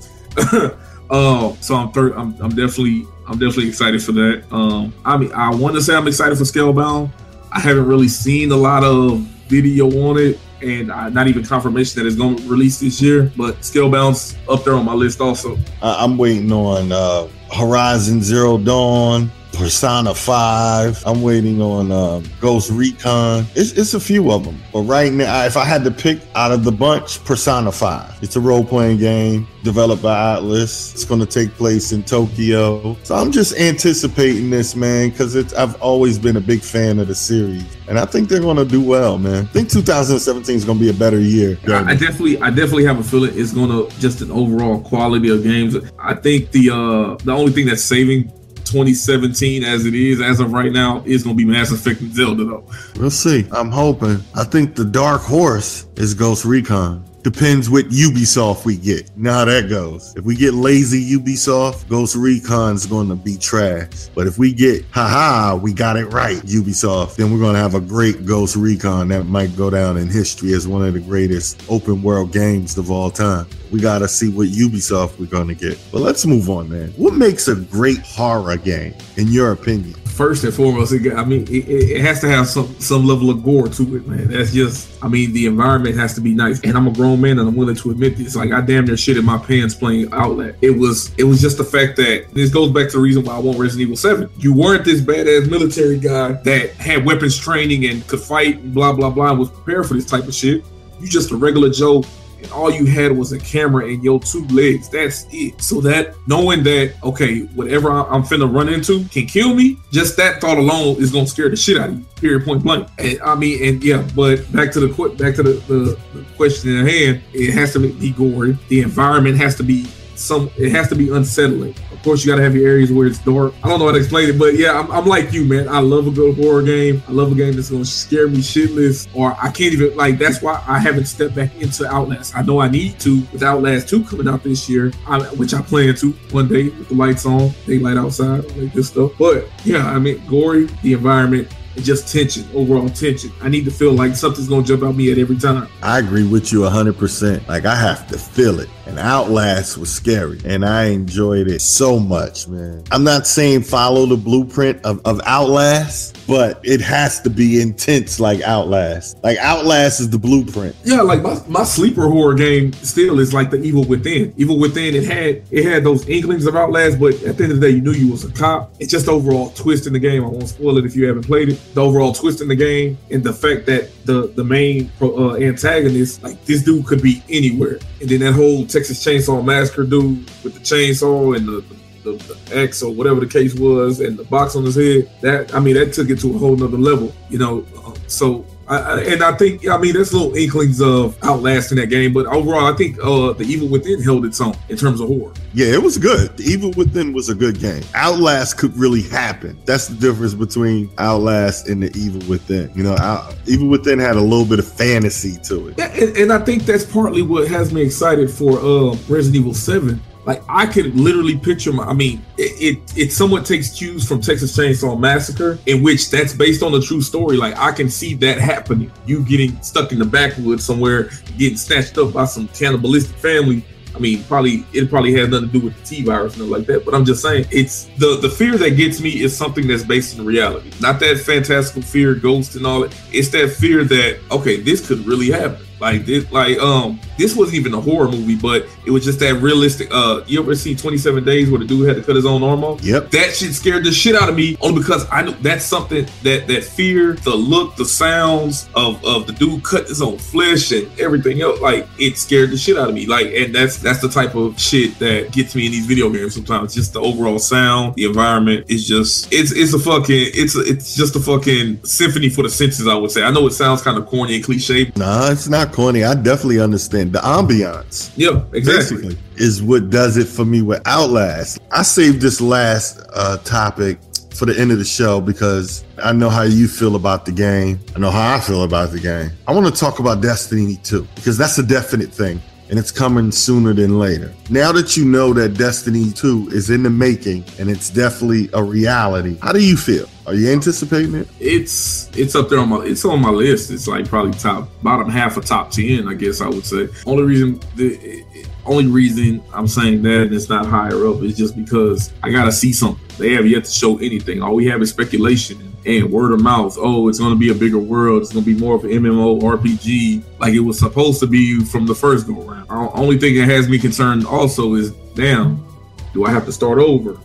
uh, 1.09 1.53
so 1.61 1.75
I'm 1.75 1.91
third. 1.91 2.13
I'm, 2.13 2.35
I'm 2.41 2.49
definitely 2.49 3.05
I'm 3.27 3.37
definitely 3.37 3.67
excited 3.67 4.01
for 4.01 4.11
that. 4.13 4.43
Um, 4.51 4.93
I 5.05 5.17
mean, 5.17 5.31
I 5.33 5.53
want 5.53 5.75
to 5.75 5.81
say 5.81 5.95
I'm 5.95 6.07
excited 6.07 6.37
for 6.37 6.43
Scalebound. 6.43 7.11
I 7.51 7.59
haven't 7.59 7.87
really 7.87 8.07
seen 8.07 8.51
a 8.51 8.55
lot 8.55 8.83
of 8.83 9.19
video 9.47 9.87
on 10.07 10.17
it 10.17 10.39
and 10.61 10.91
uh, 10.91 11.09
not 11.09 11.27
even 11.27 11.43
confirmation 11.43 12.01
that 12.01 12.07
it's 12.07 12.15
going 12.15 12.37
to 12.37 12.43
release 12.49 12.79
this 12.79 13.01
year. 13.01 13.31
But 13.35 13.61
Scalebound's 13.61 14.37
up 14.47 14.63
there 14.63 14.73
on 14.73 14.85
my 14.85 14.93
list 14.93 15.21
also. 15.21 15.57
I'm 15.81 16.17
waiting 16.17 16.51
on 16.51 16.91
uh, 16.91 17.27
Horizon 17.53 18.21
Zero 18.21 18.57
Dawn. 18.57 19.31
Persona 19.59 20.15
5. 20.15 21.03
I'm 21.05 21.21
waiting 21.21 21.61
on 21.61 21.91
uh, 21.91 22.23
Ghost 22.39 22.71
Recon. 22.71 23.45
It's, 23.55 23.73
it's 23.73 23.93
a 23.93 23.99
few 23.99 24.31
of 24.31 24.45
them. 24.45 24.57
But 24.71 24.83
right 24.83 25.11
now, 25.11 25.43
if 25.43 25.57
I 25.57 25.65
had 25.65 25.83
to 25.83 25.91
pick 25.91 26.21
out 26.33 26.53
of 26.53 26.63
the 26.63 26.71
bunch, 26.71 27.21
Persona 27.25 27.69
5. 27.69 28.23
It's 28.23 28.37
a 28.37 28.39
role 28.39 28.63
playing 28.63 28.99
game 28.99 29.45
developed 29.65 30.01
by 30.01 30.15
Atlus. 30.15 30.93
It's 30.93 31.03
going 31.03 31.19
to 31.19 31.25
take 31.25 31.51
place 31.55 31.91
in 31.91 32.03
Tokyo. 32.03 32.95
So 33.03 33.15
I'm 33.15 33.33
just 33.33 33.59
anticipating 33.59 34.49
this, 34.49 34.77
man, 34.77 35.09
because 35.09 35.35
I've 35.53 35.81
always 35.81 36.17
been 36.17 36.37
a 36.37 36.41
big 36.41 36.61
fan 36.61 36.97
of 36.97 37.09
the 37.09 37.15
series. 37.15 37.65
And 37.89 37.99
I 37.99 38.05
think 38.05 38.29
they're 38.29 38.39
going 38.39 38.55
to 38.55 38.65
do 38.65 38.81
well, 38.81 39.17
man. 39.17 39.43
I 39.43 39.47
think 39.47 39.69
2017 39.69 40.55
is 40.55 40.63
going 40.63 40.77
to 40.77 40.81
be 40.81 40.89
a 40.89 40.93
better 40.93 41.19
year. 41.19 41.59
I, 41.67 41.91
I 41.91 41.95
definitely, 41.95 42.39
I 42.39 42.49
definitely 42.49 42.85
have 42.85 42.99
a 42.99 43.03
feeling 43.03 43.31
it's 43.33 43.51
going 43.51 43.69
to 43.69 43.93
just 43.99 44.21
an 44.21 44.31
overall 44.31 44.79
quality 44.79 45.27
of 45.27 45.43
games. 45.43 45.75
I 45.99 46.13
think 46.13 46.51
the 46.51 46.69
uh 46.69 47.17
the 47.25 47.33
only 47.33 47.51
thing 47.51 47.65
that's 47.65 47.83
saving 47.83 48.31
2017 48.71 49.63
as 49.63 49.85
it 49.85 49.95
is 49.95 50.21
as 50.21 50.39
of 50.39 50.53
right 50.53 50.71
now 50.71 51.01
is 51.05 51.23
going 51.23 51.35
to 51.35 51.43
be 51.43 51.49
Mass 51.49 51.71
Effect 51.71 52.01
and 52.01 52.13
Zelda 52.13 52.43
though. 52.43 52.63
We'll 52.97 53.09
see. 53.09 53.47
I'm 53.51 53.71
hoping. 53.71 54.23
I 54.35 54.43
think 54.43 54.75
the 54.75 54.85
dark 54.85 55.21
horse 55.21 55.87
is 55.95 56.13
Ghost 56.13 56.45
Recon. 56.45 57.08
Depends 57.21 57.69
what 57.69 57.85
Ubisoft 57.89 58.63
we 58.63 58.77
get. 58.77 59.09
How 59.21 59.43
that 59.43 59.69
goes. 59.69 60.15
If 60.15 60.23
we 60.23 60.35
get 60.35 60.53
lazy 60.53 61.17
Ubisoft, 61.17 61.89
Ghost 61.89 62.15
Recon's 62.15 62.85
going 62.85 63.09
to 63.09 63.15
be 63.15 63.35
trash. 63.37 64.07
But 64.15 64.25
if 64.25 64.37
we 64.37 64.53
get, 64.53 64.85
haha, 64.91 65.55
we 65.57 65.73
got 65.73 65.97
it 65.97 66.05
right, 66.05 66.37
Ubisoft, 66.37 67.17
then 67.17 67.31
we're 67.33 67.39
going 67.39 67.55
to 67.55 67.59
have 67.59 67.75
a 67.75 67.81
great 67.81 68.25
Ghost 68.25 68.55
Recon 68.55 69.09
that 69.09 69.25
might 69.25 69.55
go 69.57 69.69
down 69.69 69.97
in 69.97 70.07
history 70.07 70.53
as 70.53 70.65
one 70.65 70.85
of 70.85 70.93
the 70.93 71.01
greatest 71.01 71.61
open 71.69 72.01
world 72.01 72.31
games 72.31 72.77
of 72.77 72.89
all 72.89 73.11
time. 73.11 73.45
We 73.69 73.81
got 73.81 73.99
to 73.99 74.07
see 74.07 74.29
what 74.29 74.47
Ubisoft 74.47 75.19
we're 75.19 75.25
going 75.25 75.49
to 75.49 75.55
get. 75.55 75.77
But 75.91 75.99
let's 75.99 76.25
move 76.25 76.49
on, 76.49 76.69
man. 76.69 76.89
What 76.91 77.15
makes 77.15 77.49
a 77.49 77.55
great 77.55 77.99
horror 77.99 78.55
game, 78.55 78.95
in 79.17 79.27
your 79.27 79.51
opinion? 79.51 79.98
First 80.19 80.43
and 80.43 80.53
foremost, 80.53 80.91
it, 80.91 81.13
I 81.13 81.23
mean, 81.23 81.43
it, 81.43 81.69
it, 81.69 82.01
has 82.01 82.19
to 82.19 82.27
have 82.27 82.45
some 82.45 82.77
some 82.77 83.05
level 83.05 83.29
of 83.29 83.41
gore 83.41 83.69
to 83.69 83.95
it, 83.95 84.05
man. 84.05 84.27
That's 84.27 84.51
just, 84.51 85.01
I 85.01 85.07
mean, 85.07 85.31
the 85.31 85.45
environment 85.45 85.95
has 85.95 86.13
to 86.15 86.19
be 86.19 86.33
nice. 86.33 86.59
And 86.59 86.75
I'm 86.75 86.87
a 86.87 86.91
grown 86.91 87.21
man, 87.21 87.39
and 87.39 87.47
I'm 87.47 87.55
willing 87.55 87.77
to 87.77 87.91
admit 87.91 88.17
this. 88.17 88.35
Like, 88.35 88.51
I 88.51 88.59
damn 88.59 88.83
near 88.83 88.97
shit 88.97 89.15
in 89.15 89.23
my 89.23 89.37
pants 89.37 89.75
playing 89.75 90.11
Outlast. 90.11 90.57
It 90.61 90.71
was, 90.71 91.15
it 91.17 91.23
was 91.23 91.39
just 91.39 91.57
the 91.57 91.63
fact 91.63 91.95
that 91.95 92.33
this 92.33 92.49
goes 92.49 92.69
back 92.69 92.87
to 92.87 92.97
the 92.97 92.99
reason 92.99 93.23
why 93.23 93.35
I 93.35 93.39
want 93.39 93.59
Resident 93.59 93.83
Evil 93.83 93.95
Seven. 93.95 94.29
You 94.37 94.53
weren't 94.53 94.83
this 94.83 94.99
badass 94.99 95.49
military 95.49 95.97
guy 95.97 96.33
that 96.33 96.71
had 96.71 97.05
weapons 97.05 97.37
training 97.37 97.85
and 97.85 98.05
could 98.05 98.19
fight, 98.19 98.57
and 98.57 98.73
blah 98.73 98.91
blah 98.91 99.11
blah, 99.11 99.29
and 99.29 99.39
was 99.39 99.49
prepared 99.49 99.87
for 99.87 99.93
this 99.93 100.05
type 100.05 100.25
of 100.25 100.33
shit. 100.33 100.65
You 100.99 101.07
just 101.07 101.31
a 101.31 101.37
regular 101.37 101.69
Joe 101.69 102.03
and 102.41 102.51
all 102.51 102.71
you 102.71 102.85
had 102.85 103.11
was 103.11 103.31
a 103.31 103.39
camera 103.39 103.87
and 103.87 104.03
your 104.03 104.19
two 104.19 104.45
legs. 104.47 104.89
That's 104.89 105.25
it. 105.31 105.61
So 105.61 105.81
that 105.81 106.15
knowing 106.27 106.63
that 106.63 106.95
okay, 107.03 107.41
whatever 107.55 107.91
I'm 107.91 108.23
finna 108.23 108.51
run 108.51 108.69
into 108.69 109.05
can 109.05 109.25
kill 109.25 109.53
me, 109.53 109.77
just 109.91 110.17
that 110.17 110.41
thought 110.41 110.57
alone 110.57 110.97
is 110.97 111.11
gonna 111.11 111.27
scare 111.27 111.49
the 111.49 111.55
shit 111.55 111.77
out 111.77 111.89
of 111.89 111.99
you. 111.99 112.05
Period. 112.15 112.45
Point 112.45 112.63
blank. 112.63 112.87
And, 112.97 113.21
I 113.21 113.35
mean, 113.35 113.63
and 113.63 113.83
yeah, 113.83 114.05
but 114.15 114.51
back 114.51 114.71
to 114.73 114.79
the 114.79 115.09
back 115.17 115.35
to 115.35 115.43
the, 115.43 115.51
the, 115.67 115.99
the 116.13 116.25
question 116.35 116.77
at 116.77 116.87
hand. 116.87 117.21
It 117.33 117.51
has 117.51 117.73
to 117.73 117.79
be 117.79 118.11
gory. 118.11 118.57
The 118.69 118.81
environment 118.81 119.37
has 119.37 119.55
to 119.55 119.63
be 119.63 119.87
some. 120.19 120.49
It 120.57 120.71
has 120.71 120.89
to 120.89 120.95
be 120.95 121.09
unsettling. 121.09 121.75
Of 121.91 122.03
course, 122.03 122.23
you 122.23 122.31
got 122.31 122.37
to 122.37 122.43
have 122.43 122.55
your 122.55 122.67
areas 122.67 122.91
where 122.91 123.07
it's 123.07 123.19
dark. 123.19 123.53
I 123.63 123.67
don't 123.67 123.79
know 123.79 123.87
how 123.87 123.91
to 123.91 123.97
explain 123.97 124.29
it, 124.29 124.39
but 124.39 124.55
yeah, 124.55 124.79
I'm, 124.79 124.91
I'm, 124.91 125.05
like 125.05 125.33
you, 125.33 125.45
man. 125.45 125.67
I 125.67 125.79
love 125.79 126.07
a 126.07 126.11
good 126.11 126.35
horror 126.35 126.61
game. 126.61 127.01
I 127.07 127.11
love 127.11 127.31
a 127.31 127.35
game 127.35 127.53
that's 127.53 127.69
to 127.69 127.83
scare 127.83 128.27
me 128.27 128.37
shitless, 128.37 129.07
or 129.13 129.35
I 129.41 129.51
can't 129.51 129.73
even, 129.73 129.95
like, 129.97 130.17
that's 130.17 130.41
why 130.41 130.63
I 130.67 130.79
haven't 130.79 131.05
stepped 131.05 131.35
back 131.35 131.55
into 131.59 131.85
Outlast. 131.87 132.35
I 132.35 132.41
know 132.41 132.61
I 132.61 132.69
need 132.69 132.99
to 133.01 133.21
with 133.33 133.43
Outlast 133.43 133.89
2 133.89 134.03
coming 134.05 134.27
out 134.27 134.43
this 134.43 134.69
year, 134.69 134.91
I, 135.07 135.19
which 135.35 135.53
I 135.53 135.61
plan 135.61 135.95
to 135.95 136.11
one 136.31 136.47
day 136.47 136.69
with 136.69 136.89
the 136.89 136.95
lights 136.95 137.25
on, 137.25 137.51
daylight 137.65 137.97
outside, 137.97 138.43
that 138.43 138.73
good 138.73 138.85
stuff. 138.85 139.11
But 139.17 139.49
yeah, 139.65 139.85
I 139.85 139.99
mean, 139.99 140.25
gory, 140.27 140.65
the 140.83 140.93
environment, 140.93 141.49
just 141.77 142.11
tension, 142.11 142.47
overall 142.53 142.89
tension. 142.89 143.31
I 143.41 143.49
need 143.49 143.65
to 143.65 143.71
feel 143.71 143.93
like 143.93 144.15
something's 144.15 144.47
gonna 144.47 144.63
jump 144.63 144.83
out 144.83 144.95
me 144.95 145.11
at 145.11 145.17
every 145.17 145.37
time. 145.37 145.67
I 145.81 145.99
agree 145.99 146.27
with 146.27 146.51
you 146.51 146.59
100%. 146.61 147.47
Like 147.47 147.65
I 147.65 147.75
have 147.75 148.07
to 148.07 148.17
feel 148.17 148.59
it. 148.59 148.69
And 148.89 148.97
Outlast 148.97 149.77
was 149.77 149.93
scary. 149.93 150.39
And 150.45 150.65
I 150.65 150.85
enjoyed 150.85 151.47
it 151.47 151.61
so 151.61 151.99
much, 151.99 152.47
man. 152.47 152.83
I'm 152.91 153.03
not 153.03 153.27
saying 153.27 153.61
follow 153.61 154.07
the 154.07 154.17
blueprint 154.17 154.83
of, 154.83 154.99
of 155.05 155.21
Outlast, 155.27 156.17
but 156.27 156.59
it 156.63 156.81
has 156.81 157.21
to 157.21 157.29
be 157.29 157.61
intense 157.61 158.19
like 158.19 158.41
Outlast. 158.41 159.23
Like 159.23 159.37
Outlast 159.37 159.99
is 159.99 160.09
the 160.09 160.17
blueprint. 160.17 160.75
Yeah, 160.83 161.01
like 161.01 161.21
my, 161.21 161.39
my 161.47 161.63
sleeper 161.63 162.07
horror 162.07 162.33
game 162.33 162.73
still 162.73 163.19
is 163.19 163.31
like 163.31 163.51
the 163.51 163.61
Evil 163.61 163.83
Within. 163.83 164.33
Evil 164.37 164.57
Within, 164.57 164.95
it 164.95 165.03
had 165.03 165.43
it 165.51 165.65
had 165.65 165.83
those 165.83 166.09
inklings 166.09 166.47
of 166.47 166.55
Outlast, 166.55 166.99
but 166.99 167.13
at 167.23 167.37
the 167.37 167.43
end 167.43 167.53
of 167.53 167.59
the 167.59 167.67
day, 167.67 167.75
you 167.75 167.81
knew 167.81 167.91
you 167.91 168.11
was 168.11 168.25
a 168.25 168.31
cop. 168.31 168.73
It's 168.79 168.91
just 168.91 169.07
overall 169.07 169.51
twist 169.51 169.85
in 169.85 169.93
the 169.93 169.99
game. 169.99 170.25
I 170.25 170.27
won't 170.27 170.49
spoil 170.49 170.79
it 170.79 170.85
if 170.85 170.95
you 170.95 171.05
haven't 171.05 171.27
played 171.27 171.49
it. 171.49 171.61
The 171.75 171.81
overall 171.81 172.11
twist 172.11 172.41
in 172.41 172.47
the 172.47 172.55
game 172.55 172.97
and 173.11 173.23
the 173.23 173.33
fact 173.33 173.67
that 173.67 173.91
the 174.05 174.27
the 174.35 174.43
main 174.43 174.91
uh, 174.99 175.35
antagonist, 175.35 176.23
like 176.23 176.43
this 176.45 176.63
dude 176.63 176.87
could 176.87 177.03
be 177.03 177.21
anywhere. 177.29 177.77
And 178.01 178.09
then 178.09 178.21
that 178.21 178.33
whole 178.33 178.65
Texas 178.79 179.03
Chainsaw 179.03 179.43
Massacre 179.43 179.83
dude 179.83 180.19
with 180.41 180.53
the 180.53 180.59
chainsaw 180.61 181.35
and 181.35 181.45
the, 181.45 181.63
the, 182.05 182.11
the, 182.13 182.57
X 182.57 182.81
or 182.81 182.93
whatever 182.93 183.19
the 183.19 183.27
case 183.27 183.53
was 183.53 183.99
and 183.99 184.17
the 184.17 184.23
box 184.23 184.55
on 184.55 184.63
his 184.63 184.75
head. 184.75 185.11
That 185.19 185.53
I 185.53 185.59
mean, 185.59 185.73
that 185.73 185.91
took 185.91 186.09
it 186.09 186.21
to 186.21 186.33
a 186.33 186.37
whole 186.37 186.55
nother 186.55 186.77
level. 186.77 187.13
You 187.29 187.39
know, 187.39 187.65
uh, 187.85 187.93
so 188.07 188.45
I, 188.69 189.01
and 189.01 189.23
I 189.23 189.35
think, 189.35 189.67
I 189.67 189.77
mean, 189.77 189.93
there's 189.93 190.13
little 190.13 190.35
inklings 190.35 190.79
of 190.79 191.17
outlasting 191.23 191.79
that 191.79 191.87
game, 191.87 192.13
but 192.13 192.27
overall, 192.27 192.71
I 192.71 192.77
think 192.77 192.99
uh, 192.99 193.33
the 193.33 193.43
Evil 193.43 193.67
Within 193.67 194.01
held 194.01 194.25
its 194.25 194.39
own 194.39 194.55
in 194.69 194.77
terms 194.77 195.01
of 195.01 195.07
horror. 195.07 195.33
Yeah, 195.53 195.73
it 195.73 195.81
was 195.81 195.97
good. 195.97 196.37
The 196.37 196.43
Evil 196.43 196.71
Within 196.77 197.11
was 197.11 197.29
a 197.29 197.35
good 197.35 197.59
game. 197.59 197.81
Outlast 197.95 198.57
could 198.57 198.77
really 198.77 199.01
happen. 199.01 199.59
That's 199.65 199.87
the 199.87 199.95
difference 199.95 200.35
between 200.35 200.91
Outlast 200.99 201.67
and 201.67 201.81
the 201.81 201.91
Evil 201.97 202.21
Within. 202.29 202.71
You 202.75 202.83
know, 202.83 202.95
Out, 202.97 203.35
Evil 203.47 203.69
Within 203.69 203.97
had 203.97 204.15
a 204.15 204.21
little 204.21 204.45
bit 204.45 204.59
of 204.59 204.67
fantasy 204.67 205.37
to 205.45 205.69
it. 205.69 205.75
Yeah, 205.79 205.91
and, 205.91 206.17
and 206.17 206.33
I 206.33 206.37
think 206.37 206.63
that's 206.63 206.85
partly 206.85 207.23
what 207.23 207.47
has 207.47 207.73
me 207.73 207.81
excited 207.81 208.29
for 208.29 208.59
uh, 208.59 208.95
Resident 209.07 209.37
Evil 209.37 209.53
7 209.55 209.99
like 210.29 210.43
I 210.47 210.67
could 210.67 210.95
literally 210.95 211.35
picture 211.35 211.73
my. 211.73 211.85
I 211.85 211.93
mean, 211.93 212.23
it, 212.37 212.77
it, 212.77 212.97
it 212.97 213.11
somewhat 213.11 213.47
takes 213.47 213.75
cues 213.75 214.07
from 214.07 214.21
Texas 214.21 214.55
Chainsaw 214.55 214.97
Massacre, 214.99 215.57
in 215.65 215.81
which 215.81 216.11
that's 216.11 216.35
based 216.35 216.61
on 216.61 216.71
a 216.75 216.79
true 216.79 217.01
story. 217.01 217.35
Like 217.35 217.57
I 217.57 217.71
can 217.71 217.89
see 217.89 218.13
that 218.15 218.37
happening. 218.37 218.91
You 219.07 219.25
getting 219.25 219.59
stuck 219.63 219.91
in 219.91 219.97
the 219.97 220.05
backwoods 220.05 220.63
somewhere, 220.63 221.09
getting 221.39 221.57
snatched 221.57 221.97
up 221.97 222.13
by 222.13 222.25
some 222.25 222.47
cannibalistic 222.49 223.15
family. 223.15 223.65
I 223.95 223.97
mean, 223.97 224.23
probably 224.25 224.65
it 224.71 224.87
probably 224.87 225.13
has 225.13 225.29
nothing 225.29 225.47
to 225.49 225.59
do 225.59 225.65
with 225.65 225.75
the 225.79 225.95
T 225.95 226.03
virus 226.03 226.37
and 226.37 226.47
like 226.47 226.67
that. 226.67 226.85
But 226.85 226.93
I'm 226.93 227.05
just 227.05 227.23
saying, 227.23 227.47
it's 227.49 227.85
the 227.97 228.19
the 228.21 228.29
fear 228.29 228.55
that 228.55 228.77
gets 228.77 229.01
me 229.01 229.23
is 229.23 229.35
something 229.35 229.67
that's 229.67 229.83
based 229.83 230.15
in 230.15 230.23
reality, 230.23 230.71
not 230.79 230.99
that 230.99 231.17
fantastical 231.17 231.81
fear, 231.81 232.13
ghost 232.13 232.55
and 232.55 232.67
all 232.67 232.81
that. 232.81 232.95
It's 233.11 233.29
that 233.29 233.49
fear 233.49 233.83
that 233.83 234.19
okay, 234.29 234.61
this 234.61 234.87
could 234.87 235.07
really 235.07 235.31
happen. 235.31 235.65
Like 235.79 236.05
this, 236.05 236.29
like 236.31 236.57
um, 236.59 236.99
this 237.17 237.35
wasn't 237.35 237.57
even 237.57 237.73
a 237.73 237.81
horror 237.81 238.09
movie, 238.09 238.35
but 238.35 238.65
it 238.85 238.91
was 238.91 239.05
just 239.05 239.19
that 239.19 239.35
realistic. 239.35 239.87
Uh, 239.91 240.23
you 240.27 240.41
ever 240.41 240.55
see 240.55 240.75
Twenty 240.75 240.97
Seven 240.97 241.23
Days 241.23 241.49
where 241.49 241.59
the 241.59 241.65
dude 241.65 241.87
had 241.87 241.95
to 241.97 242.03
cut 242.03 242.15
his 242.15 242.25
own 242.25 242.43
arm 242.43 242.63
off? 242.63 242.83
Yep. 242.83 243.11
That 243.11 243.33
shit 243.35 243.53
scared 243.53 243.85
the 243.85 243.91
shit 243.91 244.15
out 244.15 244.29
of 244.29 244.35
me 244.35 244.57
only 244.61 244.81
because 244.81 245.07
I 245.11 245.21
know 245.21 245.31
that's 245.31 245.65
something 245.65 246.05
that 246.23 246.47
that 246.47 246.63
fear, 246.63 247.13
the 247.13 247.35
look, 247.35 247.75
the 247.75 247.85
sounds 247.85 248.69
of 248.75 249.03
of 249.05 249.25
the 249.27 249.33
dude 249.33 249.63
cut 249.63 249.87
his 249.87 250.01
own 250.01 250.17
flesh 250.17 250.71
and 250.71 250.87
everything 250.99 251.41
else. 251.41 251.61
Like 251.61 251.87
it 251.97 252.17
scared 252.17 252.51
the 252.51 252.57
shit 252.57 252.77
out 252.77 252.89
of 252.89 252.95
me. 252.95 253.05
Like, 253.05 253.27
and 253.27 253.55
that's 253.55 253.77
that's 253.77 254.01
the 254.01 254.09
type 254.09 254.35
of 254.35 254.59
shit 254.59 254.99
that 254.99 255.31
gets 255.31 255.55
me 255.55 255.65
in 255.65 255.71
these 255.71 255.85
video 255.85 256.09
games 256.09 256.35
sometimes. 256.35 256.73
Just 256.73 256.93
the 256.93 257.01
overall 257.01 257.39
sound, 257.39 257.95
the 257.95 258.05
environment 258.05 258.65
is 258.69 258.87
just 258.87 259.31
it's 259.31 259.51
it's 259.51 259.73
a 259.73 259.79
fucking 259.79 260.31
it's 260.33 260.55
a, 260.55 260.61
it's 260.61 260.95
just 260.95 261.15
a 261.15 261.19
fucking 261.19 261.83
symphony 261.85 262.29
for 262.29 262.43
the 262.43 262.49
senses. 262.49 262.87
I 262.87 262.95
would 262.95 263.11
say. 263.11 263.23
I 263.23 263.31
know 263.31 263.47
it 263.47 263.51
sounds 263.51 263.81
kind 263.81 263.97
of 263.97 264.05
corny 264.07 264.35
and 264.35 264.43
cliche. 264.43 264.91
Nah, 264.95 265.31
it's 265.31 265.47
not 265.47 265.68
corny. 265.71 266.03
I 266.03 266.15
definitely 266.15 266.59
understand 266.59 267.13
the 267.13 267.19
ambiance. 267.19 268.11
Yeah, 268.15 268.43
exactly. 268.53 269.17
Is 269.35 269.61
what 269.61 269.89
does 269.89 270.17
it 270.17 270.27
for 270.27 270.45
me 270.45 270.61
with 270.61 270.81
Outlast. 270.85 271.59
I 271.71 271.83
saved 271.83 272.21
this 272.21 272.41
last 272.41 273.01
uh, 273.13 273.37
topic 273.37 273.99
for 274.33 274.45
the 274.45 274.59
end 274.59 274.71
of 274.71 274.77
the 274.77 274.85
show 274.85 275.19
because 275.19 275.83
I 276.01 276.13
know 276.13 276.29
how 276.29 276.43
you 276.43 276.67
feel 276.67 276.95
about 276.95 277.25
the 277.25 277.31
game. 277.31 277.79
I 277.95 277.99
know 277.99 278.11
how 278.11 278.35
I 278.35 278.39
feel 278.39 278.63
about 278.63 278.91
the 278.91 278.99
game. 278.99 279.31
I 279.47 279.53
want 279.53 279.65
to 279.65 279.77
talk 279.77 279.99
about 279.99 280.21
Destiny 280.21 280.77
2 280.83 281.07
because 281.15 281.37
that's 281.37 281.57
a 281.57 281.63
definite 281.63 282.11
thing 282.11 282.41
and 282.69 282.77
it's 282.77 282.91
coming 282.91 283.31
sooner 283.31 283.73
than 283.73 283.99
later. 283.99 284.33
Now 284.49 284.71
that 284.71 284.95
you 284.95 285.05
know 285.05 285.33
that 285.33 285.55
Destiny 285.57 286.11
2 286.11 286.49
is 286.51 286.69
in 286.69 286.83
the 286.83 286.89
making 286.89 287.43
and 287.57 287.69
it's 287.69 287.89
definitely 287.89 288.49
a 288.53 288.63
reality, 288.63 289.37
how 289.41 289.51
do 289.51 289.63
you 289.63 289.75
feel? 289.75 290.07
Are 290.25 290.35
you 290.35 290.51
anticipating 290.51 291.15
it? 291.15 291.27
It's 291.39 292.15
it's 292.15 292.35
up 292.35 292.49
there 292.49 292.59
on 292.59 292.69
my 292.69 292.85
it's 292.85 293.03
on 293.03 293.19
my 293.19 293.31
list. 293.31 293.71
It's 293.71 293.87
like 293.87 294.07
probably 294.07 294.33
top 294.33 294.69
bottom 294.83 295.09
half 295.09 295.37
of 295.37 295.45
top 295.45 295.71
ten, 295.71 296.07
I 296.07 296.13
guess 296.13 296.39
I 296.39 296.47
would 296.47 296.65
say. 296.65 296.87
Only 297.07 297.23
reason 297.23 297.59
the 297.75 298.23
only 298.65 298.85
reason 298.85 299.41
I'm 299.51 299.67
saying 299.67 300.03
that 300.03 300.23
and 300.23 300.33
it's 300.33 300.47
not 300.47 300.67
higher 300.67 301.07
up 301.07 301.23
is 301.23 301.35
just 301.35 301.55
because 301.55 302.13
I 302.21 302.29
gotta 302.29 302.51
see 302.51 302.71
something. 302.73 303.03
They 303.17 303.33
have 303.33 303.47
yet 303.47 303.65
to 303.65 303.71
show 303.71 303.97
anything. 303.97 304.43
All 304.43 304.53
we 304.53 304.67
have 304.67 304.83
is 304.83 304.91
speculation 304.91 305.68
and 305.85 306.11
word 306.11 306.31
of 306.31 306.41
mouth. 306.41 306.77
Oh, 306.79 307.07
it's 307.07 307.19
going 307.19 307.33
to 307.33 307.39
be 307.39 307.51
a 307.51 307.55
bigger 307.55 307.79
world. 307.79 308.21
It's 308.21 308.33
going 308.33 308.43
to 308.43 308.53
be 308.53 308.59
more 308.59 308.75
of 308.75 308.83
an 308.83 308.91
MMO 308.91 309.41
RPG 309.41 310.23
like 310.39 310.53
it 310.53 310.59
was 310.59 310.79
supposed 310.79 311.19
to 311.21 311.27
be 311.27 311.63
from 311.63 311.85
the 311.85 311.95
first 311.95 312.27
go 312.27 312.41
around. 312.41 312.67
The 312.67 312.99
only 312.99 313.17
thing 313.17 313.35
that 313.35 313.45
has 313.45 313.69
me 313.69 313.79
concerned 313.79 314.25
also 314.25 314.75
is, 314.75 314.91
damn, 315.15 315.65
do 316.13 316.25
I 316.25 316.31
have 316.31 316.45
to 316.45 316.51
start 316.51 316.79
over? 316.79 317.19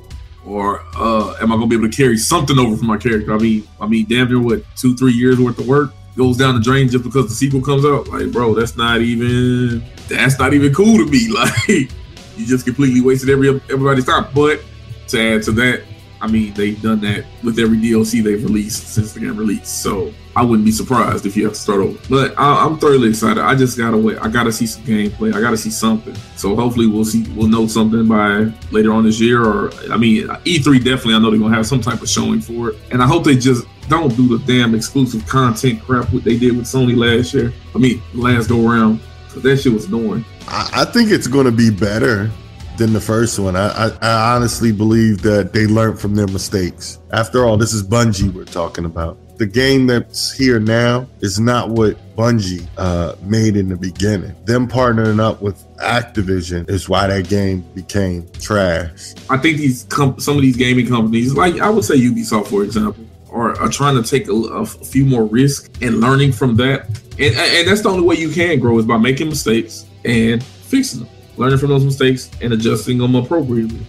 Or 0.45 0.83
uh, 0.97 1.37
am 1.41 1.53
I 1.53 1.57
going 1.57 1.69
to 1.71 1.79
be 1.79 1.83
able 1.83 1.91
to 1.91 1.97
carry 1.97 2.19
something 2.19 2.59
over 2.59 2.77
from 2.77 2.87
my 2.87 2.99
character? 2.99 3.33
I 3.33 3.39
mean, 3.39 3.67
I 3.81 3.87
mean, 3.87 4.07
damn 4.09 4.29
near 4.29 4.41
what 4.41 4.63
two, 4.77 4.95
three 4.97 5.13
years 5.13 5.41
worth 5.41 5.59
of 5.59 5.67
work 5.67 5.93
goes 6.17 6.37
down 6.37 6.55
the 6.55 6.61
drain 6.61 6.89
just 6.89 7.03
because 7.03 7.29
the 7.29 7.35
sequel 7.35 7.63
comes 7.63 7.85
out. 7.85 8.09
Like, 8.09 8.31
bro, 8.31 8.55
that's 8.55 8.77
not 8.77 9.01
even 9.01 9.85
that's 10.09 10.39
not 10.39 10.55
even 10.55 10.73
cool 10.73 10.99
to 10.99 11.07
me. 11.07 11.29
Like, 11.35 11.91
you 12.37 12.47
just 12.47 12.65
completely 12.65 13.01
wasted 13.01 13.31
every 13.31 13.49
everybody's 13.49 14.05
time. 14.05 14.27
But 14.35 14.61
to 15.09 15.35
add 15.35 15.43
to 15.45 15.53
that, 15.53 15.83
I 16.25 16.27
mean, 16.27 16.55
they've 16.55 16.81
done 16.81 17.01
that 17.01 17.27
with 17.43 17.59
every 17.59 17.77
DLC 17.77 18.23
they've 18.23 18.43
released 18.43 18.95
since 18.95 19.13
the 19.13 19.21
game 19.21 19.37
released. 19.37 19.83
So 19.83 20.11
I 20.35 20.43
wouldn't 20.43 20.65
be 20.65 20.73
surprised 20.73 21.27
if 21.27 21.37
you 21.37 21.45
have 21.45 21.53
to 21.53 21.59
start 21.59 21.81
over. 21.81 21.99
But 22.09 22.33
I, 22.39 22.65
am 22.65 22.79
thoroughly 22.79 23.11
excited. 23.11 23.45
I 23.45 23.55
just 23.55 23.77
gotta 23.77 23.99
wait. 23.99 24.17
I 24.23 24.29
gotta 24.29 24.51
see 24.51 24.67
some 24.67 24.83
gameplay. 24.85 25.35
I 25.35 25.43
gotta 25.43 25.59
see 25.59 25.71
something. 25.71 26.15
So 26.37 26.57
hopefully 26.57 26.87
we'll 26.87 27.05
see. 27.05 27.29
We'll 27.35 27.49
know 27.49 27.67
something 27.67 28.09
by 28.09 28.51
later 28.71 28.91
on 28.95 29.05
this 29.05 29.21
year. 29.21 29.45
Or 29.45 29.71
I 29.93 29.99
mean, 29.99 30.29
E3 30.29 30.79
definitely. 30.79 31.15
I 31.15 31.19
know 31.19 31.31
they're 31.31 31.39
gonna 31.39 31.55
have 31.55 31.67
some 31.67 31.83
type 31.83 32.01
of 32.01 32.09
showing 32.09 32.41
for 32.41 32.71
it. 32.71 32.77
And 32.91 33.03
I 33.03 33.07
hope 33.07 33.25
they 33.25 33.37
just 33.37 33.67
don't 33.91 34.17
do 34.17 34.39
the 34.39 34.43
damn 34.47 34.75
exclusive 34.75 35.27
content 35.27 35.83
crap 35.83 36.11
what 36.11 36.25
they 36.25 36.39
did 36.39 36.57
with 36.57 36.65
Sony 36.65 36.97
last 36.97 37.35
year. 37.35 37.53
I 37.75 37.79
mean, 37.79 38.03
last 38.15 38.49
go 38.49 38.67
around. 38.67 38.99
That 39.37 39.59
shit 39.59 39.75
was 39.75 39.87
annoying. 39.87 40.25
I, 40.49 40.71
I 40.73 40.85
think 40.87 41.11
it's 41.11 41.27
gonna 41.27 41.53
be 41.53 41.69
better 41.69 42.31
than 42.77 42.93
the 42.93 43.01
first 43.01 43.39
one. 43.39 43.57
I, 43.57 43.69
I, 43.69 43.99
I, 44.03 44.35
honestly 44.35 44.73
believe 44.73 45.23
that 45.23 45.53
they 45.53 45.67
learned 45.67 46.01
from 46.01 46.15
their 46.15 46.27
mistakes. 46.27 46.99
After 47.13 47.45
all, 47.45 47.57
this 47.57 47.73
is 47.73 47.83
Bungie 47.83 48.33
we're 48.33 48.45
talking 48.45 48.85
about. 48.85 49.19
The 49.39 49.47
game 49.47 49.87
that's 49.87 50.33
here 50.33 50.61
now 50.61 51.09
is 51.21 51.41
not 51.41 51.71
what 51.71 51.97
Bungie 52.17 52.67
uh, 52.77 53.17
made 53.23 53.57
in 53.57 53.69
the 53.69 53.77
beginning. 53.77 54.35
Them 54.45 54.69
partnering 54.69 55.21
up 55.21 55.43
with 55.43 55.65
Activision 55.79 56.69
is 56.71 56.89
why 56.89 57.09
that 57.09 57.29
game 57.29 57.63
became 57.75 58.29
trash. 58.41 59.15
I 59.29 59.37
think 59.39 59.59
these 59.59 59.85
com- 59.85 60.21
some 60.21 60.37
of 60.37 60.43
these 60.43 60.57
gaming 60.57 60.87
companies, 60.87 61.35
like 61.35 61.61
I 61.61 61.69
would 61.69 61.85
say 61.85 61.97
Ubisoft, 61.97 62.47
for 62.47 62.63
example, 62.63 63.05
are, 63.33 63.61
are 63.61 63.69
trying 63.69 64.01
to 64.01 64.09
take 64.09 64.29
a, 64.29 64.33
a 64.33 64.65
few 64.67 65.05
more 65.05 65.25
risks 65.25 65.69
and 65.83 66.01
learning 66.01 66.33
from 66.33 66.57
that. 66.57 66.87
And, 67.19 67.35
and 67.37 67.69
that's 67.69 67.83
the 67.83 67.89
only 67.89 68.05
way 68.05 68.15
you 68.17 68.31
can 68.31 68.61
grow 68.61 68.79
is 68.79 68.87
by 68.87 68.99
making 68.99 69.29
mistakes 69.29 69.87
and 70.05 70.43
fixing 70.43 71.01
them 71.01 71.09
learning 71.37 71.59
from 71.59 71.71
those 71.71 71.85
mistakes 71.85 72.31
and 72.41 72.53
adjusting 72.53 72.99
them 72.99 73.15
appropriately. 73.15 73.87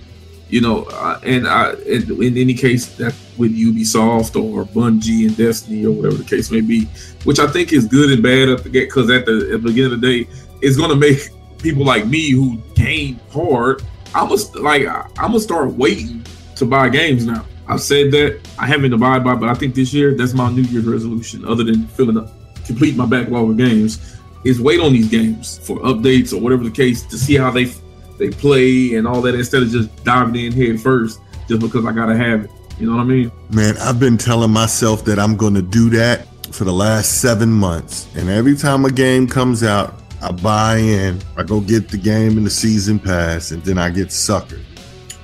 You 0.50 0.62
know, 0.62 0.84
uh, 0.84 1.20
and 1.24 1.48
I, 1.48 1.74
in, 1.86 2.22
in 2.22 2.38
any 2.38 2.54
case, 2.54 2.96
that 2.98 3.16
with 3.38 3.56
Ubisoft 3.56 4.42
or 4.42 4.64
Bungie 4.64 5.28
and 5.28 5.36
Destiny 5.36 5.86
or 5.86 5.92
whatever 5.92 6.18
the 6.18 6.24
case 6.24 6.52
may 6.52 6.62
be, 6.62 6.86
which 7.24 7.40
I 7.40 7.48
think 7.48 7.74
is 7.74 7.86
good 7.86 8.12
and 8.12 8.22
bad 8.22 8.50
at 8.50 8.64
the 8.64 8.70
get 8.70 8.88
because 8.88 9.10
at 9.10 9.26
the 9.26 9.50
at 9.54 9.64
the 9.64 9.70
beginning 9.70 9.94
of 9.94 10.02
the 10.02 10.08
day, 10.08 10.30
it's 10.62 10.78
going 10.78 10.92
to 10.92 10.96
make 10.96 11.30
people 11.58 11.84
like 11.84 12.06
me 12.06 12.32
who 12.32 12.62
game 12.76 13.20
hard. 13.32 13.82
I'm 14.14 14.30
gonna 14.30 14.42
like 14.62 14.88
I'm 14.88 15.32
gonna 15.32 15.40
start 15.40 15.74
waiting 15.74 16.24
to 16.56 16.66
buy 16.66 16.90
games 16.90 17.26
now. 17.26 17.46
I've 17.68 17.82
said 17.82 18.12
that 18.12 18.40
I 18.60 18.68
haven't 18.68 18.94
abided 18.94 19.24
by, 19.24 19.36
but 19.36 19.50
I 19.50 19.56
think 19.56 19.74
this 19.74 19.92
year 19.94 20.14
that's 20.14 20.34
my 20.34 20.50
New 20.52 20.62
Year's 20.62 20.86
resolution. 20.86 21.44
Other 21.46 21.64
than 21.64 21.88
filling 21.88 22.18
up, 22.18 22.30
complete 22.66 22.96
my 22.96 23.06
backlog 23.06 23.50
of 23.50 23.58
games, 23.58 24.16
is 24.46 24.62
wait 24.62 24.80
on 24.80 24.94
these 24.94 25.10
games 25.10 25.58
for 25.58 25.80
updates 25.80 26.32
or 26.32 26.40
whatever 26.40 26.64
the 26.64 26.72
case 26.72 27.04
to 27.04 27.18
see 27.18 27.36
how 27.36 27.52
they 27.52 27.66
they 28.18 28.30
play 28.30 28.96
and 28.96 29.06
all 29.06 29.22
that 29.22 29.36
instead 29.36 29.62
of 29.62 29.70
just 29.70 30.04
diving 30.06 30.46
in 30.46 30.52
head 30.54 30.80
first 30.80 31.20
just 31.50 31.60
because 31.60 31.86
I 31.86 31.92
gotta 31.92 32.16
have 32.16 32.46
it. 32.46 32.52
You 32.80 32.88
know 32.88 32.96
what 32.96 33.02
I 33.02 33.06
mean? 33.06 33.32
Man, 33.52 33.76
I've 33.78 34.00
been 34.00 34.18
telling 34.18 34.52
myself 34.52 35.04
that 35.06 35.20
I'm 35.20 35.36
gonna 35.36 35.62
do 35.62 35.90
that 35.92 36.28
for 36.54 36.64
the 36.64 36.74
last 36.74 37.22
seven 37.22 37.52
months. 37.52 38.08
And 38.16 38.30
every 38.30 38.56
time 38.56 38.86
a 38.86 38.92
game 38.92 39.28
comes 39.28 39.64
out, 39.64 40.02
I 40.22 40.32
buy 40.32 40.78
in, 40.78 41.22
I 41.36 41.44
go 41.44 41.60
get 41.60 41.90
the 41.90 41.98
game 41.98 42.38
and 42.38 42.46
the 42.46 42.50
season 42.52 43.00
pass, 43.00 43.52
and 43.52 43.64
then 43.64 43.78
I 43.78 43.90
get 43.90 44.08
suckered. 44.08 44.64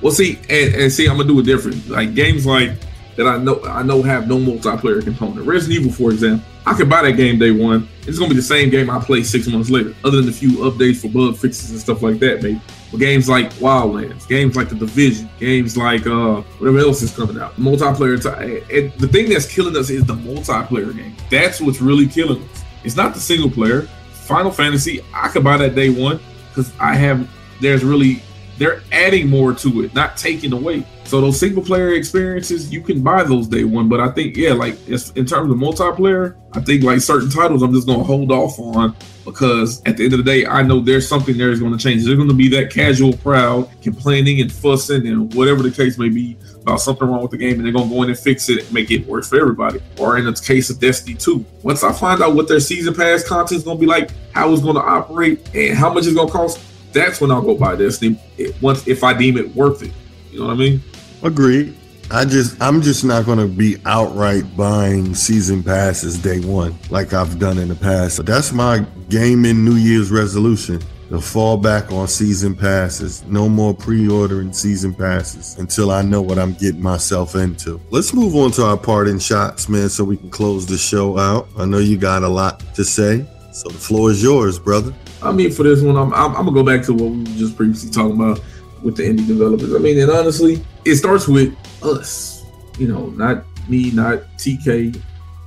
Well, 0.01 0.11
see, 0.11 0.39
and, 0.49 0.75
and 0.75 0.91
see, 0.91 1.07
I'm 1.07 1.17
gonna 1.17 1.29
do 1.29 1.39
it 1.39 1.45
different. 1.45 1.87
Like 1.87 2.15
games 2.15 2.45
like 2.45 2.71
that 3.15 3.27
I 3.27 3.37
know 3.37 3.61
I 3.65 3.83
know 3.83 4.01
have 4.01 4.27
no 4.27 4.37
multiplayer 4.37 5.03
component. 5.03 5.45
Resident 5.45 5.79
Evil, 5.81 5.91
for 5.91 6.11
example, 6.11 6.45
I 6.65 6.73
could 6.73 6.89
buy 6.89 7.01
that 7.03 7.13
game 7.13 7.39
day 7.39 7.51
one. 7.51 7.87
It's 8.07 8.17
gonna 8.17 8.29
be 8.29 8.35
the 8.35 8.41
same 8.41 8.69
game 8.69 8.89
I 8.89 8.99
play 8.99 9.23
six 9.23 9.47
months 9.47 9.69
later, 9.69 9.95
other 10.03 10.21
than 10.21 10.29
a 10.29 10.33
few 10.33 10.51
updates 10.59 11.01
for 11.01 11.09
bug 11.09 11.37
fixes 11.37 11.71
and 11.71 11.79
stuff 11.79 12.01
like 12.01 12.19
that, 12.19 12.41
maybe. 12.41 12.61
But 12.91 12.99
games 12.99 13.29
like 13.29 13.53
Wildlands, 13.53 14.27
games 14.27 14.55
like 14.55 14.69
The 14.69 14.75
Division, 14.75 15.29
games 15.39 15.77
like 15.77 16.05
uh 16.07 16.41
whatever 16.59 16.79
else 16.79 17.01
is 17.01 17.15
coming 17.15 17.39
out, 17.39 17.55
multiplayer. 17.55 18.21
T- 18.21 18.77
and 18.77 18.93
the 18.93 19.07
thing 19.07 19.29
that's 19.29 19.51
killing 19.51 19.75
us 19.77 19.89
is 19.89 20.05
the 20.05 20.15
multiplayer 20.15 20.95
game. 20.95 21.15
That's 21.29 21.61
what's 21.61 21.81
really 21.81 22.07
killing 22.07 22.43
us. 22.43 22.63
It's 22.83 22.95
not 22.95 23.13
the 23.13 23.19
single 23.19 23.49
player. 23.49 23.83
Final 24.11 24.51
Fantasy, 24.51 25.03
I 25.13 25.27
could 25.27 25.43
buy 25.43 25.57
that 25.57 25.75
day 25.75 25.89
one 25.89 26.19
because 26.49 26.71
I 26.79 26.95
have. 26.95 27.29
There's 27.59 27.83
really 27.83 28.23
they're 28.57 28.81
adding 28.91 29.29
more 29.29 29.53
to 29.53 29.83
it, 29.83 29.93
not 29.95 30.17
taking 30.17 30.53
away. 30.53 30.85
So 31.05 31.19
those 31.19 31.39
single 31.39 31.63
player 31.63 31.93
experiences, 31.93 32.71
you 32.71 32.81
can 32.81 33.03
buy 33.03 33.23
those 33.23 33.47
day 33.47 33.63
one. 33.63 33.89
But 33.89 33.99
I 33.99 34.09
think, 34.09 34.37
yeah, 34.37 34.53
like 34.53 34.75
in 34.87 35.25
terms 35.25 35.51
of 35.51 35.57
multiplayer, 35.57 36.37
I 36.53 36.61
think 36.61 36.83
like 36.83 37.01
certain 37.01 37.29
titles, 37.29 37.63
I'm 37.63 37.73
just 37.73 37.87
gonna 37.87 38.03
hold 38.03 38.31
off 38.31 38.59
on 38.59 38.95
because 39.25 39.81
at 39.85 39.97
the 39.97 40.05
end 40.05 40.13
of 40.13 40.23
the 40.23 40.23
day, 40.23 40.45
I 40.45 40.61
know 40.63 40.79
there's 40.79 41.07
something 41.07 41.37
there 41.37 41.51
is 41.51 41.59
to 41.59 41.77
change. 41.77 42.05
There's 42.05 42.17
to 42.17 42.33
be 42.33 42.49
that 42.49 42.71
casual 42.71 43.17
crowd 43.17 43.69
complaining 43.81 44.41
and 44.41 44.51
fussing 44.51 45.07
and 45.07 45.33
whatever 45.33 45.63
the 45.63 45.71
case 45.71 45.97
may 45.97 46.09
be 46.09 46.37
about 46.61 46.79
something 46.79 47.07
wrong 47.07 47.21
with 47.21 47.31
the 47.31 47.37
game, 47.37 47.55
and 47.55 47.65
they're 47.65 47.73
to 47.73 47.89
go 47.89 48.03
in 48.03 48.09
and 48.09 48.19
fix 48.19 48.47
it 48.49 48.63
and 48.63 48.73
make 48.73 48.91
it 48.91 49.05
work 49.07 49.25
for 49.25 49.39
everybody. 49.39 49.81
Or 49.97 50.17
in 50.17 50.25
the 50.25 50.33
case 50.33 50.69
of 50.69 50.79
Destiny 50.79 51.15
2, 51.15 51.43
once 51.63 51.83
I 51.83 51.91
find 51.91 52.21
out 52.21 52.35
what 52.35 52.47
their 52.47 52.59
season 52.59 52.93
pass 52.93 53.27
content 53.27 53.57
is 53.59 53.63
to 53.63 53.75
be 53.75 53.85
like, 53.85 54.11
how 54.33 54.51
it's 54.53 54.61
to 54.61 54.69
operate, 54.69 55.49
and 55.55 55.77
how 55.77 55.91
much 55.91 56.05
it's 56.05 56.15
to 56.15 56.27
cost, 56.27 56.59
that's 56.93 57.21
when 57.21 57.31
I'll 57.31 57.41
go 57.41 57.55
buy 57.55 57.75
Destiny. 57.75 58.19
Once 58.61 58.87
if 58.87 59.03
I 59.03 59.13
deem 59.13 59.37
it 59.37 59.55
worth 59.55 59.83
it, 59.83 59.91
you 60.31 60.39
know 60.39 60.47
what 60.47 60.53
I 60.53 60.57
mean? 60.57 60.81
Agreed. 61.23 61.75
I 62.09 62.25
just 62.25 62.61
I'm 62.61 62.81
just 62.81 63.05
not 63.05 63.25
gonna 63.25 63.47
be 63.47 63.77
outright 63.85 64.57
buying 64.57 65.15
season 65.15 65.63
passes 65.63 66.17
day 66.17 66.41
one 66.41 66.75
like 66.89 67.13
I've 67.13 67.39
done 67.39 67.57
in 67.57 67.69
the 67.69 67.75
past. 67.75 68.25
That's 68.25 68.51
my 68.51 68.85
gaming 69.09 69.63
New 69.63 69.75
Year's 69.75 70.11
resolution. 70.11 70.81
To 71.09 71.19
fall 71.19 71.57
back 71.57 71.91
on 71.91 72.07
season 72.07 72.55
passes. 72.55 73.21
No 73.25 73.49
more 73.49 73.73
pre-ordering 73.73 74.53
season 74.53 74.93
passes 74.93 75.57
until 75.57 75.91
I 75.91 76.01
know 76.03 76.21
what 76.21 76.39
I'm 76.39 76.53
getting 76.53 76.81
myself 76.81 77.35
into. 77.35 77.81
Let's 77.89 78.13
move 78.13 78.33
on 78.33 78.51
to 78.51 78.63
our 78.63 78.77
parting 78.77 79.19
shots, 79.19 79.67
man, 79.67 79.89
so 79.89 80.05
we 80.05 80.15
can 80.15 80.29
close 80.29 80.65
the 80.65 80.77
show 80.77 81.17
out. 81.17 81.49
I 81.57 81.65
know 81.65 81.79
you 81.79 81.97
got 81.97 82.23
a 82.23 82.29
lot 82.29 82.61
to 82.75 82.85
say, 82.85 83.25
so 83.51 83.67
the 83.67 83.77
floor 83.77 84.11
is 84.11 84.23
yours, 84.23 84.57
brother. 84.57 84.93
I 85.23 85.31
mean, 85.31 85.51
for 85.51 85.63
this 85.63 85.81
one, 85.81 85.97
I'm, 85.97 86.13
I'm, 86.13 86.35
I'm 86.35 86.45
gonna 86.45 86.51
go 86.51 86.63
back 86.63 86.85
to 86.85 86.93
what 86.93 87.11
we 87.11 87.19
were 87.19 87.37
just 87.37 87.55
previously 87.55 87.91
talking 87.91 88.15
about 88.15 88.41
with 88.81 88.97
the 88.97 89.03
indie 89.03 89.27
developers. 89.27 89.73
I 89.73 89.77
mean, 89.77 89.99
and 89.99 90.09
honestly, 90.09 90.63
it 90.85 90.95
starts 90.95 91.27
with 91.27 91.55
us. 91.83 92.45
You 92.77 92.87
know, 92.87 93.07
not 93.07 93.45
me, 93.69 93.91
not 93.91 94.19
TK. 94.37 94.99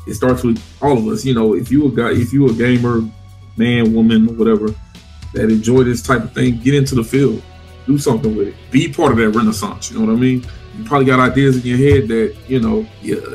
It 0.06 0.14
starts 0.14 0.44
with 0.44 0.62
all 0.82 0.96
of 0.96 1.06
us. 1.08 1.24
You 1.24 1.34
know, 1.34 1.54
if 1.54 1.70
you 1.70 1.86
a 1.86 1.90
guy, 1.90 2.12
if 2.12 2.32
you 2.32 2.48
a 2.48 2.52
gamer, 2.52 3.02
man, 3.56 3.92
woman, 3.94 4.36
whatever, 4.38 4.68
that 5.32 5.50
enjoy 5.50 5.84
this 5.84 6.02
type 6.02 6.22
of 6.22 6.32
thing, 6.32 6.58
get 6.58 6.74
into 6.74 6.94
the 6.94 7.04
field, 7.04 7.42
do 7.86 7.98
something 7.98 8.36
with 8.36 8.48
it, 8.48 8.54
be 8.70 8.92
part 8.92 9.12
of 9.12 9.18
that 9.18 9.30
renaissance. 9.30 9.90
You 9.90 9.98
know 9.98 10.06
what 10.06 10.16
I 10.16 10.20
mean? 10.20 10.44
You 10.76 10.84
probably 10.84 11.06
got 11.06 11.20
ideas 11.20 11.56
in 11.56 11.62
your 11.62 11.78
head 11.78 12.08
that 12.08 12.36
you 12.48 12.60
know 12.60 12.82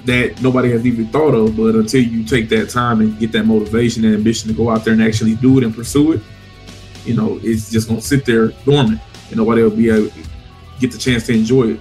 that 0.01 0.41
nobody 0.41 0.71
has 0.71 0.85
even 0.85 1.07
thought 1.07 1.33
of, 1.33 1.55
but 1.55 1.75
until 1.75 2.03
you 2.03 2.23
take 2.25 2.49
that 2.49 2.69
time 2.69 2.99
and 2.99 3.17
get 3.17 3.31
that 3.31 3.45
motivation 3.45 4.03
and 4.05 4.13
ambition 4.13 4.49
to 4.49 4.53
go 4.53 4.69
out 4.69 4.83
there 4.83 4.93
and 4.93 5.01
actually 5.01 5.35
do 5.35 5.57
it 5.57 5.63
and 5.63 5.73
pursue 5.73 6.13
it, 6.13 6.21
you 7.05 7.13
know, 7.15 7.39
it's 7.41 7.71
just 7.71 7.87
gonna 7.87 8.01
sit 8.01 8.25
there 8.25 8.49
dormant, 8.65 8.99
and 9.29 9.37
nobody 9.37 9.61
will 9.61 9.69
be 9.69 9.89
able 9.89 10.09
to 10.09 10.23
get 10.79 10.91
the 10.91 10.97
chance 10.97 11.25
to 11.27 11.33
enjoy 11.33 11.71
it 11.71 11.79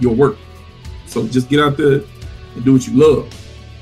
your 0.00 0.14
work. 0.14 0.36
So 1.06 1.26
just 1.26 1.48
get 1.48 1.60
out 1.60 1.76
there 1.76 2.02
and 2.54 2.64
do 2.64 2.74
what 2.74 2.86
you 2.86 2.94
love. 2.94 3.26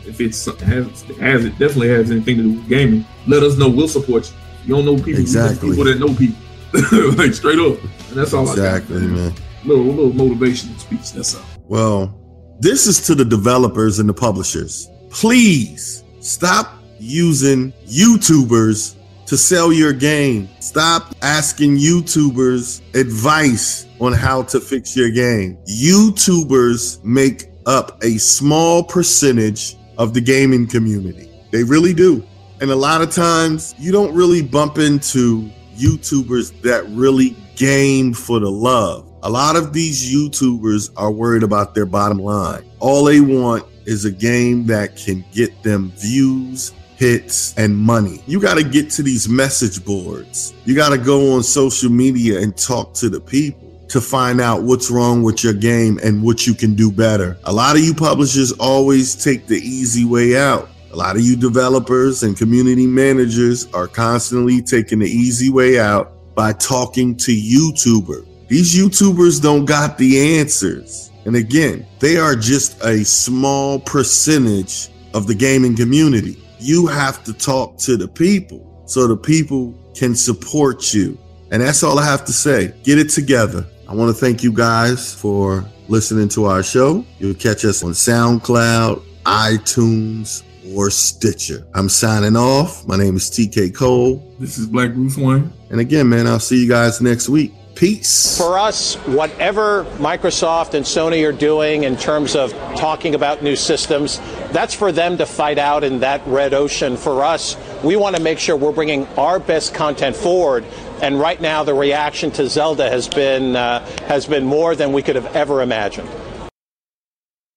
If 0.06 0.20
it's 0.20 0.44
has, 0.44 1.02
has 1.02 1.44
it 1.44 1.58
definitely 1.58 1.88
has 1.88 2.10
anything 2.10 2.36
to 2.36 2.42
do 2.42 2.52
with 2.52 2.68
gaming, 2.68 3.04
let 3.26 3.42
us 3.42 3.56
know. 3.56 3.68
We'll 3.68 3.88
support 3.88 4.30
you. 4.30 4.36
You 4.66 4.74
don't 4.76 4.84
know 4.84 5.02
people, 5.02 5.20
exactly. 5.20 5.70
people 5.70 5.84
that 5.84 5.98
know 5.98 6.14
people, 6.14 7.16
like 7.16 7.34
straight 7.34 7.58
up. 7.58 7.82
And 7.82 8.16
that's 8.16 8.32
all. 8.32 8.48
Exactly, 8.48 9.00
man. 9.00 9.34
Little 9.66 9.84
little 9.84 10.12
motivational 10.12 10.78
speech. 10.78 11.12
That's 11.12 11.34
all. 11.34 11.42
Well, 11.66 12.56
this 12.60 12.86
is 12.86 13.04
to 13.06 13.14
the 13.14 13.24
developers 13.24 13.98
and 13.98 14.08
the 14.08 14.14
publishers. 14.14 14.88
Please 15.10 16.04
stop 16.20 16.78
using 16.98 17.72
YouTubers 17.86 18.96
to 19.26 19.36
sell 19.36 19.72
your 19.72 19.92
game. 19.92 20.48
Stop 20.60 21.14
asking 21.22 21.76
YouTubers 21.76 22.80
advice 22.94 23.86
on 24.00 24.12
how 24.12 24.42
to 24.44 24.60
fix 24.60 24.96
your 24.96 25.10
game. 25.10 25.58
YouTubers 25.68 27.02
make 27.04 27.50
up 27.66 28.02
a 28.02 28.18
small 28.18 28.84
percentage 28.84 29.76
of 29.98 30.14
the 30.14 30.20
gaming 30.20 30.66
community. 30.66 31.28
They 31.50 31.64
really 31.64 31.92
do. 31.92 32.24
And 32.60 32.70
a 32.70 32.76
lot 32.76 33.02
of 33.02 33.10
times 33.10 33.74
you 33.78 33.92
don't 33.92 34.14
really 34.14 34.42
bump 34.42 34.78
into 34.78 35.50
YouTubers 35.76 36.62
that 36.62 36.86
really 36.88 37.36
game 37.56 38.14
for 38.14 38.38
the 38.40 38.50
love. 38.50 39.05
A 39.26 39.30
lot 39.30 39.56
of 39.56 39.72
these 39.72 40.14
YouTubers 40.14 40.92
are 40.96 41.10
worried 41.10 41.42
about 41.42 41.74
their 41.74 41.84
bottom 41.84 42.18
line. 42.18 42.64
All 42.78 43.02
they 43.02 43.18
want 43.18 43.64
is 43.84 44.04
a 44.04 44.12
game 44.12 44.66
that 44.66 44.94
can 44.94 45.24
get 45.32 45.64
them 45.64 45.90
views 45.96 46.72
hits, 46.94 47.52
and 47.58 47.76
money. 47.76 48.22
You 48.28 48.40
got 48.40 48.54
to 48.54 48.62
get 48.62 48.88
to 48.92 49.02
these 49.02 49.28
message 49.28 49.84
boards. 49.84 50.54
You 50.64 50.76
got 50.76 50.90
to 50.90 50.98
go 50.98 51.34
on 51.34 51.42
social 51.42 51.90
media 51.90 52.40
and 52.40 52.56
talk 52.56 52.94
to 52.94 53.08
the 53.08 53.20
people 53.20 53.84
to 53.88 54.00
find 54.00 54.40
out 54.40 54.62
what's 54.62 54.92
wrong 54.92 55.24
with 55.24 55.42
your 55.42 55.54
game 55.54 55.98
and 56.04 56.22
what 56.22 56.46
you 56.46 56.54
can 56.54 56.76
do 56.76 56.92
better. 56.92 57.36
A 57.46 57.52
lot 57.52 57.74
of 57.74 57.82
you 57.82 57.94
publishers 57.94 58.52
always 58.52 59.16
take 59.16 59.48
the 59.48 59.58
easy 59.58 60.04
way 60.04 60.38
out. 60.38 60.68
A 60.92 60.96
lot 60.96 61.16
of 61.16 61.22
you 61.22 61.34
developers 61.34 62.22
and 62.22 62.38
community 62.38 62.86
managers 62.86 63.66
are 63.74 63.88
constantly 63.88 64.62
taking 64.62 65.00
the 65.00 65.10
easy 65.10 65.50
way 65.50 65.80
out 65.80 66.12
by 66.36 66.52
talking 66.52 67.16
to 67.16 67.32
YouTubers. 67.32 68.35
These 68.48 68.74
YouTubers 68.74 69.42
don't 69.42 69.64
got 69.64 69.98
the 69.98 70.38
answers. 70.38 71.10
And 71.24 71.36
again, 71.36 71.86
they 71.98 72.16
are 72.16 72.36
just 72.36 72.82
a 72.84 73.04
small 73.04 73.80
percentage 73.80 74.90
of 75.14 75.26
the 75.26 75.34
gaming 75.34 75.74
community 75.74 76.42
you 76.58 76.86
have 76.86 77.22
to 77.24 77.32
talk 77.32 77.76
to 77.78 77.96
the 77.96 78.08
people 78.08 78.82
so 78.86 79.06
the 79.06 79.16
people 79.16 79.74
can 79.94 80.14
support 80.14 80.94
you. 80.94 81.18
And 81.50 81.62
that's 81.62 81.82
all 81.82 81.98
I 81.98 82.04
have 82.04 82.24
to 82.26 82.32
say. 82.32 82.74
Get 82.82 82.98
it 82.98 83.10
together. 83.10 83.66
I 83.88 83.94
want 83.94 84.14
to 84.14 84.20
thank 84.20 84.42
you 84.42 84.52
guys 84.52 85.14
for 85.14 85.64
listening 85.88 86.28
to 86.30 86.46
our 86.46 86.62
show. 86.62 87.04
You'll 87.18 87.34
catch 87.34 87.64
us 87.64 87.84
on 87.84 87.92
SoundCloud, 87.92 89.02
iTunes, 89.24 90.42
or 90.74 90.90
Stitcher. 90.90 91.66
I'm 91.74 91.88
signing 91.88 92.36
off. 92.36 92.86
My 92.86 92.96
name 92.96 93.16
is 93.16 93.30
TK 93.30 93.74
Cole. 93.74 94.22
This 94.40 94.58
is 94.58 94.66
Black 94.66 94.92
Bruce 94.92 95.16
Wayne. 95.16 95.52
And 95.70 95.78
again, 95.78 96.08
man, 96.08 96.26
I'll 96.26 96.40
see 96.40 96.60
you 96.60 96.68
guys 96.68 97.00
next 97.00 97.28
week. 97.28 97.54
Peace. 97.76 98.38
For 98.38 98.58
us, 98.58 98.94
whatever 99.04 99.84
Microsoft 99.98 100.72
and 100.72 100.82
Sony 100.82 101.28
are 101.28 101.32
doing 101.32 101.84
in 101.84 101.94
terms 101.98 102.34
of 102.34 102.52
talking 102.74 103.14
about 103.14 103.42
new 103.42 103.54
systems, 103.54 104.18
that's 104.50 104.72
for 104.72 104.92
them 104.92 105.18
to 105.18 105.26
fight 105.26 105.58
out 105.58 105.84
in 105.84 106.00
that 106.00 106.26
red 106.26 106.54
ocean. 106.54 106.96
For 106.96 107.22
us, 107.22 107.54
we 107.84 107.96
want 107.96 108.16
to 108.16 108.22
make 108.22 108.38
sure 108.38 108.56
we're 108.56 108.72
bringing 108.72 109.06
our 109.18 109.38
best 109.38 109.74
content 109.74 110.16
forward. 110.16 110.64
And 111.02 111.20
right 111.20 111.38
now, 111.38 111.64
the 111.64 111.74
reaction 111.74 112.30
to 112.32 112.48
Zelda 112.48 112.88
has 112.88 113.08
been 113.08 113.54
uh, 113.54 113.84
has 114.06 114.24
been 114.24 114.46
more 114.46 114.74
than 114.74 114.94
we 114.94 115.02
could 115.02 115.16
have 115.16 115.36
ever 115.36 115.60
imagined. 115.60 116.08